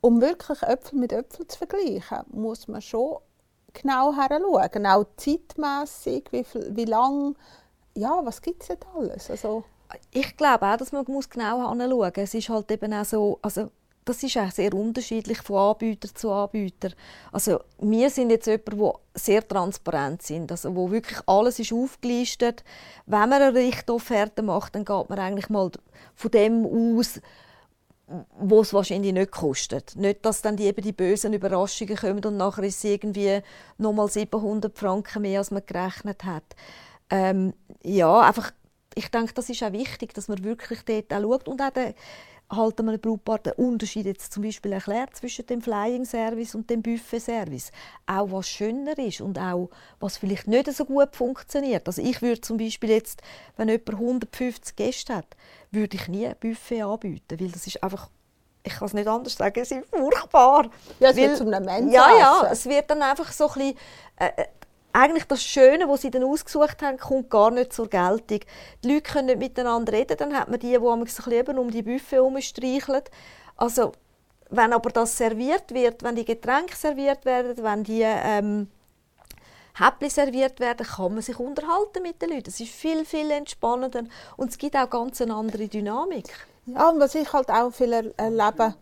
um 0.00 0.20
wirklich 0.20 0.62
Äpfel 0.62 0.98
mit 0.98 1.12
Äpfel 1.12 1.46
zu 1.46 1.58
vergleichen, 1.58 2.24
muss 2.28 2.68
man 2.68 2.80
schon 2.80 3.18
genau 3.72 4.14
heranschauen. 4.14 4.86
Auch 4.86 5.06
zeitmässig, 5.16 6.30
wie, 6.30 6.44
wie 6.70 6.84
lange, 6.84 7.34
ja, 7.94 8.20
was 8.24 8.40
gibt 8.40 8.62
es 8.62 8.68
denn 8.68 8.78
alles? 8.94 9.30
Also, 9.30 9.64
ich 10.12 10.36
glaube 10.36 10.66
auch, 10.66 10.76
dass 10.76 10.92
man 10.92 11.04
muss 11.08 11.28
genau 11.28 11.66
anschauen 11.66 11.90
muss. 11.90 12.12
Es 12.14 12.34
ist 12.34 12.48
halt 12.48 12.70
eben 12.70 12.92
auch 12.92 13.04
so, 13.04 13.38
also 13.42 13.70
das 14.04 14.22
ist 14.22 14.36
auch 14.38 14.50
sehr 14.50 14.72
unterschiedlich 14.74 15.38
von 15.42 15.56
Anbieter 15.56 16.14
zu 16.14 16.30
Anbieter. 16.30 16.90
Also 17.32 17.60
wir 17.78 18.10
sind 18.10 18.30
jetzt 18.30 18.46
jemand, 18.46 18.78
wo 18.78 18.98
sehr 19.14 19.46
transparent 19.46 20.22
sind, 20.22 20.50
also 20.50 20.74
wo 20.74 20.90
wirklich 20.90 21.20
alles 21.26 21.58
ist 21.58 21.72
aufgelistet. 21.72 22.64
Wenn 23.06 23.28
man 23.28 23.42
eine 23.42 23.54
Richtofferte 23.54 24.42
macht, 24.42 24.74
dann 24.74 24.84
geht 24.84 25.10
man 25.10 25.18
eigentlich 25.18 25.50
mal 25.50 25.70
von 26.14 26.30
dem 26.30 26.64
aus, 26.98 27.20
wo 28.38 28.60
es 28.60 28.72
wahrscheinlich 28.72 29.12
nicht 29.12 29.30
kostet. 29.30 29.94
Nicht, 29.96 30.24
dass 30.24 30.42
dann 30.42 30.56
die, 30.56 30.64
eben 30.64 30.82
die 30.82 30.92
bösen 30.92 31.32
Überraschungen 31.32 31.96
kommen 31.96 32.24
und 32.24 32.36
nachher 32.36 32.64
ist 32.64 32.78
es 32.78 32.84
irgendwie 32.84 33.40
nochmal 33.78 34.08
700 34.08 34.76
Franken 34.76 35.22
mehr, 35.22 35.38
als 35.38 35.50
man 35.50 35.64
gerechnet 35.64 36.24
hat. 36.24 36.44
Ähm, 37.10 37.54
ja, 37.82 38.20
einfach, 38.20 38.50
ich 38.94 39.10
denke, 39.10 39.34
das 39.34 39.50
ist 39.50 39.62
auch 39.62 39.72
wichtig, 39.72 40.14
dass 40.14 40.28
man 40.28 40.42
wirklich 40.42 40.80
dort 40.84 41.12
auch 41.12 41.20
schaut 41.20 41.48
und 41.48 41.60
auch 41.60 41.72
halten 42.50 42.86
wir 42.86 42.98
Brautpaar 42.98 43.38
den 43.38 43.52
Unterschied 43.52 44.06
jetzt 44.06 44.32
zum 44.32 44.42
Beispiel 44.42 44.72
erklärt 44.72 45.16
zwischen 45.16 45.46
dem 45.46 45.62
Flying 45.62 46.04
Service 46.04 46.54
und 46.54 46.68
dem 46.68 46.82
Buffet 46.82 47.20
Service. 47.20 47.70
Auch 48.06 48.30
was 48.32 48.48
schöner 48.48 48.98
ist 48.98 49.20
und 49.20 49.38
auch 49.38 49.70
was 50.00 50.18
vielleicht 50.18 50.48
nicht 50.48 50.72
so 50.72 50.84
gut 50.84 51.14
funktioniert. 51.14 51.86
Also 51.86 52.02
ich 52.02 52.20
würde 52.22 52.40
zum 52.40 52.56
Beispiel 52.56 52.90
jetzt, 52.90 53.22
wenn 53.56 53.68
jemand 53.68 53.90
150 53.90 54.76
Gäste 54.76 55.16
hat, 55.16 55.36
würde 55.70 55.96
ich 55.96 56.08
nie 56.08 56.26
ein 56.26 56.36
Buffet 56.40 56.82
anbieten, 56.82 57.40
weil 57.40 57.50
das 57.50 57.66
ist 57.66 57.82
einfach 57.82 58.08
ich 58.62 58.74
kann 58.74 58.86
es 58.86 58.92
nicht 58.92 59.08
anders 59.08 59.34
sagen, 59.34 59.58
es 59.58 59.70
ist 59.70 59.88
furchtbar. 59.88 60.68
Ja, 60.98 61.10
es 61.10 61.16
weil, 61.16 61.28
wird 61.28 61.38
zum 61.38 61.48
Mensa 61.48 61.78
Ja, 61.90 62.18
ja, 62.18 62.48
es 62.50 62.66
wird 62.66 62.90
dann 62.90 63.00
einfach 63.00 63.32
so 63.32 63.48
ein 63.48 63.54
bisschen, 63.54 63.76
äh, 64.16 64.26
äh 64.36 64.46
eigentlich 64.92 65.24
das 65.24 65.42
Schöne, 65.42 65.88
was 65.88 66.02
sie 66.02 66.10
dann 66.10 66.24
ausgesucht 66.24 66.82
haben, 66.82 66.98
kommt 66.98 67.30
gar 67.30 67.50
nicht 67.50 67.72
zur 67.72 67.88
Geltung. 67.88 68.40
Die 68.82 68.92
Leute 68.92 69.12
können 69.12 69.26
nicht 69.26 69.38
miteinander 69.38 69.92
reden, 69.92 70.16
dann 70.16 70.36
hat 70.36 70.48
man 70.48 70.58
die, 70.58 70.76
die 70.78 71.10
sich 71.10 71.26
eben 71.28 71.58
um 71.58 71.70
die 71.70 71.82
Buffet 71.82 72.16
herumstreicheln. 72.16 73.02
Also, 73.56 73.92
wenn 74.50 74.72
aber 74.72 74.90
das 74.90 75.16
serviert 75.16 75.72
wird, 75.72 76.02
wenn 76.02 76.16
die 76.16 76.24
Getränke 76.24 76.74
serviert 76.74 77.24
werden, 77.24 77.62
wenn 77.62 77.84
die 77.84 78.02
ähm, 78.02 78.68
Häppchen 79.74 80.10
serviert 80.10 80.58
werden, 80.60 80.86
kann 80.86 81.14
man 81.14 81.22
sich 81.22 81.38
unterhalten 81.38 82.02
mit 82.02 82.20
den 82.20 82.30
Leuten. 82.30 82.48
Es 82.48 82.60
ist 82.60 82.72
viel, 82.72 83.04
viel 83.04 83.30
entspannender 83.30 84.04
und 84.36 84.50
es 84.50 84.58
gibt 84.58 84.76
auch 84.76 84.90
ganz 84.90 85.20
eine 85.20 85.34
andere 85.34 85.68
Dynamik. 85.68 86.26
Ja, 86.66 86.90
und 86.90 87.00
was 87.00 87.14
ich 87.14 87.32
halt 87.32 87.48
auch 87.48 87.70
viel 87.70 87.92
erlebe, 88.16 88.74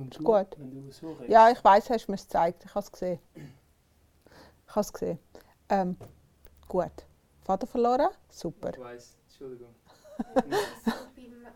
Und 0.00 0.18
du, 0.18 0.24
gut. 0.24 0.56
So 0.90 1.16
ja, 1.28 1.50
ich 1.50 1.62
weiß, 1.62 1.90
hast 1.90 2.06
du 2.06 2.12
mir 2.12 2.16
es 2.16 2.24
gezeigt. 2.24 2.64
Ich 2.64 2.70
habe 2.74 2.84
es 2.84 2.90
gesehen. 2.90 3.20
Ich 3.34 4.74
habe 4.74 4.80
es 4.80 4.92
gesehen. 4.92 5.18
Ähm, 5.68 5.96
gut. 6.68 6.92
Vater 7.42 7.66
verloren? 7.66 8.08
Super. 8.30 8.70
Ich 8.70 8.80
weiss, 8.80 9.16
Entschuldigung. 9.28 9.74
beim 10.34 10.46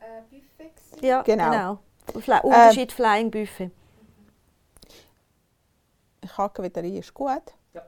äh, 0.00 0.22
Buffet? 0.30 0.72
Ja, 1.00 1.22
genau. 1.22 1.78
genau. 2.12 2.40
Unterschied 2.42 2.90
ähm, 2.90 2.96
Flying 2.96 3.30
Buffet. 3.30 3.70
Ich 6.22 6.38
hake 6.38 6.62
wieder 6.62 6.83
rein, 6.83 6.96
ist 6.96 7.14
gut. 7.14 7.54
Ja. 7.72 7.83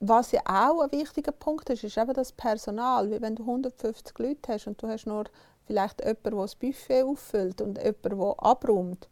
Was 0.00 0.32
ja 0.32 0.40
auch 0.46 0.82
ein 0.82 0.92
wichtiger 0.92 1.32
Punkt 1.32 1.68
ist, 1.70 1.84
ist 1.84 1.98
eben 1.98 2.14
das 2.14 2.32
Personal. 2.32 3.10
Wie 3.10 3.20
wenn 3.20 3.36
du 3.36 3.42
150 3.42 4.18
Leute 4.18 4.52
hast 4.52 4.66
und 4.66 4.82
du 4.82 4.88
hast 4.88 5.06
nur 5.06 5.24
vielleicht 5.68 6.00
jemand, 6.00 6.26
der 6.26 6.32
das 6.32 6.56
Buffet 6.56 7.04
auffüllt 7.04 7.60
und 7.60 7.78
jemand, 7.78 8.04
der 8.04 8.34
abräumt. 8.38 9.08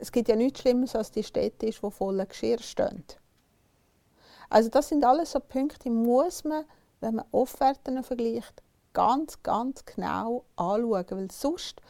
Es 0.00 0.10
gibt 0.10 0.28
ja 0.28 0.36
nichts 0.36 0.60
Schlimmeres, 0.60 0.96
als 0.96 1.10
die 1.10 1.22
Städte, 1.22 1.66
die 1.66 1.72
voller 1.72 2.26
Geschirr 2.26 2.58
stehen. 2.60 3.04
Also 4.48 4.70
das 4.70 4.88
sind 4.88 5.04
alles 5.04 5.32
so 5.32 5.40
Punkte, 5.40 5.78
die 5.84 5.90
muss 5.90 6.44
man, 6.44 6.64
wenn 7.00 7.16
man 7.16 7.26
Offerten 7.32 8.02
vergleicht, 8.02 8.62
ganz, 8.92 9.42
ganz 9.42 9.84
genau 9.84 10.44
anschauen, 10.56 11.04
weil 11.10 11.30
sonst, 11.30 11.80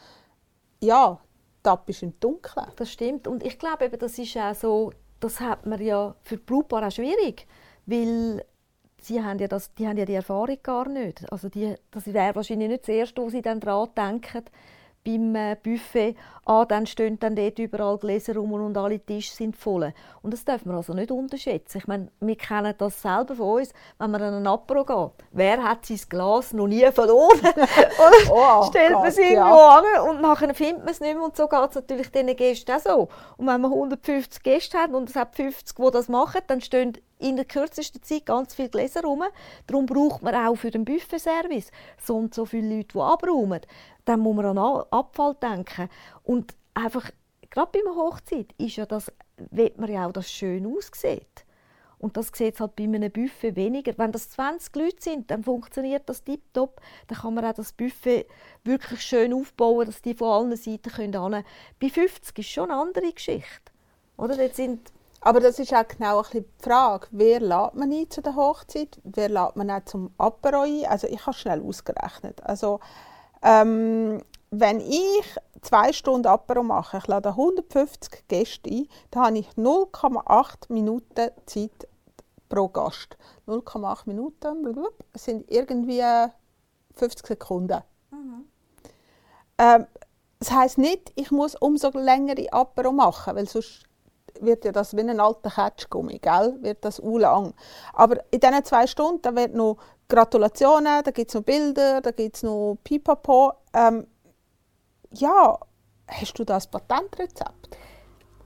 ja, 0.81 1.19
tappst 1.63 2.03
im 2.03 2.19
Dunkeln. 2.19 2.67
Das 2.75 2.91
stimmt. 2.91 3.27
Und 3.27 3.43
ich 3.43 3.57
glaube, 3.59 3.89
das 3.89 4.17
ist 4.17 4.35
auch 4.37 4.55
so, 4.55 4.91
das 5.19 5.39
hat 5.39 5.65
man 5.65 5.81
ja 5.81 6.15
für 6.23 6.37
die 6.37 6.43
Brautpaare 6.43 6.87
auch 6.87 6.91
schwierig, 6.91 7.47
weil 7.85 8.43
sie 9.01 9.23
haben 9.23 9.39
ja, 9.39 9.47
das, 9.47 9.73
die 9.75 9.87
haben 9.87 9.97
ja 9.97 10.05
die 10.05 10.13
Erfahrung 10.13 10.57
gar 10.63 10.89
nicht. 10.89 11.31
Also 11.31 11.49
die, 11.49 11.75
das 11.91 12.05
wäre 12.07 12.35
wahrscheinlich 12.35 12.69
nicht 12.69 12.83
das 12.83 12.89
Erste, 12.89 13.21
wo 13.21 13.29
sie 13.29 13.41
dann 13.41 13.59
daran 13.59 13.89
denken, 13.95 14.43
beim 15.07 15.35
äh, 15.35 15.55
Buffet, 15.61 16.15
ah, 16.45 16.65
dann 16.65 16.85
stehen 16.85 17.17
dann 17.19 17.35
dort 17.35 17.59
überall 17.59 17.97
Gläser 17.97 18.35
rum 18.35 18.51
und 18.53 18.77
alle 18.77 18.99
Tische 18.99 19.33
sind 19.33 19.55
voll. 19.55 19.93
Und 20.21 20.33
das 20.33 20.43
darf 20.43 20.65
man 20.65 20.75
also 20.75 20.93
nicht 20.93 21.11
unterschätzen. 21.11 21.77
Ich 21.77 21.87
meine, 21.87 22.09
wir 22.19 22.35
kennen 22.35 22.73
das 22.77 23.01
selber 23.01 23.35
von 23.35 23.59
uns, 23.59 23.73
wenn 23.97 24.11
man 24.11 24.21
an 24.21 24.33
einen 24.33 24.47
Apero 24.47 24.83
geht. 24.83 25.25
Wer 25.31 25.63
hat 25.63 25.85
sein 25.85 25.99
Glas 26.09 26.51
noch 26.53 26.67
nie 26.67 26.85
verloren? 26.91 27.39
und 27.39 28.29
oh, 28.31 28.63
stellt 28.69 28.93
man 28.93 29.07
es 29.07 29.17
irgendwo 29.17 29.55
ja. 29.55 29.77
an 29.79 30.09
und 30.09 30.21
nachher 30.21 30.53
findet 30.53 30.79
man 30.79 30.89
es 30.89 30.99
nicht 30.99 31.15
mehr. 31.15 31.23
Und 31.23 31.37
so 31.37 31.47
geht 31.47 31.69
es 31.69 31.75
natürlich 31.75 32.11
diesen 32.11 32.35
Gästen 32.35 32.71
auch 32.71 32.79
so. 32.79 33.07
Und 33.37 33.47
wenn 33.47 33.61
man 33.61 33.71
150 33.71 34.43
Gäste 34.43 34.77
hat 34.77 34.91
und 34.91 35.09
es 35.09 35.15
hat 35.15 35.35
50, 35.35 35.77
die 35.77 35.91
das 35.91 36.09
machen, 36.09 36.41
dann 36.47 36.59
stehen 36.61 36.97
in 37.19 37.35
der 37.35 37.45
kürzesten 37.45 38.03
Zeit 38.03 38.25
ganz 38.25 38.53
viele 38.53 38.69
Gläser 38.69 39.01
rum. 39.01 39.23
Darum 39.65 39.85
braucht 39.85 40.21
man 40.21 40.35
auch 40.35 40.55
für 40.55 40.71
den 40.71 40.85
Buffetservice 40.85 41.71
so 41.99 42.15
und 42.15 42.33
so 42.33 42.45
viele 42.45 42.75
Leute, 42.75 42.89
die 42.93 42.99
abräumen. 42.99 43.61
Dann 44.07 44.21
muss 44.21 44.37
man 44.37 44.57
an 44.57 44.83
Abfall 44.89 45.35
denken. 45.35 45.89
Und 46.23 46.55
einfach, 46.73 47.11
gerade 47.49 47.71
bei 47.73 47.79
einer 47.79 47.97
Hochzeit, 47.97 48.53
ist 48.57 48.77
ja 48.77 48.85
das, 48.85 49.11
will 49.51 49.73
man 49.75 49.91
ja 49.91 50.07
auch, 50.07 50.13
dass 50.13 50.27
es 50.27 50.31
schön 50.31 50.65
aussieht. 50.65 51.45
Und 51.99 52.15
das 52.15 52.31
sieht 52.33 52.57
halt 52.61 52.77
bei 52.77 52.85
einem 52.85 53.11
Buffet 53.11 53.57
weniger. 53.57 53.91
Wenn 53.97 54.13
das 54.13 54.29
20 54.29 54.73
Leute 54.77 55.01
sind, 55.01 55.29
dann 55.29 55.43
funktioniert 55.43 56.07
das 56.07 56.23
tiptop. 56.23 56.79
Dann 57.07 57.17
kann 57.17 57.33
man 57.33 57.43
auch 57.43 57.53
das 57.53 57.73
Buffet 57.73 58.27
wirklich 58.63 59.01
schön 59.01 59.33
aufbauen, 59.33 59.87
dass 59.87 60.01
die 60.01 60.13
von 60.13 60.29
allen 60.29 60.55
Seiten 60.55 60.89
können. 60.89 61.43
Bei 61.81 61.89
50 61.89 62.39
ist 62.39 62.49
schon 62.49 62.71
eine 62.71 62.79
andere 62.79 63.11
Geschichte. 63.11 63.71
Oder? 64.15 64.35
Sind 64.53 64.93
aber 65.19 65.41
das 65.41 65.59
ist 65.59 65.73
auch 65.73 65.87
genau 65.87 66.21
ein 66.21 66.25
die 66.31 66.45
Frage, 66.63 67.07
wer 67.11 67.39
lädt 67.39 67.73
man 67.73 67.91
ein 67.91 68.09
zu 68.09 68.21
der 68.21 68.35
Hochzeit, 68.35 69.01
wer 69.03 69.27
lädt 69.27 69.55
man 69.55 69.69
auch 69.71 69.83
zum 69.83 70.11
Apero 70.17 70.61
ein. 70.61 70.85
Also 70.85 71.07
ich 71.07 71.25
habe 71.25 71.35
schnell 71.35 71.61
ausgerechnet. 71.61 72.41
Also 72.43 72.79
ähm, 73.43 74.21
wenn 74.49 74.79
ich 74.79 75.35
zwei 75.61 75.91
Stunden 75.91 76.27
Apero 76.27 76.63
mache, 76.63 76.97
ich 76.97 77.07
lade 77.07 77.29
150 77.29 78.27
Gäste 78.27 78.69
ein, 78.69 78.87
dann 79.11 79.23
habe 79.25 79.37
ich 79.39 79.49
0,8 79.51 80.71
Minuten 80.71 81.31
Zeit 81.45 81.87
pro 82.49 82.69
Gast. 82.69 83.17
0,8 83.47 84.03
Minuten 84.05 84.87
sind 85.15 85.51
irgendwie 85.51 86.03
50 86.93 87.27
Sekunden. 87.27 87.81
Mhm. 88.11 88.45
Ähm, 89.57 89.87
das 90.39 90.51
heisst 90.51 90.77
nicht, 90.77 91.11
ich 91.15 91.31
muss 91.31 91.55
umso 91.55 91.89
längere 91.97 92.51
Apero 92.51 92.91
machen, 92.91 93.35
weil 93.35 93.47
sonst 93.47 93.83
wird 94.39 94.65
ja 94.65 94.71
das 94.71 94.95
wie 94.95 95.01
ein 95.01 95.19
alter 95.19 95.49
Ketschgummi, 95.49 96.19
gell? 96.19 96.57
wird 96.61 96.85
das 96.85 96.99
lang. 96.99 97.53
Aber 97.93 98.17
in 98.31 98.39
diesen 98.39 98.63
zwei 98.65 98.85
Stunden 98.85 99.35
wird 99.35 99.55
noch 99.55 99.77
Gratulationen, 100.09 101.03
da 101.03 101.11
gibt 101.11 101.29
es 101.29 101.35
noch 101.35 101.43
Bilder, 101.43 102.01
da 102.01 102.11
gibt 102.11 102.37
es 102.37 102.43
noch 102.43 102.77
Pipapo. 102.83 103.53
Ähm, 103.73 104.07
ja, 105.11 105.57
hast 106.07 106.39
du 106.39 106.45
das 106.45 106.67
Patentrezept? 106.67 107.77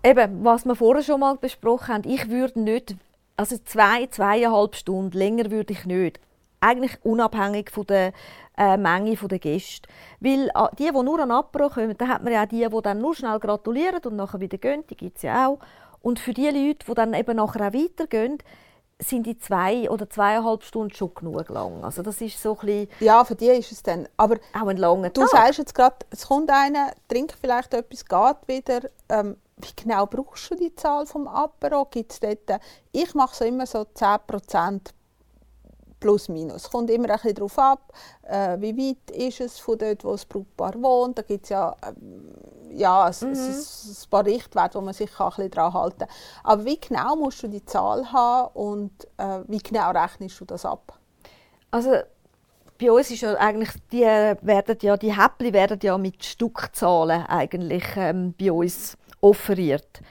Eben, 0.03 0.43
was 0.43 0.66
wir 0.66 0.76
vorher 0.76 1.03
schon 1.03 1.20
mal 1.20 1.38
besprochen 1.38 1.93
haben, 1.93 2.09
ich 2.09 2.30
würde 2.30 2.59
nicht, 2.59 2.95
also 3.38 3.57
zwei, 3.64 4.07
zweieinhalb 4.07 4.76
Stunden, 4.76 5.16
länger 5.16 5.51
würde 5.51 5.74
ich 5.74 5.86
nicht. 5.86 6.20
Eigentlich 6.62 6.97
unabhängig 7.03 7.70
von 7.70 7.86
der 7.86 8.14
äh, 8.57 8.78
Menge 8.78 9.16
der 9.16 9.39
Gäste. 9.39 9.88
Weil 10.20 10.49
äh, 10.49 10.76
die, 10.80 10.91
die 10.91 11.03
nur 11.03 11.20
an 11.20 11.32
Apero 11.32 11.70
kommen, 11.70 11.95
da 11.97 12.07
hat 12.07 12.24
man 12.24 12.34
ja 12.34 12.43
auch 12.43 12.47
die, 12.47 12.68
die 12.68 12.82
dann 12.82 12.99
nur 12.99 13.16
schnell 13.16 13.39
gratulieren 13.39 14.01
und 14.03 14.16
nachher 14.16 14.39
wieder 14.39 14.57
gehen, 14.57 14.84
die 14.89 14.97
gibt 14.97 15.18
es 15.18 15.24
ja 15.24 15.47
auch. 15.47 15.59
Und 16.01 16.20
für 16.20 16.34
die 16.34 16.49
Leute, 16.49 16.86
die 16.88 16.93
dann 16.95 17.14
eben 17.14 17.38
nachher 17.38 17.68
auch 17.68 17.74
weitergehen, 17.74 18.39
sind 19.04 19.26
die 19.26 19.38
zwei 19.38 19.89
oder 19.89 20.10
zweieinhalb 20.10 20.64
Stunden 20.64 20.93
schon 20.93 21.14
genug 21.14 21.49
lang. 21.49 21.84
Also 21.84 22.02
das 22.02 22.22
ist 22.22 22.41
so 22.41 22.58
ein 22.60 22.66
bisschen 22.66 22.88
Ja, 22.99 23.24
für 23.26 23.36
die 23.36 23.47
ist 23.47 23.72
es 23.72 23.84
dann. 23.84 24.08
Aber 24.18 24.38
auch 24.54 24.68
ein 24.68 24.78
langer 24.78 25.10
Du 25.10 25.26
sagst 25.28 25.60
jetzt 25.60 25.76
gerade, 25.76 25.97
es 26.10 26.28
kommt 26.28 26.49
einer, 26.49 26.91
trinkt 27.08 27.36
vielleicht 27.39 27.74
etwas, 27.74 28.06
geht 28.06 28.47
wieder. 28.47 28.89
Ähm, 29.10 29.38
wie 29.58 29.76
genau 29.76 30.06
brauchst 30.06 30.49
du 30.52 30.56
die 30.56 30.74
Zahl 30.76 31.06
vom 31.06 31.28
Apero? 31.28 31.86
Gibt's 31.86 32.20
dort, 32.20 32.62
ich 32.91 33.14
mache 33.14 33.36
so 33.36 33.45
immer 33.45 33.66
so 33.66 33.80
10% 33.82 34.82
plus 36.02 36.28
minus. 36.28 36.64
Es 36.64 36.70
kommt 36.70 36.89
immer 36.89 37.10
ein 37.10 37.16
bisschen 37.16 37.36
darauf 37.36 37.58
ab, 37.58 37.93
äh, 38.24 38.58
wie 38.60 38.78
weit 38.78 39.16
ist 39.16 39.39
es 39.39 39.60
von 39.60 39.78
dort, 39.78 40.04
wo 40.04 40.12
das 40.12 40.26
Brautpaar 40.26 40.74
wohnt. 40.82 41.18
Da 41.18 41.22
gibt 41.22 41.45
es 41.45 41.49
ja, 41.49 41.74
äh, 41.82 42.78
ja 42.78 43.06
ein, 43.06 43.16
mhm. 43.22 43.34
ein, 43.34 43.56
ein 43.56 44.10
paar 44.10 44.26
Richtwerte, 44.26 44.78
wo 44.78 44.82
man 44.82 44.93
sich 44.93 45.10
ein 45.18 45.30
bisschen 45.30 45.52
daran 45.52 45.74
halten 45.74 45.99
kann. 45.99 46.10
Aber 46.43 46.66
wie 46.66 46.80
genau 46.80 47.16
musst 47.16 47.41
du 47.43 47.47
die 47.47 47.64
Zahl 47.64 48.12
haben 48.12 48.49
und 48.56 48.91
äh, 49.18 49.39
wie 49.47 49.60
genau 49.60 49.91
rechnest 49.91 50.41
du 50.41 50.45
das 50.45 50.66
ab? 50.66 50.97
Also 51.70 51.91
bei 52.78 52.91
uns 52.91 53.12
ist 53.12 53.22
ja 53.22 53.36
eigentlich, 53.36 53.70
die, 53.91 54.02
werden 54.02 54.78
ja, 54.82 54.97
die 54.97 55.16
Häppchen 55.16 55.54
werden 55.54 55.80
ja 55.84 55.97
mit 55.97 56.26
Stückzahlen 56.26 57.26
eigentlich 57.28 57.86
ähm, 57.95 58.34
bei 58.38 58.52
uns 58.52 58.97
offeriert. 59.22 60.02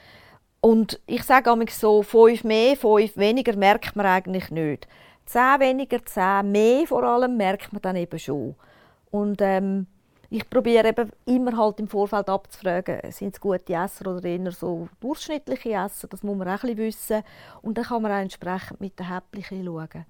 Und 0.60 1.00
ich 1.06 1.24
sage 1.24 1.52
so, 1.70 2.02
fünf 2.02 2.44
mehr, 2.44 2.76
fünf 2.76 3.16
weniger 3.16 3.56
merkt 3.56 3.96
man 3.96 4.06
eigentlich 4.06 4.50
nicht. 4.50 4.86
10 5.30 5.60
weniger, 5.60 6.04
10 6.04 6.50
mehr 6.50 6.86
vor 6.86 7.04
allem, 7.04 7.36
merkt 7.36 7.72
man 7.72 7.80
dann 7.82 7.96
eben 7.96 8.18
schon. 8.18 8.56
Und 9.10 9.40
ähm, 9.40 9.86
ich 10.28 10.48
probiere 10.48 10.88
eben 10.88 11.10
immer 11.26 11.56
halt 11.56 11.78
im 11.78 11.88
Vorfeld 11.88 12.28
abzufragen, 12.28 13.00
sind 13.10 13.34
es 13.34 13.40
gute 13.40 13.72
Esser 13.72 14.10
oder 14.10 14.24
eher 14.24 14.50
so 14.50 14.88
durchschnittliche 15.00 15.70
Esser, 15.70 16.08
das 16.08 16.22
muss 16.22 16.36
man 16.36 16.48
auch 16.48 16.64
ein 16.64 16.76
wissen. 16.76 17.22
Und 17.62 17.78
dann 17.78 17.84
kann 17.84 18.02
man 18.02 18.12
auch 18.12 18.22
entsprechend 18.22 18.80
mit 18.80 18.98
den 18.98 19.08
Häppchen 19.08 19.64
schauen. 19.64 20.04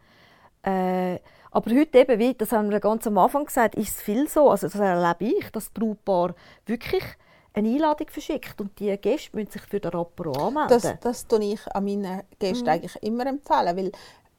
Äh, 0.62 1.18
aber 1.50 1.70
heute 1.70 1.98
eben, 1.98 2.18
wie, 2.18 2.34
das 2.34 2.52
haben 2.52 2.70
wir 2.70 2.80
ganz 2.80 3.06
am 3.06 3.18
Anfang 3.18 3.44
gesagt, 3.44 3.74
ist 3.74 3.96
es 3.96 4.02
viel 4.02 4.28
so, 4.28 4.50
also 4.50 4.68
das 4.68 4.78
erlebe 4.78 5.24
ich, 5.24 5.50
dass 5.50 5.64
das 5.64 5.70
Brautpaar 5.70 6.34
wirklich 6.66 7.04
eine 7.52 7.68
Einladung 7.68 8.08
verschickt 8.08 8.60
und 8.60 8.78
die 8.78 8.96
Gäste 8.98 9.36
müssen 9.36 9.50
sich 9.50 9.62
für 9.62 9.80
den 9.80 9.92
Apero 9.94 10.32
anmelden. 10.32 10.68
Das, 10.80 11.00
das 11.00 11.26
tue 11.26 11.44
ich 11.44 11.66
an 11.74 11.84
meinen 11.84 12.22
Gästen 12.38 12.64
mhm. 12.64 12.70
eigentlich 12.70 13.02
immer 13.02 13.26
empfehlen, 13.26 13.76
weil 13.76 13.92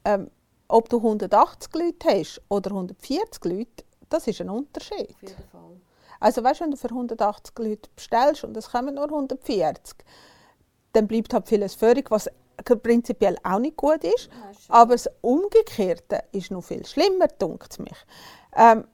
ähm, 0.06 0.30
ob 0.72 0.90
du 0.90 0.98
180 0.98 1.74
Leute 1.76 2.10
hast 2.10 2.42
oder 2.50 2.72
140 2.72 3.46
Leute, 3.46 3.84
das 4.10 4.28
ist 4.28 4.42
ein 4.42 4.50
Unterschied. 4.50 5.16
Auf 5.16 5.22
jeden 5.22 5.50
Fall. 5.52 5.82
Also 6.20 6.44
weißt, 6.44 6.62
wenn 6.62 6.72
du 6.72 6.78
für 6.78 6.90
180 6.90 7.58
Leute 7.60 7.90
bestellst 7.96 8.44
und 8.44 8.56
es 8.56 8.72
kommen 8.72 8.96
nur 8.96 9.06
140, 9.06 9.96
dann 10.94 11.08
bleibt 11.08 11.34
halt 11.34 11.48
vieles 11.48 11.74
völlig, 11.74 12.12
was 12.12 12.30
prinzipiell 12.64 13.38
auch 13.44 13.60
nicht 13.60 13.76
gut 13.76 14.04
ist. 14.04 14.28
Ja, 14.28 14.52
aber 14.70 14.94
das 14.94 15.10
Umgekehrte 15.22 16.24
ist 16.32 16.52
noch 16.52 16.64
viel 16.64 16.86
schlimmer, 16.86 17.28
dunkt 17.28 17.80
mich. 17.80 17.98
Ähm, 18.56 18.86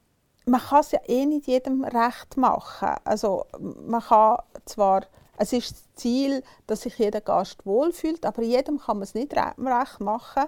man 0.45 0.61
kann 0.61 0.80
es 0.80 0.91
ja 0.91 0.99
eh 1.05 1.25
nicht 1.25 1.47
jedem 1.47 1.84
recht 1.84 2.38
machen. 2.38 2.95
Also 3.03 3.45
man 3.59 4.01
kann 4.01 4.38
zwar, 4.65 5.03
es 5.38 5.51
ist 5.51 5.71
das 5.71 5.84
Ziel, 5.95 6.43
dass 6.65 6.82
sich 6.84 6.97
jeder 6.97 7.19
Gast 7.19 7.65
wohlfühlt, 7.65 8.25
aber 8.25 8.41
jedem 8.41 8.80
kann 8.80 8.97
man 8.97 9.03
es 9.03 9.13
nicht 9.13 9.36
recht 9.36 9.57
machen. 9.99 10.45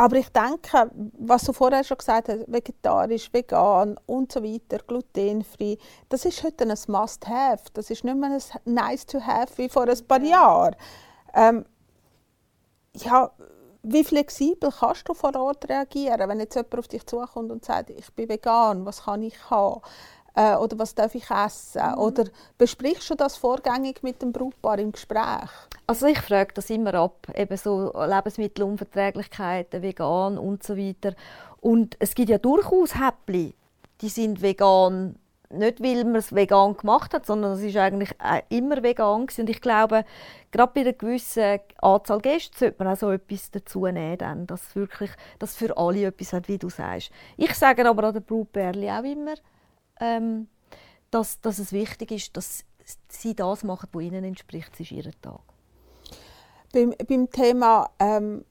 Aber 0.00 0.14
ich 0.14 0.28
denke, 0.28 0.92
was 1.18 1.42
du 1.42 1.52
vorher 1.52 1.82
schon 1.82 1.98
gesagt 1.98 2.28
hast, 2.28 2.44
vegetarisch, 2.46 3.32
vegan 3.32 3.98
und 4.06 4.30
so 4.30 4.44
weiter, 4.44 4.78
glutenfrei, 4.86 5.76
das 6.08 6.24
ist 6.24 6.44
heute 6.44 6.62
ein 6.62 6.78
Must-Have. 6.86 7.64
Das 7.74 7.90
ist 7.90 8.04
nicht 8.04 8.16
mehr 8.16 8.30
ein 8.30 8.74
Nice-to-Have 8.74 9.58
wie 9.58 9.68
vor 9.68 9.88
ein 9.88 10.06
paar 10.06 10.22
Jahren. 10.22 10.76
Ähm, 11.34 11.64
ja, 12.94 13.28
wie 13.82 14.04
flexibel 14.04 14.70
kannst 14.70 15.08
du 15.08 15.14
vor 15.14 15.34
Ort 15.34 15.68
reagieren, 15.68 16.28
wenn 16.28 16.38
jetzt 16.38 16.54
jemand 16.54 16.78
auf 16.78 16.86
dich 16.86 17.04
zukommt 17.04 17.50
und 17.50 17.64
sagt, 17.64 17.90
ich 17.90 18.12
bin 18.14 18.28
vegan, 18.28 18.86
was 18.86 19.02
kann 19.02 19.24
ich 19.24 19.50
haben? 19.50 19.80
Äh, 20.38 20.54
oder 20.54 20.78
was 20.78 20.94
darf 20.94 21.16
ich 21.16 21.28
essen? 21.30 21.82
Mhm. 21.82 21.98
Oder 21.98 22.24
besprichst 22.58 23.10
du 23.10 23.16
das 23.16 23.36
vorgängig 23.36 24.04
mit 24.04 24.22
dem 24.22 24.30
Brautpaar 24.30 24.78
im 24.78 24.92
Gespräch? 24.92 25.50
Also 25.88 26.06
ich 26.06 26.20
frage 26.20 26.54
das 26.54 26.70
immer 26.70 26.94
ab, 26.94 27.26
eben 27.34 27.56
so 27.56 27.92
Lebensmittelunverträglichkeiten, 27.92 29.82
vegan 29.82 30.38
und 30.38 30.62
so 30.62 30.76
weiter. 30.76 31.14
Und 31.60 31.96
es 31.98 32.14
gibt 32.14 32.28
ja 32.28 32.38
durchaus 32.38 32.94
Häppchen, 32.94 33.52
die 34.00 34.08
sind 34.08 34.40
vegan, 34.40 35.16
nicht 35.50 35.82
weil 35.82 36.04
man 36.04 36.16
es 36.16 36.32
vegan 36.32 36.76
gemacht 36.76 37.14
hat, 37.14 37.26
sondern 37.26 37.52
es 37.54 37.62
ist 37.62 37.76
eigentlich 37.76 38.14
immer 38.48 38.80
vegan 38.84 39.26
gewesen. 39.26 39.40
Und 39.40 39.50
ich 39.50 39.60
glaube, 39.60 40.04
gerade 40.52 40.72
bei 40.72 40.82
einer 40.82 40.92
gewissen 40.92 41.58
Anzahl 41.78 42.20
Gäste 42.20 42.56
sollte 42.56 42.84
man 42.84 42.92
auch 42.92 42.98
so 42.98 43.10
etwas 43.10 43.50
dazu 43.50 43.86
nehmen, 43.86 44.46
dass 44.46 44.76
wirklich, 44.76 45.10
dass 45.40 45.56
für 45.56 45.76
alle 45.76 46.04
etwas 46.04 46.32
hat, 46.32 46.46
wie 46.46 46.58
du 46.58 46.68
sagst. 46.68 47.10
Ich 47.36 47.54
sage 47.54 47.88
aber 47.88 48.04
an 48.04 48.14
den 48.14 48.22
Brautpärchen 48.22 48.88
auch 48.88 49.02
immer, 49.02 49.34
ähm, 50.00 50.48
dass, 51.10 51.40
dass 51.40 51.58
es 51.58 51.72
wichtig 51.72 52.10
ist, 52.12 52.36
dass 52.36 52.64
sie 53.08 53.34
das 53.34 53.64
machen, 53.64 53.88
was 53.92 54.02
ihnen 54.02 54.24
entspricht. 54.24 54.72
Das 54.72 54.80
ist 54.80 54.92
ihr 54.92 55.10
Tag. 55.20 55.40
Beim, 56.72 56.94
beim 57.08 57.30
Thema 57.30 57.90
ähm, 57.98 58.44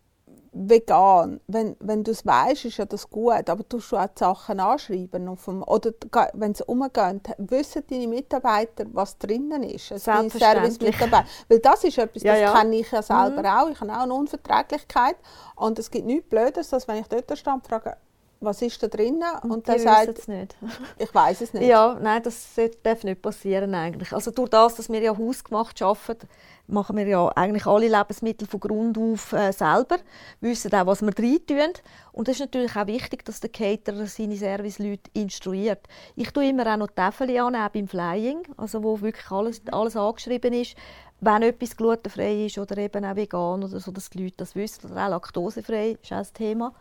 vegan, 0.51 1.39
wenn, 1.47 1.75
wenn 1.79 2.03
du 2.03 2.11
es 2.11 2.25
weißt, 2.25 2.65
ist 2.65 2.77
ja 2.77 2.85
das 2.85 3.09
gut, 3.09 3.49
aber 3.49 3.63
du 3.63 3.77
auch 3.77 4.07
die 4.07 4.19
Sachen 4.19 4.59
anschreiben 4.59 5.27
auf 5.27 5.45
dem, 5.45 5.61
oder 5.63 5.91
wenn 6.33 6.55
sie 6.55 6.63
umgehen, 6.65 7.21
wissen 7.37 7.83
deine 7.87 8.07
Mitarbeiter, 8.07 8.85
was 8.91 9.17
drinnen 9.17 9.63
ist, 9.63 9.91
also 9.91 10.11
deine 10.11 10.29
Service-Mitarbeiter, 10.29 11.27
weil 11.47 11.59
das 11.59 11.83
ist 11.83 11.97
etwas, 11.99 12.23
Ja, 12.23 12.33
das 12.33 12.41
ja. 12.41 12.53
kenne 12.59 12.75
ich 12.77 12.91
ja 12.91 13.01
selber 13.03 13.41
Mhm. 13.41 13.45
auch, 13.45 13.69
ich 13.69 13.79
habe 13.81 13.93
auch 13.93 14.01
eine 14.03 14.13
Unverträglichkeit 14.13 15.17
und 15.55 15.77
es 15.79 15.91
gibt 15.91 16.05
nichts 16.05 16.27
Blödes, 16.29 16.73
als 16.73 16.87
wenn 16.87 16.97
ich 16.97 17.07
dort 17.07 17.37
stehe 17.37 17.53
und 17.53 17.65
frage, 17.67 17.95
was 18.39 18.61
ist 18.61 18.81
da 18.81 18.87
drinnen 18.87 19.23
und, 19.43 19.67
die 19.67 19.71
der 19.71 19.79
sagt, 19.79 20.19
es 20.19 20.27
nicht. 20.27 20.55
ich 20.97 21.13
weiß 21.13 21.41
es 21.41 21.53
nicht. 21.53 21.67
Ja, 21.67 21.97
nein, 22.01 22.21
das 22.23 22.47
darf 22.83 23.03
nicht 23.03 23.21
passieren 23.21 23.73
eigentlich. 23.73 24.13
Also 24.13 24.31
durch 24.31 24.49
das, 24.49 24.75
dass 24.75 24.89
wir 24.89 25.01
ja 25.01 25.17
hausgemacht 25.17 25.81
arbeiten, 25.81 26.27
machen 26.67 26.97
wir 26.97 27.07
ja 27.07 27.27
eigentlich 27.29 27.65
alle 27.65 27.87
Lebensmittel 27.87 28.47
von 28.47 28.59
Grund 28.59 28.97
auf 28.97 29.33
äh, 29.33 29.51
selber, 29.51 29.97
wissen 30.41 30.73
auch, 30.73 30.85
was 30.85 31.01
wir 31.01 31.17
reintun. 31.17 31.73
Und 32.11 32.27
es 32.27 32.35
ist 32.35 32.41
natürlich 32.41 32.75
auch 32.75 32.87
wichtig, 32.87 33.25
dass 33.25 33.39
der 33.39 33.49
Caterer 33.49 34.05
seine 34.05 34.35
Serviceleute 34.35 35.09
instruiert. 35.13 35.87
Ich 36.15 36.31
tue 36.31 36.49
immer 36.49 36.71
auch 36.71 36.77
noch 36.77 36.91
Tafeln 36.91 37.37
an, 37.39 37.55
auch 37.55 37.69
beim 37.69 37.87
Flying, 37.87 38.43
also 38.57 38.83
wo 38.83 38.99
wirklich 39.01 39.31
alles, 39.31 39.61
alles 39.71 39.95
angeschrieben 39.95 40.53
ist, 40.53 40.75
wenn 41.19 41.41
etwas 41.41 41.75
glutenfrei 41.75 42.45
ist 42.45 42.57
oder 42.59 42.77
eben 42.77 43.03
auch 43.03 43.15
vegan 43.15 43.63
oder 43.63 43.79
so, 43.79 43.91
dass 43.91 44.09
die 44.09 44.23
Leute 44.23 44.37
das 44.37 44.55
wissen. 44.55 44.91
Oder 44.91 45.05
auch 45.05 45.09
laktosefrei 45.09 45.97
ist 46.01 46.11
auch 46.11 46.17
ein 46.17 46.27
Thema 46.33 46.73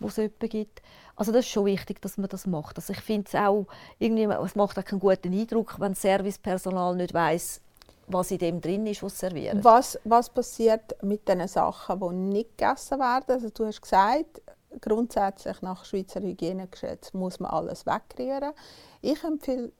wo 0.00 0.08
es 0.08 0.16
jemanden 0.16 0.48
gibt. 0.48 0.82
Also 1.16 1.32
das 1.32 1.44
ist 1.44 1.50
schon 1.50 1.66
wichtig, 1.66 2.00
dass 2.00 2.16
man 2.16 2.28
das 2.28 2.46
macht. 2.46 2.76
Also 2.76 2.92
ich 2.92 3.00
finde 3.00 3.28
es 3.28 3.34
auch, 3.34 3.66
irgendwie, 3.98 4.24
es 4.24 4.54
macht 4.54 4.78
auch 4.78 4.84
keinen 4.84 5.00
guten 5.00 5.32
Eindruck, 5.32 5.78
wenn 5.78 5.92
das 5.92 6.02
Servicepersonal 6.02 6.96
nicht 6.96 7.14
weiß, 7.14 7.60
was 8.06 8.30
in 8.30 8.38
dem 8.38 8.60
drin 8.60 8.86
ist, 8.86 9.02
was 9.02 9.18
sie 9.18 9.26
servieren. 9.26 9.62
Was, 9.64 9.98
was 10.04 10.30
passiert 10.30 11.02
mit 11.02 11.28
den 11.28 11.46
Sachen, 11.48 12.00
die 12.00 12.14
nicht 12.14 12.58
gegessen 12.58 12.98
werden? 12.98 13.34
Also 13.34 13.50
du 13.50 13.66
hast 13.66 13.82
gesagt, 13.82 14.42
grundsätzlich 14.80 15.60
nach 15.62 15.84
Schweizer 15.84 16.20
Hygienegesetz 16.20 17.12
muss 17.12 17.40
man 17.40 17.50
alles 17.50 17.86
wegrühren. 17.86 18.52
Ich 19.00 19.22
empfehle 19.24 19.72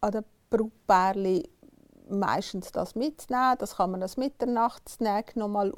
an 0.00 0.12
den 0.12 0.24
Brautpärchen 0.50 1.44
meistens 2.08 2.72
das 2.72 2.94
mitzunehmen. 2.94 3.56
Das 3.58 3.76
kann 3.76 3.90
man 3.90 4.02
als 4.02 4.16
Mitternachtssnack 4.16 5.36
noch 5.36 5.48
mal 5.48 5.72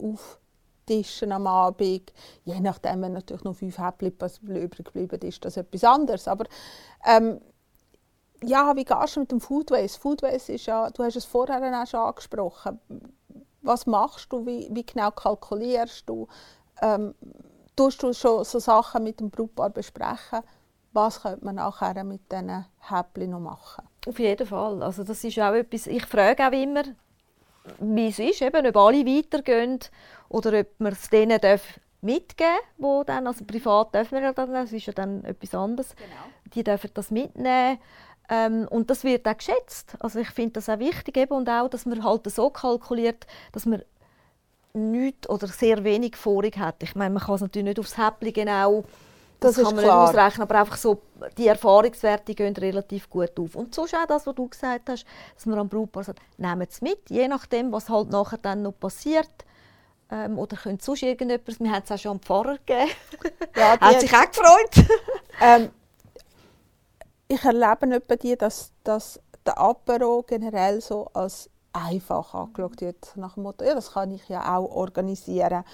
auftischen 0.86 1.32
am 1.32 1.46
Abend. 1.46 2.12
Je 2.44 2.60
nachdem, 2.60 3.02
wenn 3.02 3.12
natürlich 3.12 3.44
noch 3.44 3.54
fünf 3.54 3.78
Häppchen 3.78 4.12
übrig 4.56 4.84
geblieben 4.84 5.20
ist, 5.22 5.44
das 5.44 5.56
etwas 5.56 5.84
anderes. 5.84 6.28
Aber 6.28 6.46
ähm, 7.04 7.40
ja, 8.42 8.74
wie 8.76 8.84
gehst 8.84 9.16
du 9.16 9.20
mit 9.20 9.30
dem 9.30 9.40
Food 9.40 9.70
Waste? 9.70 10.00
Food 10.00 10.22
Waste 10.22 10.52
ist 10.52 10.66
ja, 10.66 10.90
du 10.90 11.02
hast 11.02 11.16
es 11.16 11.24
vorher 11.24 11.60
auch 11.82 11.86
schon 11.86 12.00
angesprochen. 12.00 12.80
Was 13.62 13.86
machst 13.86 14.32
du? 14.32 14.46
Wie, 14.46 14.68
wie 14.70 14.84
genau 14.84 15.10
kalkulierst 15.10 16.08
du? 16.08 16.28
Ähm, 16.80 17.14
tust 17.74 18.02
du 18.02 18.12
schon 18.12 18.44
so 18.44 18.58
Sachen 18.58 19.04
mit 19.04 19.18
dem 19.20 19.30
Brautpaar 19.30 19.70
besprechen? 19.70 20.40
Was 20.92 21.22
könnte 21.22 21.44
man 21.44 21.56
nachher 21.56 22.04
mit 22.04 22.30
diesen 22.30 22.64
Häppchen 22.78 23.30
noch 23.30 23.40
machen? 23.40 23.84
Auf 24.06 24.18
jeden 24.18 24.46
Fall. 24.46 24.82
Also 24.82 25.02
das 25.02 25.24
ist 25.24 25.38
auch 25.40 25.52
etwas, 25.52 25.88
ich 25.88 26.06
frage 26.06 26.46
auch 26.46 26.52
immer, 26.52 26.84
wie 27.80 28.08
es 28.08 28.18
ist, 28.18 28.42
eben, 28.42 28.66
ob 28.66 28.76
alle 28.76 29.04
weitergehen 29.04 29.80
oder 30.28 30.60
ob 30.60 30.66
man 30.78 30.92
es 30.92 31.08
denen 31.10 31.40
darf 31.40 31.62
mitgeben 32.02 32.58
wo 32.78 33.04
dann, 33.04 33.26
also 33.26 33.44
privat 33.44 33.94
dürfen 33.94 34.12
wir 34.12 34.22
ja 34.22 34.32
dann, 34.32 34.52
das 34.52 34.72
ist 34.72 34.86
ja 34.86 34.92
dann 34.92 35.24
etwas 35.24 35.54
anderes. 35.54 35.94
Die 36.54 36.62
dürfen 36.62 36.90
das 36.94 37.10
mitnehmen. 37.10 37.78
Ähm, 38.28 38.66
und 38.70 38.90
das 38.90 39.04
wird 39.04 39.26
auch 39.26 39.36
geschätzt. 39.36 39.94
Also 40.00 40.18
ich 40.18 40.30
finde 40.30 40.54
das 40.54 40.68
auch 40.68 40.78
wichtig 40.78 41.16
eben, 41.16 41.32
und 41.32 41.48
auch, 41.48 41.68
dass 41.68 41.86
man 41.86 42.02
halt 42.04 42.28
so 42.30 42.50
kalkuliert, 42.50 43.26
dass 43.52 43.66
man 43.66 43.82
nichts 44.72 45.28
oder 45.28 45.46
sehr 45.46 45.84
wenig 45.84 46.16
vorig 46.16 46.58
hat. 46.58 46.82
Ich 46.82 46.94
meine, 46.94 47.14
man 47.14 47.22
kann 47.22 47.36
es 47.36 47.40
natürlich 47.40 47.68
nicht 47.68 47.78
aufs 47.80 47.96
Häppchen 47.96 48.32
genau 48.32 48.84
das, 49.40 49.54
Das 49.54 49.58
ist 49.58 49.64
kann 49.66 49.76
man 49.76 49.84
klar. 49.84 50.02
nicht 50.02 50.18
ausrechnen, 50.18 50.42
aber 50.42 50.60
einfach 50.60 50.76
so, 50.76 51.02
die 51.36 51.46
Erfahrungswerte 51.46 52.34
gehen 52.34 52.56
relativ 52.56 53.08
gut 53.10 53.38
auf. 53.38 53.54
Und 53.54 53.74
sonst 53.74 53.94
auch 53.94 54.06
das, 54.06 54.26
was 54.26 54.34
du 54.34 54.48
gesagt 54.48 54.88
hast, 54.88 55.04
dass 55.34 55.46
man 55.46 55.58
am 55.58 55.68
Brautpaar 55.68 56.04
sagt, 56.04 56.20
nehmt 56.38 56.70
es 56.70 56.80
mit, 56.80 57.10
je 57.10 57.28
nachdem, 57.28 57.70
was 57.70 57.88
halt 57.88 58.10
nachher 58.10 58.38
dann 58.38 58.62
noch 58.62 58.72
passiert. 58.78 59.44
Ähm, 60.10 60.38
oder 60.38 60.56
könnt 60.56 60.82
sonst 60.82 61.02
irgendetwas, 61.02 61.58
wir 61.58 61.70
haben 61.70 61.82
es 61.84 61.90
auch 61.90 61.98
schon 61.98 62.12
am 62.12 62.20
Pfarrer 62.20 62.58
gegeben. 62.58 62.90
Ja, 63.56 63.76
die 63.76 63.84
hat 63.84 64.00
sich 64.00 64.14
auch 64.14 64.30
gefreut. 64.30 64.86
Ähm, 65.38 65.68
ich 67.28 67.44
erlebe 67.44 67.86
nicht 67.86 68.06
bei 68.06 68.16
dir, 68.16 68.36
dass, 68.36 68.72
dass 68.84 69.20
der 69.44 69.58
Apero 69.58 70.24
generell 70.26 70.80
so 70.80 71.10
als 71.12 71.50
einfach 71.72 72.34
angeschaut 72.34 72.80
wird. 72.80 73.16
Nach 73.16 73.34
dem 73.34 73.42
Motto, 73.42 73.64
ja, 73.64 73.74
das 73.74 73.92
kann 73.92 74.10
ich 74.10 74.26
ja 74.28 74.56
auch 74.56 74.70
organisieren. 74.70 75.64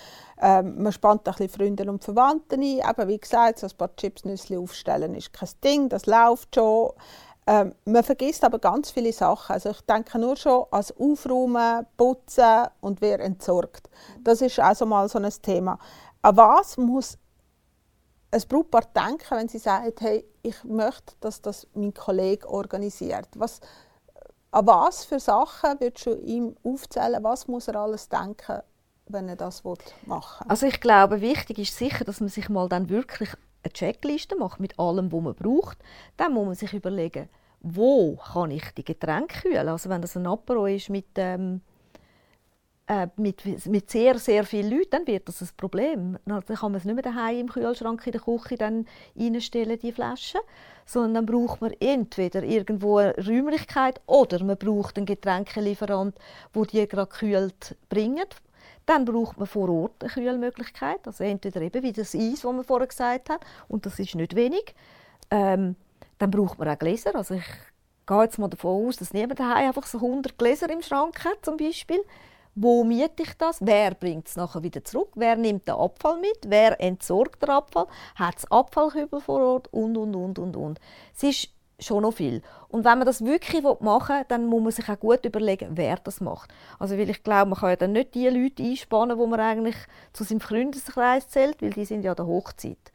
Ähm, 0.40 0.82
man 0.82 0.92
spannt 0.92 1.26
ein 1.28 1.34
bisschen 1.34 1.48
Freunde 1.48 1.88
und 1.88 2.02
Verwandte 2.02 2.56
ein. 2.56 2.62
Eben, 2.62 3.08
wie 3.08 3.18
gesagt, 3.18 3.60
so 3.60 3.66
ein 3.66 3.76
paar 3.76 3.94
Chipsnüsse 3.96 4.58
aufstellen 4.58 5.14
ist 5.14 5.32
kein 5.32 5.48
Ding, 5.62 5.88
das 5.88 6.06
läuft 6.06 6.54
schon. 6.56 6.90
Ähm, 7.46 7.74
man 7.84 8.04
vergisst 8.04 8.44
aber 8.44 8.58
ganz 8.58 8.90
viele 8.90 9.12
Sachen. 9.12 9.52
Also 9.54 9.70
ich 9.70 9.80
denke 9.82 10.18
nur 10.18 10.36
schon 10.36 10.66
ans 10.70 10.92
Aufräumen, 10.92 11.86
Putzen 11.96 12.68
und 12.80 13.00
wer 13.00 13.20
entsorgt. 13.20 13.88
Das 14.20 14.40
ist 14.40 14.60
also 14.60 14.86
mal 14.86 15.08
so 15.08 15.18
ein 15.18 15.32
Thema. 15.42 15.78
An 16.22 16.36
was 16.36 16.76
muss 16.76 17.18
ein 18.30 18.42
Brautpaar 18.48 18.84
denken, 18.94 19.26
wenn 19.30 19.48
sie 19.48 19.58
sagt, 19.58 20.00
hey, 20.00 20.24
ich 20.42 20.62
möchte, 20.64 21.14
dass 21.20 21.42
das 21.42 21.66
mein 21.74 21.92
Kollege 21.92 22.48
organisiert? 22.48 23.28
Was, 23.34 23.60
an 24.52 24.66
was 24.66 25.04
für 25.04 25.18
Sachen 25.18 25.80
würdest 25.80 26.06
du 26.06 26.14
ihm 26.14 26.56
aufzählen? 26.62 27.22
Was 27.24 27.48
muss 27.48 27.68
er 27.68 27.76
alles 27.76 28.08
denken, 28.08 28.62
wenn 29.08 29.28
er 29.28 29.36
das 29.36 29.64
machen 29.64 29.84
will? 30.06 30.46
Also 30.48 30.66
ich 30.66 30.80
glaube, 30.80 31.20
wichtig 31.20 31.58
ist 31.58 31.76
sicher, 31.76 32.04
dass 32.04 32.20
man 32.20 32.28
sich 32.28 32.48
mal 32.48 32.68
dann 32.68 32.88
wirklich 32.88 33.30
eine 33.62 33.72
Checkliste 33.72 34.36
macht 34.36 34.60
mit 34.60 34.78
allem, 34.78 35.12
was 35.12 35.22
man 35.22 35.34
braucht. 35.34 35.78
Dann 36.16 36.34
muss 36.34 36.46
man 36.46 36.54
sich 36.54 36.72
überlegen, 36.72 37.28
wo 37.60 38.16
kann 38.16 38.50
ich 38.50 38.64
die 38.76 38.84
Getränke 38.84 39.42
kühlen. 39.42 39.68
Also 39.68 39.88
wenn 39.88 40.02
das 40.02 40.16
ein 40.16 40.26
Apero 40.26 40.66
ist 40.66 40.90
mit, 40.90 41.06
ähm, 41.16 41.60
äh, 42.86 43.06
mit, 43.16 43.44
mit 43.66 43.90
sehr, 43.90 44.18
sehr 44.18 44.44
vielen 44.44 44.70
Leuten, 44.70 44.90
dann 44.90 45.06
wird 45.06 45.28
das 45.28 45.40
ein 45.40 45.48
Problem. 45.56 46.18
Dann 46.24 46.44
kann 46.44 46.72
man 46.72 46.74
es 46.80 46.84
nicht 46.84 46.94
mehr 46.94 47.02
daheim 47.02 47.40
im 47.40 47.48
Kühlschrank 47.48 48.04
in 48.06 48.12
der 48.12 48.20
Küche 48.20 48.56
dann 48.56 48.86
reinstellen, 49.16 49.78
die 49.78 49.92
Flaschen. 49.92 50.40
Sondern 50.84 51.14
dann 51.14 51.26
braucht 51.26 51.60
man 51.60 51.72
entweder 51.78 52.42
irgendwo 52.42 52.98
eine 52.98 53.14
Räumlichkeit 53.16 54.00
oder 54.06 54.42
man 54.42 54.58
braucht 54.58 54.96
einen 54.96 55.06
Getränkelieferant, 55.06 56.16
der 56.54 56.64
die 56.64 56.88
gerade 56.88 57.10
kühlt 57.10 57.76
bringt. 57.88 58.42
Dann 58.86 59.04
braucht 59.04 59.38
man 59.38 59.46
vor 59.46 59.68
Ort 59.68 60.02
eine 60.02 60.10
Kühlmöglichkeit, 60.10 61.06
also 61.06 61.24
entweder 61.24 61.60
eben 61.60 61.82
wie 61.82 61.92
das 61.92 62.14
Eis, 62.14 62.40
das 62.40 62.44
man 62.44 62.64
vorher 62.64 62.88
gesagt 62.88 63.30
hat, 63.30 63.40
und 63.68 63.86
das 63.86 63.98
ist 63.98 64.14
nicht 64.14 64.34
wenig. 64.34 64.74
Ähm, 65.30 65.76
dann 66.18 66.30
braucht 66.30 66.58
man 66.58 66.68
auch 66.68 66.78
Gläser. 66.78 67.14
Also 67.14 67.34
ich 67.34 67.44
gehe 68.06 68.22
jetzt 68.22 68.38
mal 68.38 68.48
davon 68.48 68.86
aus, 68.86 68.96
dass 68.96 69.12
niemand 69.12 69.40
daheim 69.40 69.68
einfach 69.68 69.86
so 69.86 69.98
100 69.98 70.36
Gläser 70.36 70.70
im 70.70 70.82
Schrank 70.82 71.24
hat, 71.24 71.44
zum 71.44 71.56
Beispiel. 71.56 72.02
Wo 72.54 72.84
miete 72.84 73.22
ich 73.22 73.32
das? 73.38 73.58
Wer 73.62 73.94
bringt 73.94 74.28
es 74.28 74.36
nachher 74.36 74.62
wieder 74.62 74.84
zurück? 74.84 75.08
Wer 75.14 75.36
nimmt 75.36 75.66
den 75.68 75.74
Abfall 75.74 76.20
mit? 76.20 76.38
Wer 76.46 76.78
entsorgt 76.80 77.42
den 77.42 77.48
Abfall? 77.48 77.86
Hat 78.14 78.36
es 78.36 78.50
Abfallkübel 78.50 79.20
vor 79.20 79.40
Ort? 79.40 79.68
Und, 79.72 79.96
und, 79.96 80.14
und, 80.14 80.38
und, 80.38 80.56
und. 80.56 80.80
Es 81.16 81.22
ist 81.22 81.48
schon 81.82 82.02
noch 82.02 82.14
viel. 82.14 82.42
Und 82.68 82.84
wenn 82.84 82.98
man 82.98 83.06
das 83.06 83.24
wirklich 83.24 83.62
machen 83.80 84.16
will, 84.16 84.24
dann 84.28 84.46
muss 84.46 84.62
man 84.62 84.72
sich 84.72 84.88
auch 84.88 84.98
gut 84.98 85.24
überlegen, 85.24 85.70
wer 85.72 85.96
das 85.96 86.20
macht. 86.20 86.52
Also 86.78 86.96
weil 86.96 87.10
ich 87.10 87.22
glaube, 87.22 87.50
man 87.50 87.58
kann 87.58 87.70
ja 87.70 87.76
dann 87.76 87.92
nicht 87.92 88.14
die 88.14 88.28
Leute 88.28 88.62
einspannen, 88.62 89.18
wo 89.18 89.26
man 89.26 89.40
eigentlich 89.40 89.76
zu 90.12 90.24
seinem 90.24 90.40
Freundeskreis 90.40 91.28
zählt, 91.28 91.60
weil 91.62 91.70
die 91.70 91.84
sind 91.84 92.04
ja 92.04 92.14
der 92.14 92.26
Hochzeit. 92.26 92.92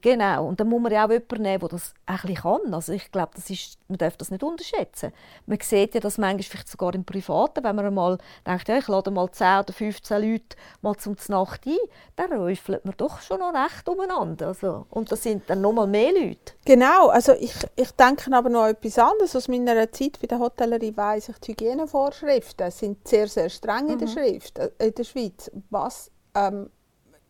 Genau, 0.00 0.48
und 0.48 0.58
dann 0.58 0.68
muss 0.68 0.82
man 0.82 0.92
ja 0.92 1.06
auch 1.06 1.10
jemanden 1.10 1.42
nehmen, 1.42 1.60
der 1.60 1.68
das 1.68 1.94
ein 2.06 2.16
bisschen 2.16 2.34
kann. 2.34 2.74
Also 2.74 2.92
ich 2.92 3.10
glaube, 3.12 3.32
das 3.34 3.48
ist, 3.50 3.78
man 3.88 3.98
darf 3.98 4.16
das 4.16 4.30
nicht 4.30 4.42
unterschätzen. 4.42 5.12
Man 5.46 5.58
sieht 5.60 5.94
ja 5.94 6.00
das 6.00 6.18
manchmal 6.18 6.42
vielleicht 6.42 6.68
sogar 6.68 6.94
im 6.94 7.04
Privaten, 7.04 7.62
wenn 7.62 7.76
man 7.76 7.94
mal 7.94 8.18
denkt, 8.46 8.68
ja, 8.68 8.78
ich 8.78 8.88
lade 8.88 9.10
mal 9.10 9.30
10 9.30 9.60
oder 9.60 9.72
15 9.72 10.22
Leute 10.22 10.56
mal 10.82 10.96
zum 10.96 11.16
Nacht 11.28 11.66
ein, 11.66 11.76
dann 12.16 12.32
räufelt 12.32 12.84
man 12.84 12.94
doch 12.96 13.20
schon 13.20 13.40
noch 13.40 13.54
recht 13.54 13.88
umeinander. 13.88 14.48
Also, 14.48 14.86
und 14.90 15.10
das 15.12 15.22
sind 15.22 15.48
dann 15.48 15.60
noch 15.60 15.72
mal 15.72 15.86
mehr 15.86 16.12
Leute. 16.12 16.54
Genau, 16.64 17.08
also 17.08 17.32
ich, 17.32 17.54
ich 17.76 17.90
denke 17.92 18.34
aber 18.34 18.50
noch 18.50 18.66
etwas 18.66 18.98
anderes. 18.98 19.36
Aus 19.36 19.48
meiner 19.48 19.90
Zeit 19.92 20.18
bei 20.20 20.26
der 20.26 20.40
Hotellerie 20.40 20.96
weiss 20.96 21.28
ich, 21.28 21.38
die 21.38 21.52
Hygienevorschriften 21.52 22.70
sind 22.70 23.06
sehr, 23.06 23.28
sehr 23.28 23.48
streng 23.48 23.88
in, 23.88 23.98
der 23.98 24.08
Schrift, 24.08 24.58
äh, 24.58 24.70
in 24.78 24.94
der 24.94 25.04
Schweiz. 25.04 25.50
Was, 25.70 26.10
ähm, 26.34 26.70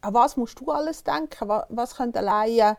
an 0.04 0.14
was 0.14 0.36
musst 0.36 0.60
du 0.60 0.70
alles 0.70 1.02
denken? 1.02 1.48
Was, 1.48 1.96
können 1.96 2.12
Laien 2.12 2.76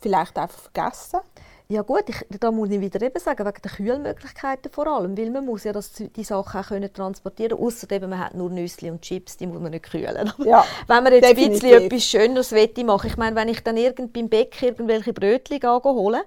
vielleicht 0.00 0.38
einfach 0.38 0.58
vergessen? 0.58 1.20
Ja 1.66 1.80
gut, 1.80 2.04
ich, 2.08 2.16
da 2.40 2.50
muss 2.50 2.68
ich 2.68 2.80
wieder 2.80 3.00
eben 3.00 3.18
sagen, 3.18 3.46
wegen 3.46 3.62
der 3.62 3.70
Kühlmöglichkeiten 3.70 4.70
vor 4.70 4.86
allem, 4.86 5.16
weil 5.16 5.30
man 5.30 5.46
muss 5.46 5.64
ja 5.64 5.72
das, 5.72 5.92
die 5.94 6.22
Sachen 6.22 6.60
auch 6.60 6.66
können 6.66 6.92
transportieren 6.92 7.56
können, 7.56 7.66
ausser 7.66 7.90
eben, 7.90 8.10
man 8.10 8.18
hat 8.18 8.34
nur 8.34 8.50
Nüsse 8.50 8.92
und 8.92 9.00
Chips, 9.00 9.38
die 9.38 9.46
muss 9.46 9.60
man 9.60 9.70
nicht 9.70 9.90
kühlen. 9.90 10.30
Ja, 10.44 10.62
wenn 10.88 11.02
man 11.02 11.14
jetzt 11.14 11.24
ein 11.24 11.34
definitiv. 11.34 11.62
bisschen 11.62 11.82
etwas 11.82 12.04
Schöneres 12.04 12.50
möchte 12.52 12.84
machen, 12.84 13.06
ich 13.06 13.16
meine, 13.16 13.34
wenn 13.34 13.48
ich 13.48 13.64
dann 13.64 13.78
irgend 13.78 14.12
beim 14.12 14.28
Bäcker 14.28 14.66
irgendwelche 14.66 15.14
Brötchen 15.14 15.62
holen, 15.62 16.22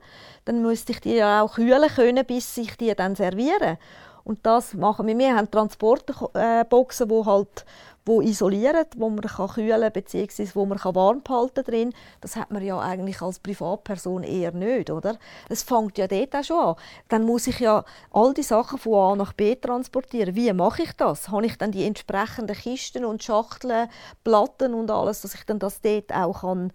dann 0.46 0.64
müsste 0.64 0.94
ich 0.94 1.02
die 1.02 1.14
ja 1.14 1.44
auch 1.44 1.54
kühlen 1.54 1.90
können, 1.96 2.26
bis 2.26 2.58
ich 2.58 2.76
die 2.76 2.96
dann 2.96 3.16
serviere. 3.16 3.78
Und 4.24 4.44
das 4.46 4.74
machen 4.74 5.06
wir. 5.06 5.18
Wir 5.18 5.38
haben 5.38 5.52
Transporterboxen, 5.52 7.10
wo 7.10 7.26
halt 7.26 7.64
wo 8.08 8.22
isolieren, 8.22 8.86
wo 8.96 9.10
man 9.10 9.22
kann 9.22 9.50
kühlen 9.50 9.92
bzw. 9.92 10.48
wo 10.54 10.66
man 10.66 10.78
kann 10.78 10.96
warm 10.96 11.22
halten 11.28 11.64
drin. 11.64 11.94
Das 12.22 12.36
hat 12.36 12.52
man 12.52 12.64
ja 12.64 12.80
eigentlich 12.80 13.22
als 13.22 13.40
Privatperson 13.40 14.24
eher 14.24 14.54
nicht, 14.54 14.90
oder? 14.90 15.18
Es 15.50 15.64
fängt 15.64 15.98
ja 15.98 16.08
dort 16.08 16.36
auch 16.36 16.44
schon 16.44 16.60
an. 16.60 16.76
Dann 17.10 17.24
muss 17.26 17.48
ich 17.48 17.60
ja 17.60 17.84
all 18.12 18.34
die 18.34 18.44
Sachen 18.44 18.80
von 18.80 18.94
A 18.94 19.16
nach 19.16 19.34
B 19.34 19.56
transportieren. 19.56 20.36
Wie 20.36 20.52
mache 20.54 20.84
ich 20.84 20.94
das? 20.94 21.30
Habe 21.30 21.46
ich 21.46 21.58
dann 21.58 21.72
die 21.72 21.84
entsprechenden 21.86 22.56
Kisten 22.56 23.06
und 23.06 23.24
Schachteln, 23.24 23.90
Platten 24.24 24.74
und 24.74 24.90
alles, 24.90 25.22
dass 25.22 25.36
ich 25.36 25.46
dann 25.46 25.60
das 25.60 25.82
dort 25.82 26.14
auch 26.14 26.42
kann, 26.42 26.72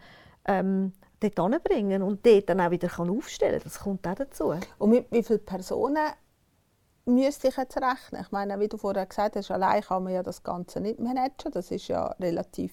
ähm, 0.47 0.93
dort 1.21 1.39
anbringen 1.41 2.03
und 2.03 2.27
dort 2.27 2.49
dann 2.49 2.61
auch 2.61 2.71
wieder 2.71 2.89
kann 2.89 3.09
aufstellen 3.09 3.61
kann. 3.61 3.65
Das 3.65 3.81
kommt 3.81 4.07
auch 4.07 4.15
dazu. 4.15 4.55
Und 4.79 4.91
mit 4.91 5.07
wie 5.11 5.23
viele 5.23 5.39
Personen 5.39 6.09
müsste 7.05 7.49
ich 7.49 7.57
jetzt 7.57 7.77
rechnen? 7.77 8.23
Ich 8.23 8.31
meine, 8.31 8.59
wie 8.61 8.69
du 8.69 8.77
vorher 8.77 9.07
gesagt 9.07 9.37
hast, 9.37 9.51
allein 9.51 9.83
kann 9.83 10.05
man 10.05 10.13
ja 10.13 10.23
das 10.23 10.43
Ganze 10.43 10.81
nicht 10.81 11.01
managen. 11.01 11.53
Das 11.53 11.71
ist 11.71 11.89
ja 11.89 12.07
relativ 12.21 12.73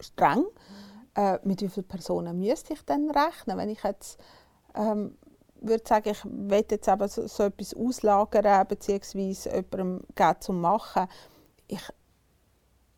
streng. 0.00 0.44
Äh, 1.14 1.38
mit 1.42 1.60
wie 1.60 1.68
vielen 1.68 1.88
Personen 1.88 2.38
müsste 2.38 2.74
ich 2.74 2.84
dann 2.84 3.10
rechnen, 3.10 3.58
wenn 3.58 3.68
ich 3.68 3.82
jetzt 3.82 4.18
ähm, 4.74 5.18
würde 5.60 5.84
sagen, 5.86 6.10
ich 6.10 6.24
will 6.24 6.64
jetzt 6.70 6.88
eben 6.88 7.08
so, 7.08 7.26
so 7.26 7.42
etwas 7.44 7.74
auslagern 7.74 8.66
beziehungsweise 8.66 9.50
jemandem 9.50 10.04
geben 10.14 10.40
zum 10.40 10.60
machen. 10.60 11.08
Ich 11.66 11.82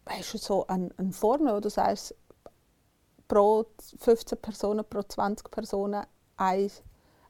hast 0.07 0.35
du 0.35 0.39
so 0.39 0.67
eine, 0.67 0.91
eine 0.97 1.13
Formel, 1.13 1.55
wo 1.55 1.61
du 1.61 1.71
sagst, 1.71 2.15
pro 3.29 3.67
15 3.99 4.39
Personen, 4.39 4.85
pro 4.89 5.03
20 5.03 5.51
Personen 5.51 6.05
eine, 6.37 6.71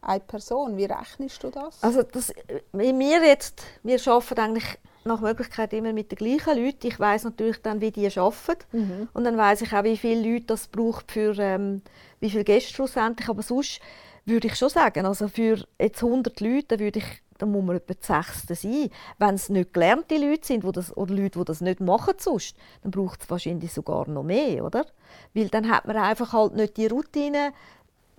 eine 0.02 0.20
Person. 0.20 0.76
Wie 0.76 0.84
rechnest 0.84 1.42
du 1.42 1.50
das? 1.50 1.82
Also 1.82 2.02
das, 2.02 2.32
wir 2.72 3.24
jetzt, 3.24 3.62
wir 3.82 3.98
arbeiten 4.06 4.40
eigentlich 4.40 4.78
nach 5.04 5.20
Möglichkeit 5.20 5.72
immer 5.72 5.92
mit 5.92 6.12
den 6.12 6.16
gleichen 6.16 6.62
Leuten. 6.62 6.86
Ich 6.86 6.98
weiß 6.98 7.24
natürlich 7.24 7.62
dann, 7.62 7.80
wie 7.80 7.90
die 7.90 8.06
arbeiten. 8.18 8.64
Mhm. 8.72 9.08
Und 9.12 9.24
dann 9.24 9.36
weiß 9.36 9.62
ich 9.62 9.72
auch, 9.72 9.84
wie 9.84 9.96
viele 9.96 10.32
Leute 10.32 10.46
das 10.46 10.68
braucht 10.68 11.10
für 11.10 11.36
ähm, 11.38 11.82
wie 12.20 12.30
viele 12.30 12.44
Gäste 12.44 12.72
schlussendlich. 12.72 13.28
Aber 13.28 13.42
sonst 13.42 13.80
würde 14.24 14.48
ich 14.48 14.56
schon 14.56 14.68
sagen, 14.68 15.06
also 15.06 15.28
für 15.28 15.64
jetzt 15.80 16.02
100 16.02 16.40
Leute 16.40 16.78
würde 16.78 17.00
ich 17.00 17.22
dann 17.38 17.50
muss 17.50 17.64
man 17.64 17.76
etwa 17.76 17.94
das 17.94 18.06
Sechste 18.06 18.54
sein. 18.54 18.88
Wenn 19.18 19.34
es 19.34 19.48
nicht 19.48 19.74
gelernte 19.74 20.16
Leute 20.16 20.46
sind 20.46 20.62
wo 20.62 20.70
das, 20.70 20.96
oder 20.96 21.12
Leute, 21.12 21.40
die 21.40 21.44
das 21.44 21.60
nicht 21.60 21.80
machen 21.80 22.14
sonst, 22.18 22.56
dann 22.82 22.92
braucht 22.92 23.22
es 23.22 23.30
wahrscheinlich 23.30 23.72
sogar 23.72 24.08
noch 24.08 24.22
mehr, 24.22 24.64
oder? 24.64 24.86
Weil 25.34 25.48
dann 25.48 25.68
hat 25.68 25.84
man 25.86 25.96
einfach 25.96 26.32
halt 26.32 26.54
nicht 26.54 26.76
die 26.76 26.86
Routine, 26.86 27.52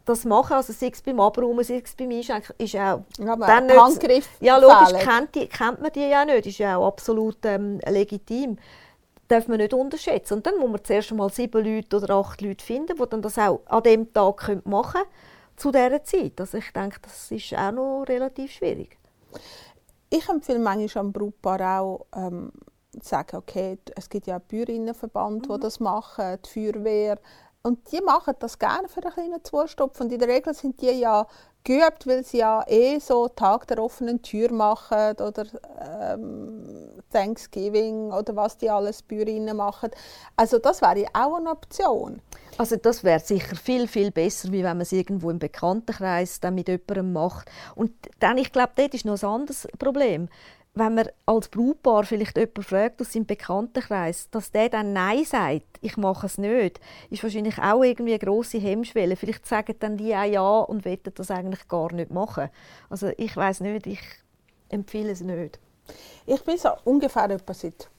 das 0.06 0.26
machen, 0.26 0.54
also 0.54 0.74
sei 0.74 0.89
es 0.91 1.01
beim 1.01 1.20
Abräumen, 1.20 1.64
sei 1.64 1.82
es 1.84 1.95
beim 1.95 2.12
Einschenken, 2.12 2.56
ist 2.58 2.76
auch 2.76 3.01
ja, 3.18 3.36
dann 3.36 3.68
nicht, 3.68 3.80
Handgriff 3.80 4.30
Ja, 4.39 4.58
logisch 4.58 4.99
kennt, 5.04 5.36
die, 5.36 5.47
kennt 5.47 5.82
man 5.82 5.91
die 5.91 6.01
ja 6.01 6.26
nicht, 6.26 6.45
ist 6.45 6.58
ja 6.58 6.78
auch 6.78 6.88
absolut 6.88 7.38
ähm, 7.45 7.80
legitim. 7.88 8.58
Darf 9.28 9.47
man 9.47 9.58
nicht 9.58 9.74
unterschätzen. 9.74 10.36
Und 10.36 10.45
dann 10.45 10.60
muss 10.60 10.70
man 10.70 10.84
zuerst 10.84 11.12
einmal 11.12 11.32
sieben 11.32 11.64
Leute 11.64 11.97
oder 11.97 12.16
acht 12.16 12.41
Leute 12.41 12.64
finden, 12.64 12.97
die 12.97 13.10
dann 13.10 13.22
das 13.22 13.38
auch 13.38 13.62
an 13.68 13.84
dem 13.84 14.12
Tag 14.14 14.66
machen 14.66 15.01
können, 15.01 15.10
zu 15.56 15.72
dieser 15.72 16.04
Zeit. 16.04 16.39
Also 16.39 16.58
ich 16.58 16.72
denke, 16.74 16.99
das 17.01 17.32
ist 17.32 17.54
auch 17.56 17.72
noch 17.72 18.04
relativ 18.04 18.51
schwierig. 18.51 18.97
Ich 20.10 20.28
empfehle 20.28 20.60
manchmal 20.60 21.06
am 21.06 21.14
Brautpaar 21.14 21.82
auch, 21.82 22.06
ähm, 22.16 22.51
zu 22.91 23.10
sagen, 23.10 23.38
okay, 23.38 23.80
es 23.95 24.10
gibt 24.10 24.28
ja 24.28 24.38
Bäuerinnenverband, 24.38 25.47
mhm. 25.47 25.54
die 25.54 25.60
das 25.60 25.80
machen, 25.80 26.38
die 26.45 26.72
Feuerwehr. 26.72 27.18
Und 27.66 27.93
die 27.93 28.01
machen 28.01 28.34
das 28.39 28.59
gerne 28.59 28.89
für 28.89 29.01
einen 29.01 29.14
kleinen 29.14 29.43
Zustopf. 29.45 30.01
Und 30.01 30.11
in 30.11 30.20
der 30.20 30.28
Regel 30.28 30.53
sind 30.53 30.82
die 30.82 30.91
ja 30.91 31.26
geübt, 31.64 32.05
weil 32.05 32.26
sie 32.26 32.39
ja 32.39 32.61
eh 32.68 32.99
so 32.99 33.30
Tag 33.30 33.68
der 33.68 33.82
offenen 33.82 34.22
Tür 34.22 34.51
machen 34.51 35.14
oder 35.14 35.45
ähm, 35.80 36.91
Thanksgiving 37.14 38.11
oder 38.11 38.36
was 38.36 38.57
die 38.57 38.70
alles 38.70 39.01
Bäuerinnen 39.01 39.55
machen. 39.55 39.91
Also 40.36 40.59
das 40.59 40.82
wäre 40.82 41.05
auch 41.14 41.38
eine 41.38 41.51
Option. 41.51 42.22
Also 42.57 42.76
das 42.76 43.03
wäre 43.03 43.20
sicher 43.20 43.55
viel, 43.55 43.88
viel 43.88 44.11
besser, 44.11 44.51
wie 44.51 44.64
wenn 44.64 44.78
man 44.78 44.82
es 44.82 44.91
irgendwo 44.91 45.32
im 45.32 45.39
Bekanntenkreis 45.39 46.39
dann 46.39 46.55
mit 46.55 46.68
jemandem 46.68 47.14
macht. 47.14 47.49
Und 47.76 47.91
dann, 48.20 48.38
ich 48.38 48.51
glaube, 48.51 48.74
dort 48.76 48.93
ist 48.93 49.05
noch 49.05 49.22
ein 49.24 49.30
anderes 49.30 49.68
Problem. 49.80 50.28
Wenn 50.76 50.95
man 50.95 51.07
als 51.28 51.49
Brautpaar 51.49 52.03
vielleicht 52.03 52.36
jemanden 52.36 52.63
fragt 52.63 52.99
aus 52.99 53.13
seinem 53.13 53.28
Bekanntenkreis, 53.28 54.30
dass 54.32 54.51
der 54.51 54.69
dann 54.69 54.91
Nein 54.91 55.24
sagt, 55.24 55.78
ich 55.82 55.97
mache 55.97 56.26
es 56.26 56.39
nicht, 56.39 56.80
ist 57.11 57.21
wahrscheinlich 57.21 57.59
auch 57.59 57.84
irgendwie 57.84 58.13
eine 58.13 58.19
grosse 58.19 58.57
Hemmschwelle. 58.57 59.15
Vielleicht 59.15 59.45
sagen 59.45 59.76
dann 59.80 59.97
die 59.97 60.15
auch 60.15 60.24
Ja 60.24 60.59
und 60.61 60.84
wollen 60.84 60.97
das 61.13 61.30
eigentlich 61.30 61.67
gar 61.67 61.93
nicht 61.93 62.09
machen. 62.09 62.49
Also 62.89 63.11
ich 63.17 63.38
weiß 63.38 63.59
nicht, 63.59 63.86
ich 63.86 64.01
empfehle 64.69 65.11
es 65.11 65.21
nicht. 65.21 65.59
Ich 66.26 66.43
bin 66.43 66.57
so 66.57 66.69
ungefähr 66.86 67.30
etwa 67.30 67.53
seit 67.53 67.89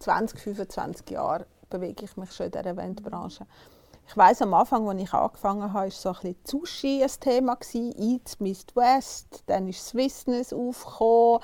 20, 0.00 0.38
25 0.38 1.10
Jahren 1.10 1.46
bewege 1.70 2.04
ich 2.04 2.16
mich 2.16 2.32
schon 2.32 2.46
in 2.46 2.52
dieser 2.52 2.66
Eventbranche. 2.66 3.46
Ich 4.08 4.16
weiß 4.16 4.40
am 4.40 4.54
Anfang, 4.54 4.88
als 4.88 5.02
ich 5.02 5.12
angefangen 5.12 5.64
habe, 5.64 5.74
war 5.74 5.90
so 5.90 6.08
ein 6.08 6.14
bisschen 6.14 6.36
Sushi 6.42 7.02
ein 7.02 7.10
Thema 7.20 7.58
Eats 7.74 8.40
Mist 8.40 8.74
West, 8.74 9.42
dann 9.46 9.68
ist 9.68 9.86
Swissness 9.86 10.54
aufgekommen, 10.54 11.40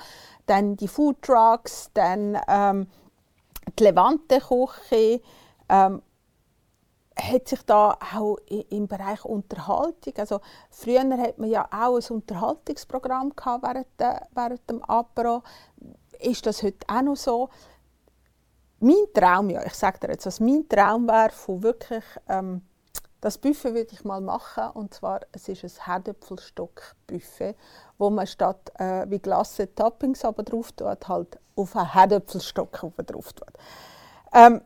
dann 0.47 0.75
die 0.75 0.87
Food 0.87 1.21
Trucks, 1.21 1.91
dann 1.93 2.35
ähm, 2.47 2.87
die 3.77 3.83
Levante 3.83 4.39
Küche. 4.39 5.21
Ähm, 5.69 6.01
hat 7.17 7.47
sich 7.47 7.61
da 7.61 7.97
auch 8.13 8.37
im 8.47 8.87
Bereich 8.87 9.23
Unterhaltung, 9.23 10.13
also 10.17 10.41
früher 10.69 11.07
hat 11.17 11.37
man 11.37 11.49
ja 11.49 11.65
auch 11.71 11.97
ein 11.97 12.15
Unterhaltungsprogramm 12.15 13.33
gehabt 13.35 13.63
während, 13.63 14.25
während 14.33 14.69
dem 14.69 14.83
Apero. 14.83 15.43
Ist 16.19 16.45
das 16.45 16.61
heute 16.61 16.85
auch 16.89 17.01
noch 17.03 17.15
so? 17.15 17.49
Mein 18.79 19.05
Traum, 19.13 19.49
ja, 19.49 19.63
ich 19.65 19.73
sage 19.73 19.99
dir 19.99 20.09
jetzt, 20.09 20.25
was 20.25 20.39
mein 20.39 20.67
Traum 20.67 21.07
wäre, 21.07 21.31
von 21.31 21.63
wirklich, 21.63 22.03
ähm, 22.27 22.61
das 23.21 23.37
Buffet 23.37 23.73
würde 23.73 23.91
ich 23.91 24.03
mal 24.03 24.21
machen, 24.21 24.69
und 24.73 24.93
zwar, 24.93 25.21
es 25.31 25.47
ist 25.47 25.63
ein 25.63 25.85
Herdöpfelstock-Buffet, 25.85 27.55
wo 27.97 28.09
man 28.09 28.27
statt 28.27 28.71
äh, 28.77 29.09
wie 29.09 29.19
Glasse 29.19 29.73
Toppings 29.73 30.23
aber 30.23 30.43
drauf 30.43 30.71
tut, 30.73 31.07
halt 31.07 31.39
auf 31.55 31.75
einen 31.75 31.93
Herdöpfelstock 31.93 32.71
drauf 32.71 33.33
tut. 33.33 33.53
Ähm, 34.33 34.61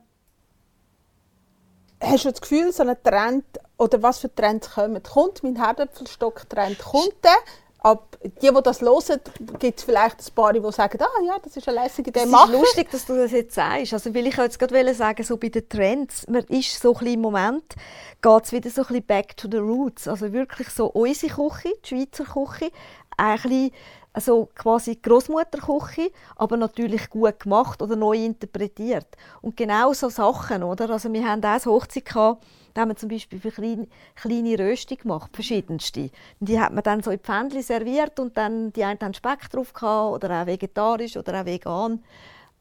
hast 2.02 2.26
du 2.26 2.32
das 2.32 2.42
Gefühl, 2.42 2.74
so 2.74 2.84
ein 2.84 3.02
Trend, 3.04 3.46
oder 3.78 4.02
was 4.04 4.20
für 4.20 4.34
Trends 4.34 4.72
kommen? 4.72 5.02
Kommt 5.04 5.42
mein 5.44 5.56
Herdöpfelstock-Trend? 5.56 6.80
Kommt 6.80 7.24
der? 7.24 7.38
Ab 7.80 8.18
die, 8.42 8.52
die 8.52 8.62
das 8.64 8.82
hören, 8.82 9.22
gibt 9.60 9.80
es 9.80 9.86
vielleicht 9.86 10.20
ein 10.20 10.36
paar, 10.36 10.54
die 10.54 10.72
sagen, 10.72 11.00
ah 11.02 11.24
ja, 11.26 11.38
das 11.42 11.56
ist 11.56 11.68
eine 11.68 11.82
lässige 11.82 12.10
Idee, 12.10 12.22
Es 12.22 12.26
ist 12.26 12.50
lustig, 12.50 12.92
dass 12.92 13.06
du 13.06 13.16
das 13.16 13.32
jetzt 13.32 13.56
sagst. 13.56 13.94
Also, 13.94 14.14
will 14.14 14.28
ich 14.28 14.36
jetzt 14.36 14.60
gerade 14.60 14.94
sagen, 14.94 15.24
so 15.24 15.38
bei 15.38 15.50
den 15.50 15.68
Trends, 15.70 16.28
man 16.28 16.44
ist 16.46 16.82
so 16.82 16.96
ein 16.96 17.08
im 17.08 17.22
Moment, 17.22 17.76
geht 18.22 18.44
es 18.44 18.52
wieder 18.52 18.70
so 18.70 18.82
ein 18.82 18.88
bisschen 18.88 19.06
back 19.06 19.38
to 19.38 19.48
the 19.50 19.58
roots. 19.58 20.08
Also 20.08 20.34
wirklich 20.34 20.70
so 20.70 20.88
unsere 20.88 21.34
Küche, 21.34 21.74
die 21.84 21.88
Schweizer 21.88 22.26
Küche, 22.26 22.72
ein 23.18 23.36
bisschen 23.36 23.72
also 24.12 24.50
quasi 24.56 24.96
Großmutterküche, 24.96 26.12
aber 26.36 26.58
natürlich 26.58 27.10
gut 27.10 27.40
gemacht 27.40 27.82
oder 27.82 27.96
neu 27.96 28.18
interpretiert. 28.18 29.08
Und 29.42 29.56
genau 29.56 29.94
so 29.94 30.10
Sachen, 30.10 30.64
oder? 30.64 30.90
Also 30.90 31.14
wir 31.14 31.26
haben 31.26 31.44
auch 31.44 31.48
eine 31.50 31.66
Hochzeit 31.66 32.06
gehabt, 32.06 32.44
da 32.80 32.84
haben 32.84 32.92
wir 32.92 32.96
zum 32.96 33.10
Beispiel 33.10 33.42
für 33.42 33.52
kleine, 33.52 33.88
kleine 34.16 34.58
Rösti 34.58 34.96
gemacht, 34.96 35.32
verschiedenste. 35.34 36.12
Die 36.40 36.62
hat 36.62 36.72
man 36.72 36.82
dann 36.82 37.04
so 37.04 37.12
in 37.12 37.20
Pfändchen 37.20 37.62
serviert 37.62 38.22
und 38.22 38.38
dann 38.38 38.72
die 38.72 38.86
einen 38.86 38.98
haben 39.02 39.14
Speck 39.14 39.50
drauf 39.50 39.74
gehabt, 39.74 40.14
oder 40.14 40.42
auch 40.42 40.46
vegetarisch 40.46 41.18
oder 41.18 41.42
auch 41.42 41.46
vegan. 41.46 42.02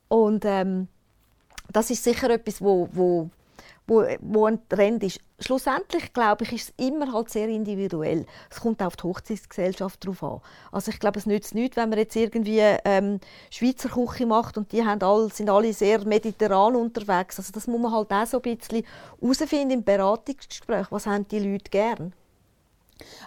Und 0.09 0.45
ähm, 0.45 0.89
das 1.71 1.91
ist 1.91 2.03
sicher 2.03 2.31
etwas, 2.31 2.61
wo, 2.61 2.89
wo 2.91 3.31
wo, 3.89 4.05
wo 4.21 4.47
ein 4.47 4.61
Trend 4.69 5.03
ist. 5.03 5.21
Schlussendlich 5.41 6.13
glaube 6.13 6.45
ich, 6.45 6.53
ist 6.53 6.69
es 6.69 6.87
immer 6.87 7.13
halt 7.13 7.31
sehr 7.31 7.49
individuell. 7.49 8.27
Es 8.51 8.61
kommt 8.61 8.83
auf 8.83 8.97
die 8.97 9.05
Hochzeitsgesellschaft 9.05 10.07
drauf 10.07 10.23
an. 10.23 10.41
Also 10.71 10.91
ich 10.91 11.01
glaube, 11.01 11.19
es 11.19 11.27
nützt 11.27 11.55
nichts, 11.55 11.77
wenn 11.77 11.89
man 11.89 11.99
jetzt 11.99 12.15
irgendwie 12.15 12.61
ähm, 12.85 13.19
Schweizer 13.51 13.89
Küche 13.89 14.27
macht 14.27 14.59
und 14.59 14.71
die 14.73 14.85
haben 14.85 15.03
all, 15.03 15.33
sind 15.33 15.49
alle 15.49 15.73
sehr 15.73 16.05
mediterran 16.05 16.77
unterwegs. 16.77 17.39
Also 17.39 17.53
das 17.53 17.67
muss 17.67 17.81
man 17.81 17.93
halt 17.93 18.13
auch 18.13 18.27
so 18.27 18.43
ein 18.43 18.57
bisschen 18.57 18.85
herausfinden 19.21 19.71
im 19.71 19.85
Beratungsgespräch. 19.85 20.87
Was 20.91 21.07
haben 21.07 21.27
die 21.27 21.41
Leute 21.41 21.71
gern? 21.71 22.13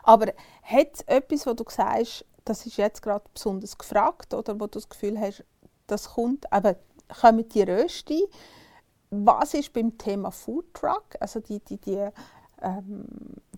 Aber 0.03 0.27
hat 0.63 0.87
es 0.93 1.01
etwas, 1.07 1.47
wo 1.47 1.53
du 1.53 1.63
sagst, 1.67 2.25
das 2.45 2.65
ist 2.65 2.77
jetzt 2.77 3.01
gerade 3.01 3.25
besonders 3.33 3.77
gefragt 3.77 4.33
oder 4.33 4.55
wo 4.55 4.65
du 4.67 4.79
das 4.79 4.89
Gefühl 4.89 5.19
hast, 5.19 5.43
das 5.87 6.13
kommt, 6.13 6.51
aber 6.51 6.75
kommen 7.19 7.47
die 7.49 7.63
Rösti, 7.63 8.27
was 9.11 9.53
ist 9.53 9.73
beim 9.73 9.97
Thema 9.97 10.31
Food 10.31 10.73
Truck, 10.73 11.03
also 11.19 11.39
die, 11.39 11.59
die, 11.59 11.77
die, 11.77 12.07
ähm, 12.61 13.05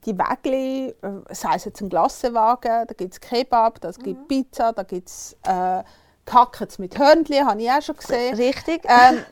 die 0.06 0.18
Wägli, 0.18 0.89
äh, 0.89 1.34
sei 1.34 1.56
es 1.56 1.66
jetzt 1.66 1.82
ein 1.82 1.89
Glassenwagen, 1.89 2.88
da 2.88 2.93
gibt 2.93 3.14
es 3.14 3.22
Kebab, 3.22 3.80
da 3.80 3.91
gibt 3.91 4.22
mhm. 4.22 4.28
Pizza, 4.28 4.74
da 4.74 4.84
gibt 4.84 5.08
es 5.08 5.38
äh, 5.43 5.84
Kackets 6.26 6.80
mit 6.80 6.97
Hörnchen, 6.97 7.45
habe 7.45 7.62
ich 7.62 7.70
auch 7.70 7.82
schon 7.82 7.97
gesehen. 7.97 8.36
Richtig. 8.36 8.82
Ähm, 8.86 9.24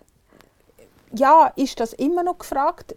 ja, 1.13 1.51
ist 1.55 1.79
das 1.79 1.93
immer 1.93 2.23
noch 2.23 2.37
gefragt? 2.37 2.95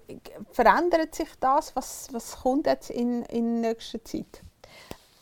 Verändert 0.53 1.15
sich 1.15 1.29
das? 1.41 1.75
Was, 1.75 2.09
was 2.13 2.37
kommt 2.43 2.67
jetzt 2.67 2.91
in, 2.91 3.23
in 3.25 3.61
nächster 3.61 4.05
Zeit? 4.05 4.43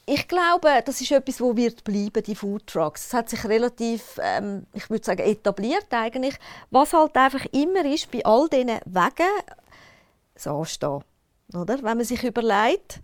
Ich 0.07 0.27
glaube, 0.27 0.83
das 0.85 1.01
ist 1.01 1.13
etwas, 1.13 1.41
wo 1.41 1.57
wird 1.57 1.85
bleiben, 1.85 2.23
die 2.23 2.35
Food 2.35 2.67
Trucks. 2.67 3.07
Es 3.07 3.15
hat 3.15 3.29
sich 3.29 3.45
relativ, 3.45 4.19
ähm, 4.21 4.67
ich 4.73 4.91
würde 4.91 5.05
sagen, 5.05 5.23
etabliert 5.23 5.87
eigentlich. 5.91 6.35
Was 6.71 6.93
halt 6.93 7.17
einfach 7.17 7.47
immer 7.53 7.85
ist 7.85 8.11
bei 8.11 8.25
all 8.25 8.49
diesen 8.49 8.81
Wegen, 8.85 9.31
das 10.35 10.47
Anstehen. 10.47 11.05
Oder? 11.55 11.77
Wenn 11.77 11.99
man 11.99 12.05
sich 12.05 12.25
überlegt, 12.25 13.01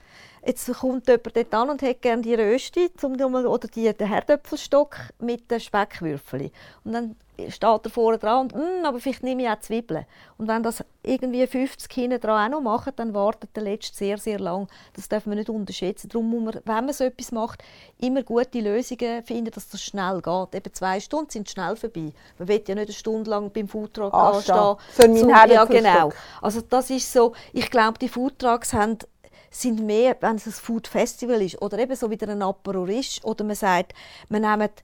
jetzt 0.48 0.72
kommt 0.78 1.06
jemand 1.06 1.36
dort 1.36 1.54
an 1.54 1.70
und 1.70 1.82
hat 1.82 2.02
gerne 2.02 2.22
die 2.22 2.34
Rösti 2.34 2.90
zum, 2.96 3.14
oder 3.14 3.68
die, 3.68 3.92
den 3.92 4.08
Herdöpfelstock 4.08 4.96
mit 5.20 5.50
den 5.50 5.60
Speckwürfeln. 5.60 6.50
Und 6.84 6.92
dann 6.92 7.16
steht 7.48 7.84
er 7.84 7.90
vorne 7.90 8.18
dran 8.18 8.46
und 8.46 8.56
mm, 8.56 8.84
aber 8.84 8.98
vielleicht 8.98 9.22
nehme 9.22 9.42
ich 9.42 9.48
auch 9.48 9.60
Zwiebeln. 9.60 10.06
Und 10.38 10.48
wenn 10.48 10.62
das 10.62 10.82
irgendwie 11.04 11.46
50 11.46 11.92
hinten 11.92 12.20
dran 12.20 12.52
auch 12.52 12.58
noch 12.58 12.62
machen, 12.62 12.92
dann 12.96 13.14
wartet 13.14 13.54
der 13.54 13.62
Letzte 13.62 13.96
sehr, 13.96 14.18
sehr 14.18 14.40
lang. 14.40 14.68
Das 14.94 15.08
darf 15.08 15.26
man 15.26 15.38
nicht 15.38 15.50
unterschätzen. 15.50 16.08
Darum 16.08 16.30
muss 16.30 16.54
man, 16.54 16.62
wenn 16.64 16.84
man 16.86 16.92
so 16.92 17.04
etwas 17.04 17.30
macht, 17.30 17.62
immer 17.98 18.22
gute 18.22 18.60
Lösungen 18.60 19.22
finden, 19.22 19.52
dass 19.52 19.68
das 19.68 19.82
schnell 19.82 20.20
geht. 20.20 20.54
Eben 20.54 20.74
zwei 20.74 20.98
Stunden 20.98 21.30
sind 21.30 21.48
schnell 21.48 21.76
vorbei. 21.76 22.12
Man 22.38 22.48
will 22.48 22.64
ja 22.66 22.74
nicht 22.74 22.88
eine 22.88 22.92
Stunde 22.92 23.30
lang 23.30 23.52
beim 23.52 23.68
Foodtruck 23.68 24.12
anstehen. 24.14 24.56
anstehen. 24.56 25.16
Für 25.16 25.26
meinen 25.26 25.50
ja, 25.50 25.64
genau. 25.64 26.10
Also 26.42 26.62
das 26.62 26.90
ist 26.90 27.12
so, 27.12 27.34
ich 27.52 27.70
glaube, 27.70 27.98
die 27.98 28.08
Foodtrucks 28.08 28.72
haben 28.72 28.98
sind 29.50 29.84
mehr, 29.84 30.16
wenn 30.20 30.36
es 30.36 30.46
ein 30.46 30.52
Food 30.52 30.88
Festival 30.88 31.42
ist 31.42 31.60
oder 31.62 31.78
eben 31.78 31.96
so 31.96 32.10
wieder 32.10 32.28
ein 32.28 32.42
Apero 32.42 32.84
ist 32.86 33.24
oder 33.24 33.44
man 33.44 33.56
sagt, 33.56 33.94
man 34.28 34.42
nimmt 34.42 34.82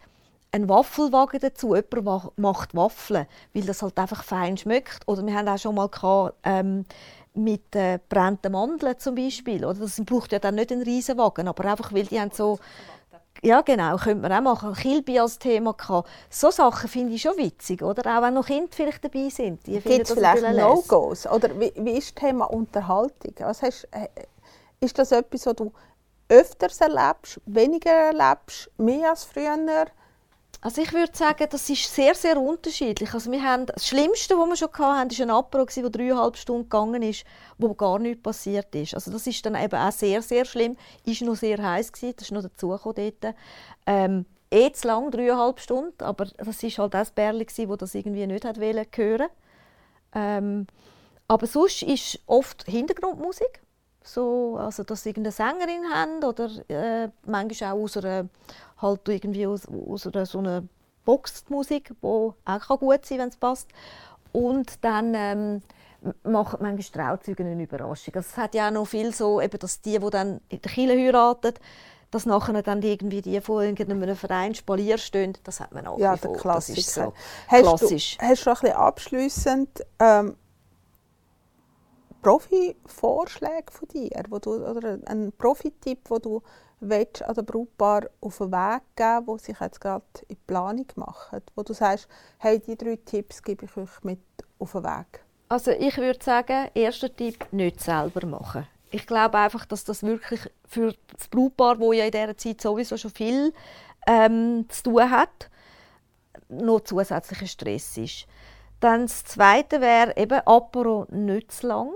einen 0.53 0.69
Waffelwagen 0.69 1.41
dazu. 1.41 1.75
Jemand 1.75 2.39
macht 2.39 2.75
Waffeln, 2.75 3.27
weil 3.53 3.63
das 3.65 3.83
halt 3.83 3.99
einfach 3.99 4.23
fein 4.23 4.57
schmeckt. 4.57 5.07
Oder 5.07 5.27
wir 5.27 5.35
haben 5.35 5.49
auch 5.49 5.59
schon 5.59 5.75
mal 5.75 5.89
gehabt, 5.89 6.37
ähm, 6.45 6.85
mit 7.35 7.75
äh, 7.75 7.99
brennten 8.09 8.53
Mandeln 8.53 8.97
zum 8.99 9.17
Beispiel. 9.17 9.65
Oder 9.65 9.81
das 9.81 10.01
braucht 10.05 10.31
ja 10.31 10.39
dann 10.39 10.55
nicht 10.55 10.71
einen 10.71 10.83
Riesenwagen, 10.83 11.49
aber 11.49 11.65
einfach, 11.65 11.93
weil 11.93 12.07
die 12.07 12.21
haben 12.21 12.31
so 12.33 12.59
ja, 13.43 13.61
genau, 13.61 13.97
könnte 13.97 14.23
man 14.23 14.33
auch 14.33 14.41
machen. 14.41 14.75
Kilby 14.75 15.19
als 15.19 15.39
Thema 15.39 15.75
gehabt. 15.75 16.09
So 16.31 16.51
Sachen 16.51 16.89
finde 16.89 17.15
ich 17.15 17.23
schon 17.23 17.37
witzig, 17.37 17.83
oder? 17.83 18.17
Auch 18.17 18.23
wenn 18.23 18.35
noch 18.35 18.47
Kinder 18.47 18.71
vielleicht 18.71 19.05
dabei 19.05 19.29
sind. 19.29 19.65
Gibt 19.65 19.87
es 19.87 20.13
vielleicht 20.13 20.43
No-Gos? 20.43 21.27
Oder 21.27 21.51
wie, 21.61 21.73
wie 21.77 21.99
ist 21.99 22.17
das 22.17 22.23
Thema 22.23 22.47
Unterhaltung? 22.47 23.35
Was 23.41 23.61
hast, 23.61 23.87
äh, 23.91 24.09
ist 24.85 24.99
das 24.99 25.13
etwas, 25.13 25.47
was 25.47 25.57
du 25.57 25.73
öfters 26.29 26.81
erlebst, 26.81 27.41
weniger 27.47 27.91
erlebst, 27.91 28.71
mehr 28.79 29.11
als 29.11 29.25
früher? 29.25 29.87
Also 30.61 30.81
ich 30.81 30.95
würde 30.95 31.15
sagen, 31.15 31.47
das 31.51 31.69
ist 31.69 31.95
sehr, 31.95 32.15
sehr 32.15 32.41
unterschiedlich. 32.41 33.13
Also 33.13 33.31
wir 33.31 33.43
haben, 33.43 33.67
das 33.67 33.87
Schlimmste, 33.87 34.39
was 34.39 34.49
wir 34.49 34.57
schon 34.57 34.73
hatten, 34.73 35.11
war 35.11 35.27
ein 35.27 35.31
Apero, 35.31 35.67
der 35.67 35.91
dreieinhalb 35.91 36.39
Stunden 36.39 36.63
gegangen 36.63 37.03
ist, 37.03 37.25
wo 37.59 37.75
gar 37.75 37.99
nichts 37.99 38.23
passiert 38.23 38.75
ist. 38.75 38.95
Also 38.95 39.11
das 39.11 39.27
ist 39.27 39.45
dann 39.45 39.57
eben 39.57 39.75
auch 39.79 39.93
sehr, 39.93 40.23
sehr 40.23 40.47
schlimm. 40.47 40.79
Ist 41.05 41.21
noch 41.21 41.37
sehr 41.37 41.63
heiß 41.63 41.93
gewesen, 41.93 42.15
das 42.17 42.29
ist 42.29 42.33
noch 42.33 42.43
dazugekommen 42.43 43.13
dort. 43.21 43.35
Ähm, 43.87 44.25
eh 44.51 44.73
zu 44.73 44.87
lang, 44.87 45.11
dreieinhalb 45.11 45.61
Stunden, 45.61 46.03
aber 46.03 46.25
das 46.25 46.63
war 46.63 46.71
halt 46.71 46.95
das 46.95 47.11
Bärli, 47.11 47.45
das 47.45 47.79
das 47.79 47.95
irgendwie 47.95 48.27
nicht 48.27 48.47
hat 48.47 48.59
hören 48.59 49.29
ähm, 50.15 50.67
Aber 51.29 51.47
sonst 51.47 51.83
ist 51.83 52.21
oft 52.27 52.65
Hintergrundmusik. 52.67 53.64
So, 54.07 54.59
also 54.59 54.85
dass 54.85 55.03
sie 55.03 55.09
irgendeine 55.09 55.33
Sängerin 55.33 55.91
haben 55.93 56.23
oder 56.23 56.51
äh, 56.69 57.09
manchmal 57.27 57.73
auch 57.73 57.83
aus 57.85 57.97
einer 57.97 58.29
halt 58.81 59.09
irgendwie 59.09 59.47
aus, 59.47 59.67
aus 59.67 60.07
einer, 60.07 60.27
so 60.27 60.39
einer 60.39 60.63
Boxmusik, 61.07 61.89
die 62.03 62.07
auch 62.07 62.79
gut 62.79 63.07
sein 63.07 63.19
kann, 63.19 63.19
wenn 63.19 63.29
es 63.31 63.37
passt. 63.37 63.69
Und 64.33 64.85
dann 64.85 65.15
ähm, 65.15 65.63
machen 66.23 66.59
manchmal 66.61 67.17
Trauzeugen 67.17 67.47
eine 67.47 67.63
Überraschung. 67.63 68.15
Also 68.15 68.29
es 68.31 68.37
hat 68.37 68.55
ja 68.55 68.69
auch 68.69 68.73
noch 68.73 68.85
viel 68.85 69.15
so, 69.15 69.41
eben, 69.41 69.59
dass 69.59 69.81
die, 69.81 69.99
die 69.99 70.11
dann 70.11 70.41
in 70.49 70.61
der 70.61 70.71
Kirche 70.71 70.99
heiraten, 70.99 71.55
dass 72.11 72.27
nachher 72.27 72.63
dann 72.63 72.83
irgendwie 72.83 73.23
die 73.23 73.41
von 73.41 73.65
irgendeinem 73.65 74.15
Verein 74.17 74.55
Spalier 74.55 74.99
stehen, 74.99 75.37
das 75.45 75.61
hat 75.61 75.73
man 75.73 75.87
auch 75.87 75.99
Ja, 75.99 76.17
der 76.17 76.33
Klassiker. 76.33 76.77
Das 76.77 76.87
ist 76.87 76.95
so 76.95 77.13
hast 77.49 77.63
klassisch. 77.63 78.19
Du, 78.19 78.27
hast 78.27 78.47
du 78.47 78.51
ein 78.51 78.57
bisschen 78.57 78.73
abschliessend 78.73 79.87
ähm, 79.99 80.37
Profi-Vorschläge 82.25 83.71
von 83.71 83.89
dir, 83.89 84.23
wo 84.31 84.39
du, 84.39 84.55
oder 84.67 84.99
einen 85.05 85.31
Profi-Tipp, 85.33 86.09
den 86.09 86.23
du 86.23 86.43
willst 86.81 87.23
an 87.23 87.35
der 87.35 87.43
Brautpaar 87.43 88.09
auf 88.23 88.39
den 88.39 88.51
Weg 88.51 88.83
geben 88.97 89.27
wo 89.27 89.37
sich 89.37 89.61
jetzt 89.61 89.81
gerade 89.81 90.05
in 90.29 90.37
die 90.37 90.41
Planung 90.47 90.87
machen? 90.97 91.43
Wo 91.55 91.63
du 91.63 91.75
sagst, 91.75 92.09
hey, 92.39 92.59
die 92.61 92.77
drei 92.77 92.97
Tipps 92.97 93.43
gebe 93.43 93.67
ich 93.67 93.77
euch 93.77 94.03
mit 94.03 94.21
auf 94.59 94.73
den 94.73 94.85
Weg. 94.85 95.23
Also 95.51 95.71
ich 95.73 95.99
würde 95.99 96.25
sagen, 96.25 96.71
erster 96.73 97.15
Tipp, 97.15 97.47
nicht 97.53 97.81
selber 97.83 98.27
machen. 98.27 98.67
Ich 98.91 99.07
glaube 99.07 99.37
einfach, 99.37 99.67
dass 99.67 99.85
das 99.85 100.03
wirklich 100.03 100.41
für 100.67 100.95
das 101.15 101.29
Brautpaar, 101.29 101.79
wo 101.79 101.93
ja 101.93 102.07
in 102.07 102.11
dieser 102.11 102.37
Zeit 102.39 102.61
sowieso 102.61 102.97
schon 102.97 103.11
viel 103.11 103.53
ähm, 104.07 104.65
zu 104.71 104.85
tun 104.85 105.11
hat, 105.11 105.51
noch 106.49 106.81
zusätzlicher 106.81 107.47
Stress 107.47 107.99
ist. 107.99 108.27
Dann 108.81 109.03
das 109.03 109.25
Zweite 109.25 109.83
wäre 109.83 110.17
eben 110.17 110.41
Apero 110.47 111.07
nicht 111.11 111.53
zu 111.53 111.67
lang 111.67 111.93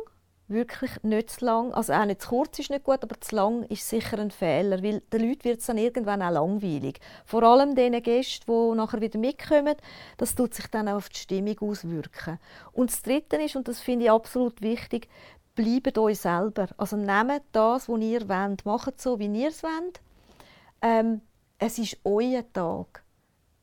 wirklich 0.49 0.91
nicht 1.03 1.31
zu 1.31 1.45
lang, 1.45 1.73
also 1.75 1.93
auch 1.93 2.05
nicht 2.05 2.23
zu 2.23 2.29
kurz 2.29 2.59
ist 2.59 2.71
nicht 2.71 2.85
gut, 2.85 3.03
aber 3.03 3.21
zu 3.21 3.37
lang 3.37 3.65
ist 3.65 3.89
sicher 3.89 4.19
ein 4.19 4.31
Fehler, 4.31 4.83
weil 4.83 5.01
den 5.13 5.29
Leuten 5.29 5.45
wird 5.45 5.61
es 5.61 5.67
dann 5.67 5.79
irgendwann 5.79 6.23
auch 6.23 6.31
langweilig. 6.31 7.01
Vor 7.27 7.43
allem 7.43 7.75
den 7.75 8.03
Gästen, 8.03 8.45
die 8.47 8.77
nachher 8.77 9.01
wieder 9.01 9.19
mitkommen, 9.19 9.77
das 10.17 10.35
tut 10.35 10.55
sich 10.55 10.67
dann 10.69 10.89
auch 10.89 10.97
auf 10.97 11.09
die 11.11 11.19
Stimmung 11.19 11.59
auswirken. 11.61 12.39
Und 12.73 12.91
das 12.91 13.03
Dritte 13.03 13.37
ist, 13.37 13.57
und 13.57 13.69
das 13.69 13.81
finde 13.81 14.07
ich 14.07 14.11
absolut 14.11 14.61
wichtig, 14.63 15.09
bleibt 15.55 15.99
euch 15.99 16.21
selber. 16.21 16.69
Also 16.77 16.97
nehmt 16.97 17.43
das, 17.53 17.89
was 17.89 18.01
ihr 18.01 18.29
wollt, 18.29 18.65
macht 18.65 19.01
so, 19.01 19.19
wie 19.19 19.27
ihr 19.27 19.49
es 19.49 19.63
wollt. 19.63 20.01
Ähm, 20.81 21.21
es 21.59 21.79
ist 21.79 21.99
euer 22.05 22.45
Tag. 22.53 23.03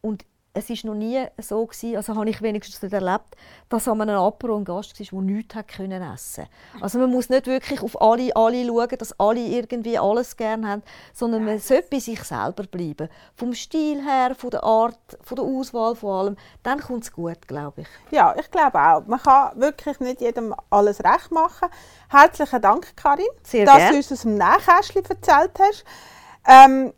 Und 0.02 0.26
es 0.56 0.70
war 0.70 0.78
noch 0.92 0.96
nie 0.98 1.26
so 1.38 1.66
gewesen, 1.66 1.98
also 1.98 2.16
habe 2.16 2.30
ich 2.30 2.42
wenigstens 2.42 2.82
nicht 2.82 2.94
erlebt, 2.94 3.36
dass 3.68 3.88
an 3.90 4.02
einem 4.02 4.18
Apero 4.18 4.56
ein 4.56 4.64
Gast 4.64 4.98
war, 4.98 5.06
der 5.12 5.22
nichts 5.22 5.54
hat 5.54 5.68
können 5.68 6.02
essen. 6.02 6.46
Also 6.80 6.98
man 6.98 7.12
muss 7.12 7.28
nicht 7.30 7.46
wirklich 7.46 7.82
auf 7.82 8.02
alle, 8.02 8.34
alle 8.36 8.66
schauen, 8.66 8.98
dass 8.98 9.20
alle 9.20 9.42
irgendwie 9.42 10.00
alles 10.00 10.38
gerne 10.38 10.68
haben, 10.68 10.84
sondern 11.14 11.44
man 11.44 11.60
sollte 11.60 11.90
bei 11.92 12.00
sich 12.00 12.24
selber 12.24 12.64
bleiben. 12.64 13.10
Vom 13.36 13.54
Stil 13.54 14.02
her, 14.02 14.34
von 14.34 14.50
der 14.50 14.64
Art, 14.64 15.18
von 15.22 15.36
der 15.36 15.46
Auswahl 15.46 15.94
von 15.96 16.10
allem, 16.10 16.38
dann 16.64 16.80
kommt 16.80 17.04
es 17.04 17.12
gut, 17.12 17.48
glaube 17.48 17.82
ich. 17.82 17.88
Ja, 18.12 18.34
ich 18.40 18.50
glaube 18.50 18.80
auch. 18.80 19.06
Man 19.06 19.22
kann 19.22 19.60
wirklich 19.60 20.00
nicht 20.00 20.22
jedem 20.22 20.56
alles 20.70 21.04
recht 21.04 21.32
machen. 21.32 21.68
Herzlichen 22.10 22.62
Dank, 22.62 22.96
Karin, 22.96 23.26
Sehr 23.44 23.66
dass 23.66 23.78
gern. 23.78 23.92
du 23.92 23.98
uns 23.98 24.12
aus 24.12 24.22
dem 24.22 24.36
Nähkästchen 24.36 25.04
erzählt 25.04 25.60
hast. 25.60 25.84
Ähm, 26.48 26.94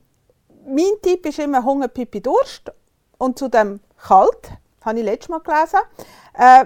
mein 0.68 1.02
Tipp 1.02 1.26
ist 1.26 1.40
immer 1.40 1.64
Hunger, 1.64 1.88
Pipi, 1.88 2.22
Durst 2.22 2.72
und 3.18 3.40
zu 3.40 3.48
dem 3.50 3.80
Kalt, 3.98 4.52
habe 4.82 5.00
ich 5.00 5.06
letztes 5.06 5.30
Mal 5.30 5.40
gelesen. 5.40 5.80
Äh, 6.34 6.66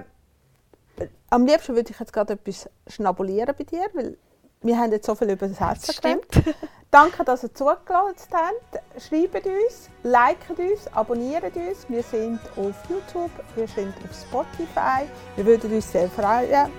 am 1.30 1.45
liebsten 1.45 1.76
würde 1.76 1.91
ich 1.91 1.99
jetzt 1.99 2.14
gerade 2.14 2.34
etwas 2.34 2.70
schnabulieren 2.88 3.56
bei 3.58 3.64
dir, 3.64 3.86
weil 3.93 4.18
wir 4.62 4.78
haben 4.78 4.91
jetzt 4.91 5.08
so 5.08 5.16
viel 5.16 5.32
über 5.32 5.47
das 5.47 5.60
Herz 5.60 5.99
geredet. 5.99 6.56
Danke, 6.91 7.24
dass 7.24 7.43
ihr 7.43 7.54
zugelassen 7.54 8.28
habt. 8.34 9.02
Schreibt 9.02 9.45
uns, 9.47 9.89
liket 10.04 10.60
uns, 10.60 10.88
abonniert 10.93 11.56
uns. 11.56 11.88
Wir 11.88 12.04
sind 12.04 12.39
auf 12.58 12.76
YouTube, 12.89 13.32
wir 13.56 13.68
sind 13.68 13.93
auf 14.04 14.14
Spotify. 14.14 15.08
Wir 15.38 15.45
würden 15.45 15.74
uns 15.74 15.89
sehr 15.89 16.10
freuen. 16.10 16.70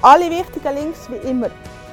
Alle 0.00 0.30
wichtigen 0.30 0.74
Links 0.74 1.10
wie 1.10 1.28
immer 1.28 1.50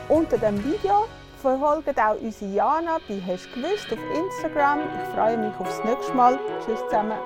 unter 0.08 0.38
dem 0.38 0.64
Video. 0.64 1.06
Verfolgt 1.44 2.00
auch 2.00 2.16
unsere 2.22 2.52
Jana 2.54 3.00
bei 3.06 3.22
Hast 3.28 3.54
gewusst 3.54 3.92
auf 3.92 4.00
Instagram. 4.16 4.80
Ich 4.80 5.14
freue 5.14 5.38
mich 5.38 5.54
aufs 5.60 5.84
nächste 5.84 6.14
Mal. 6.14 6.40
Tschüss 6.66 6.80
zusammen. 6.86 7.20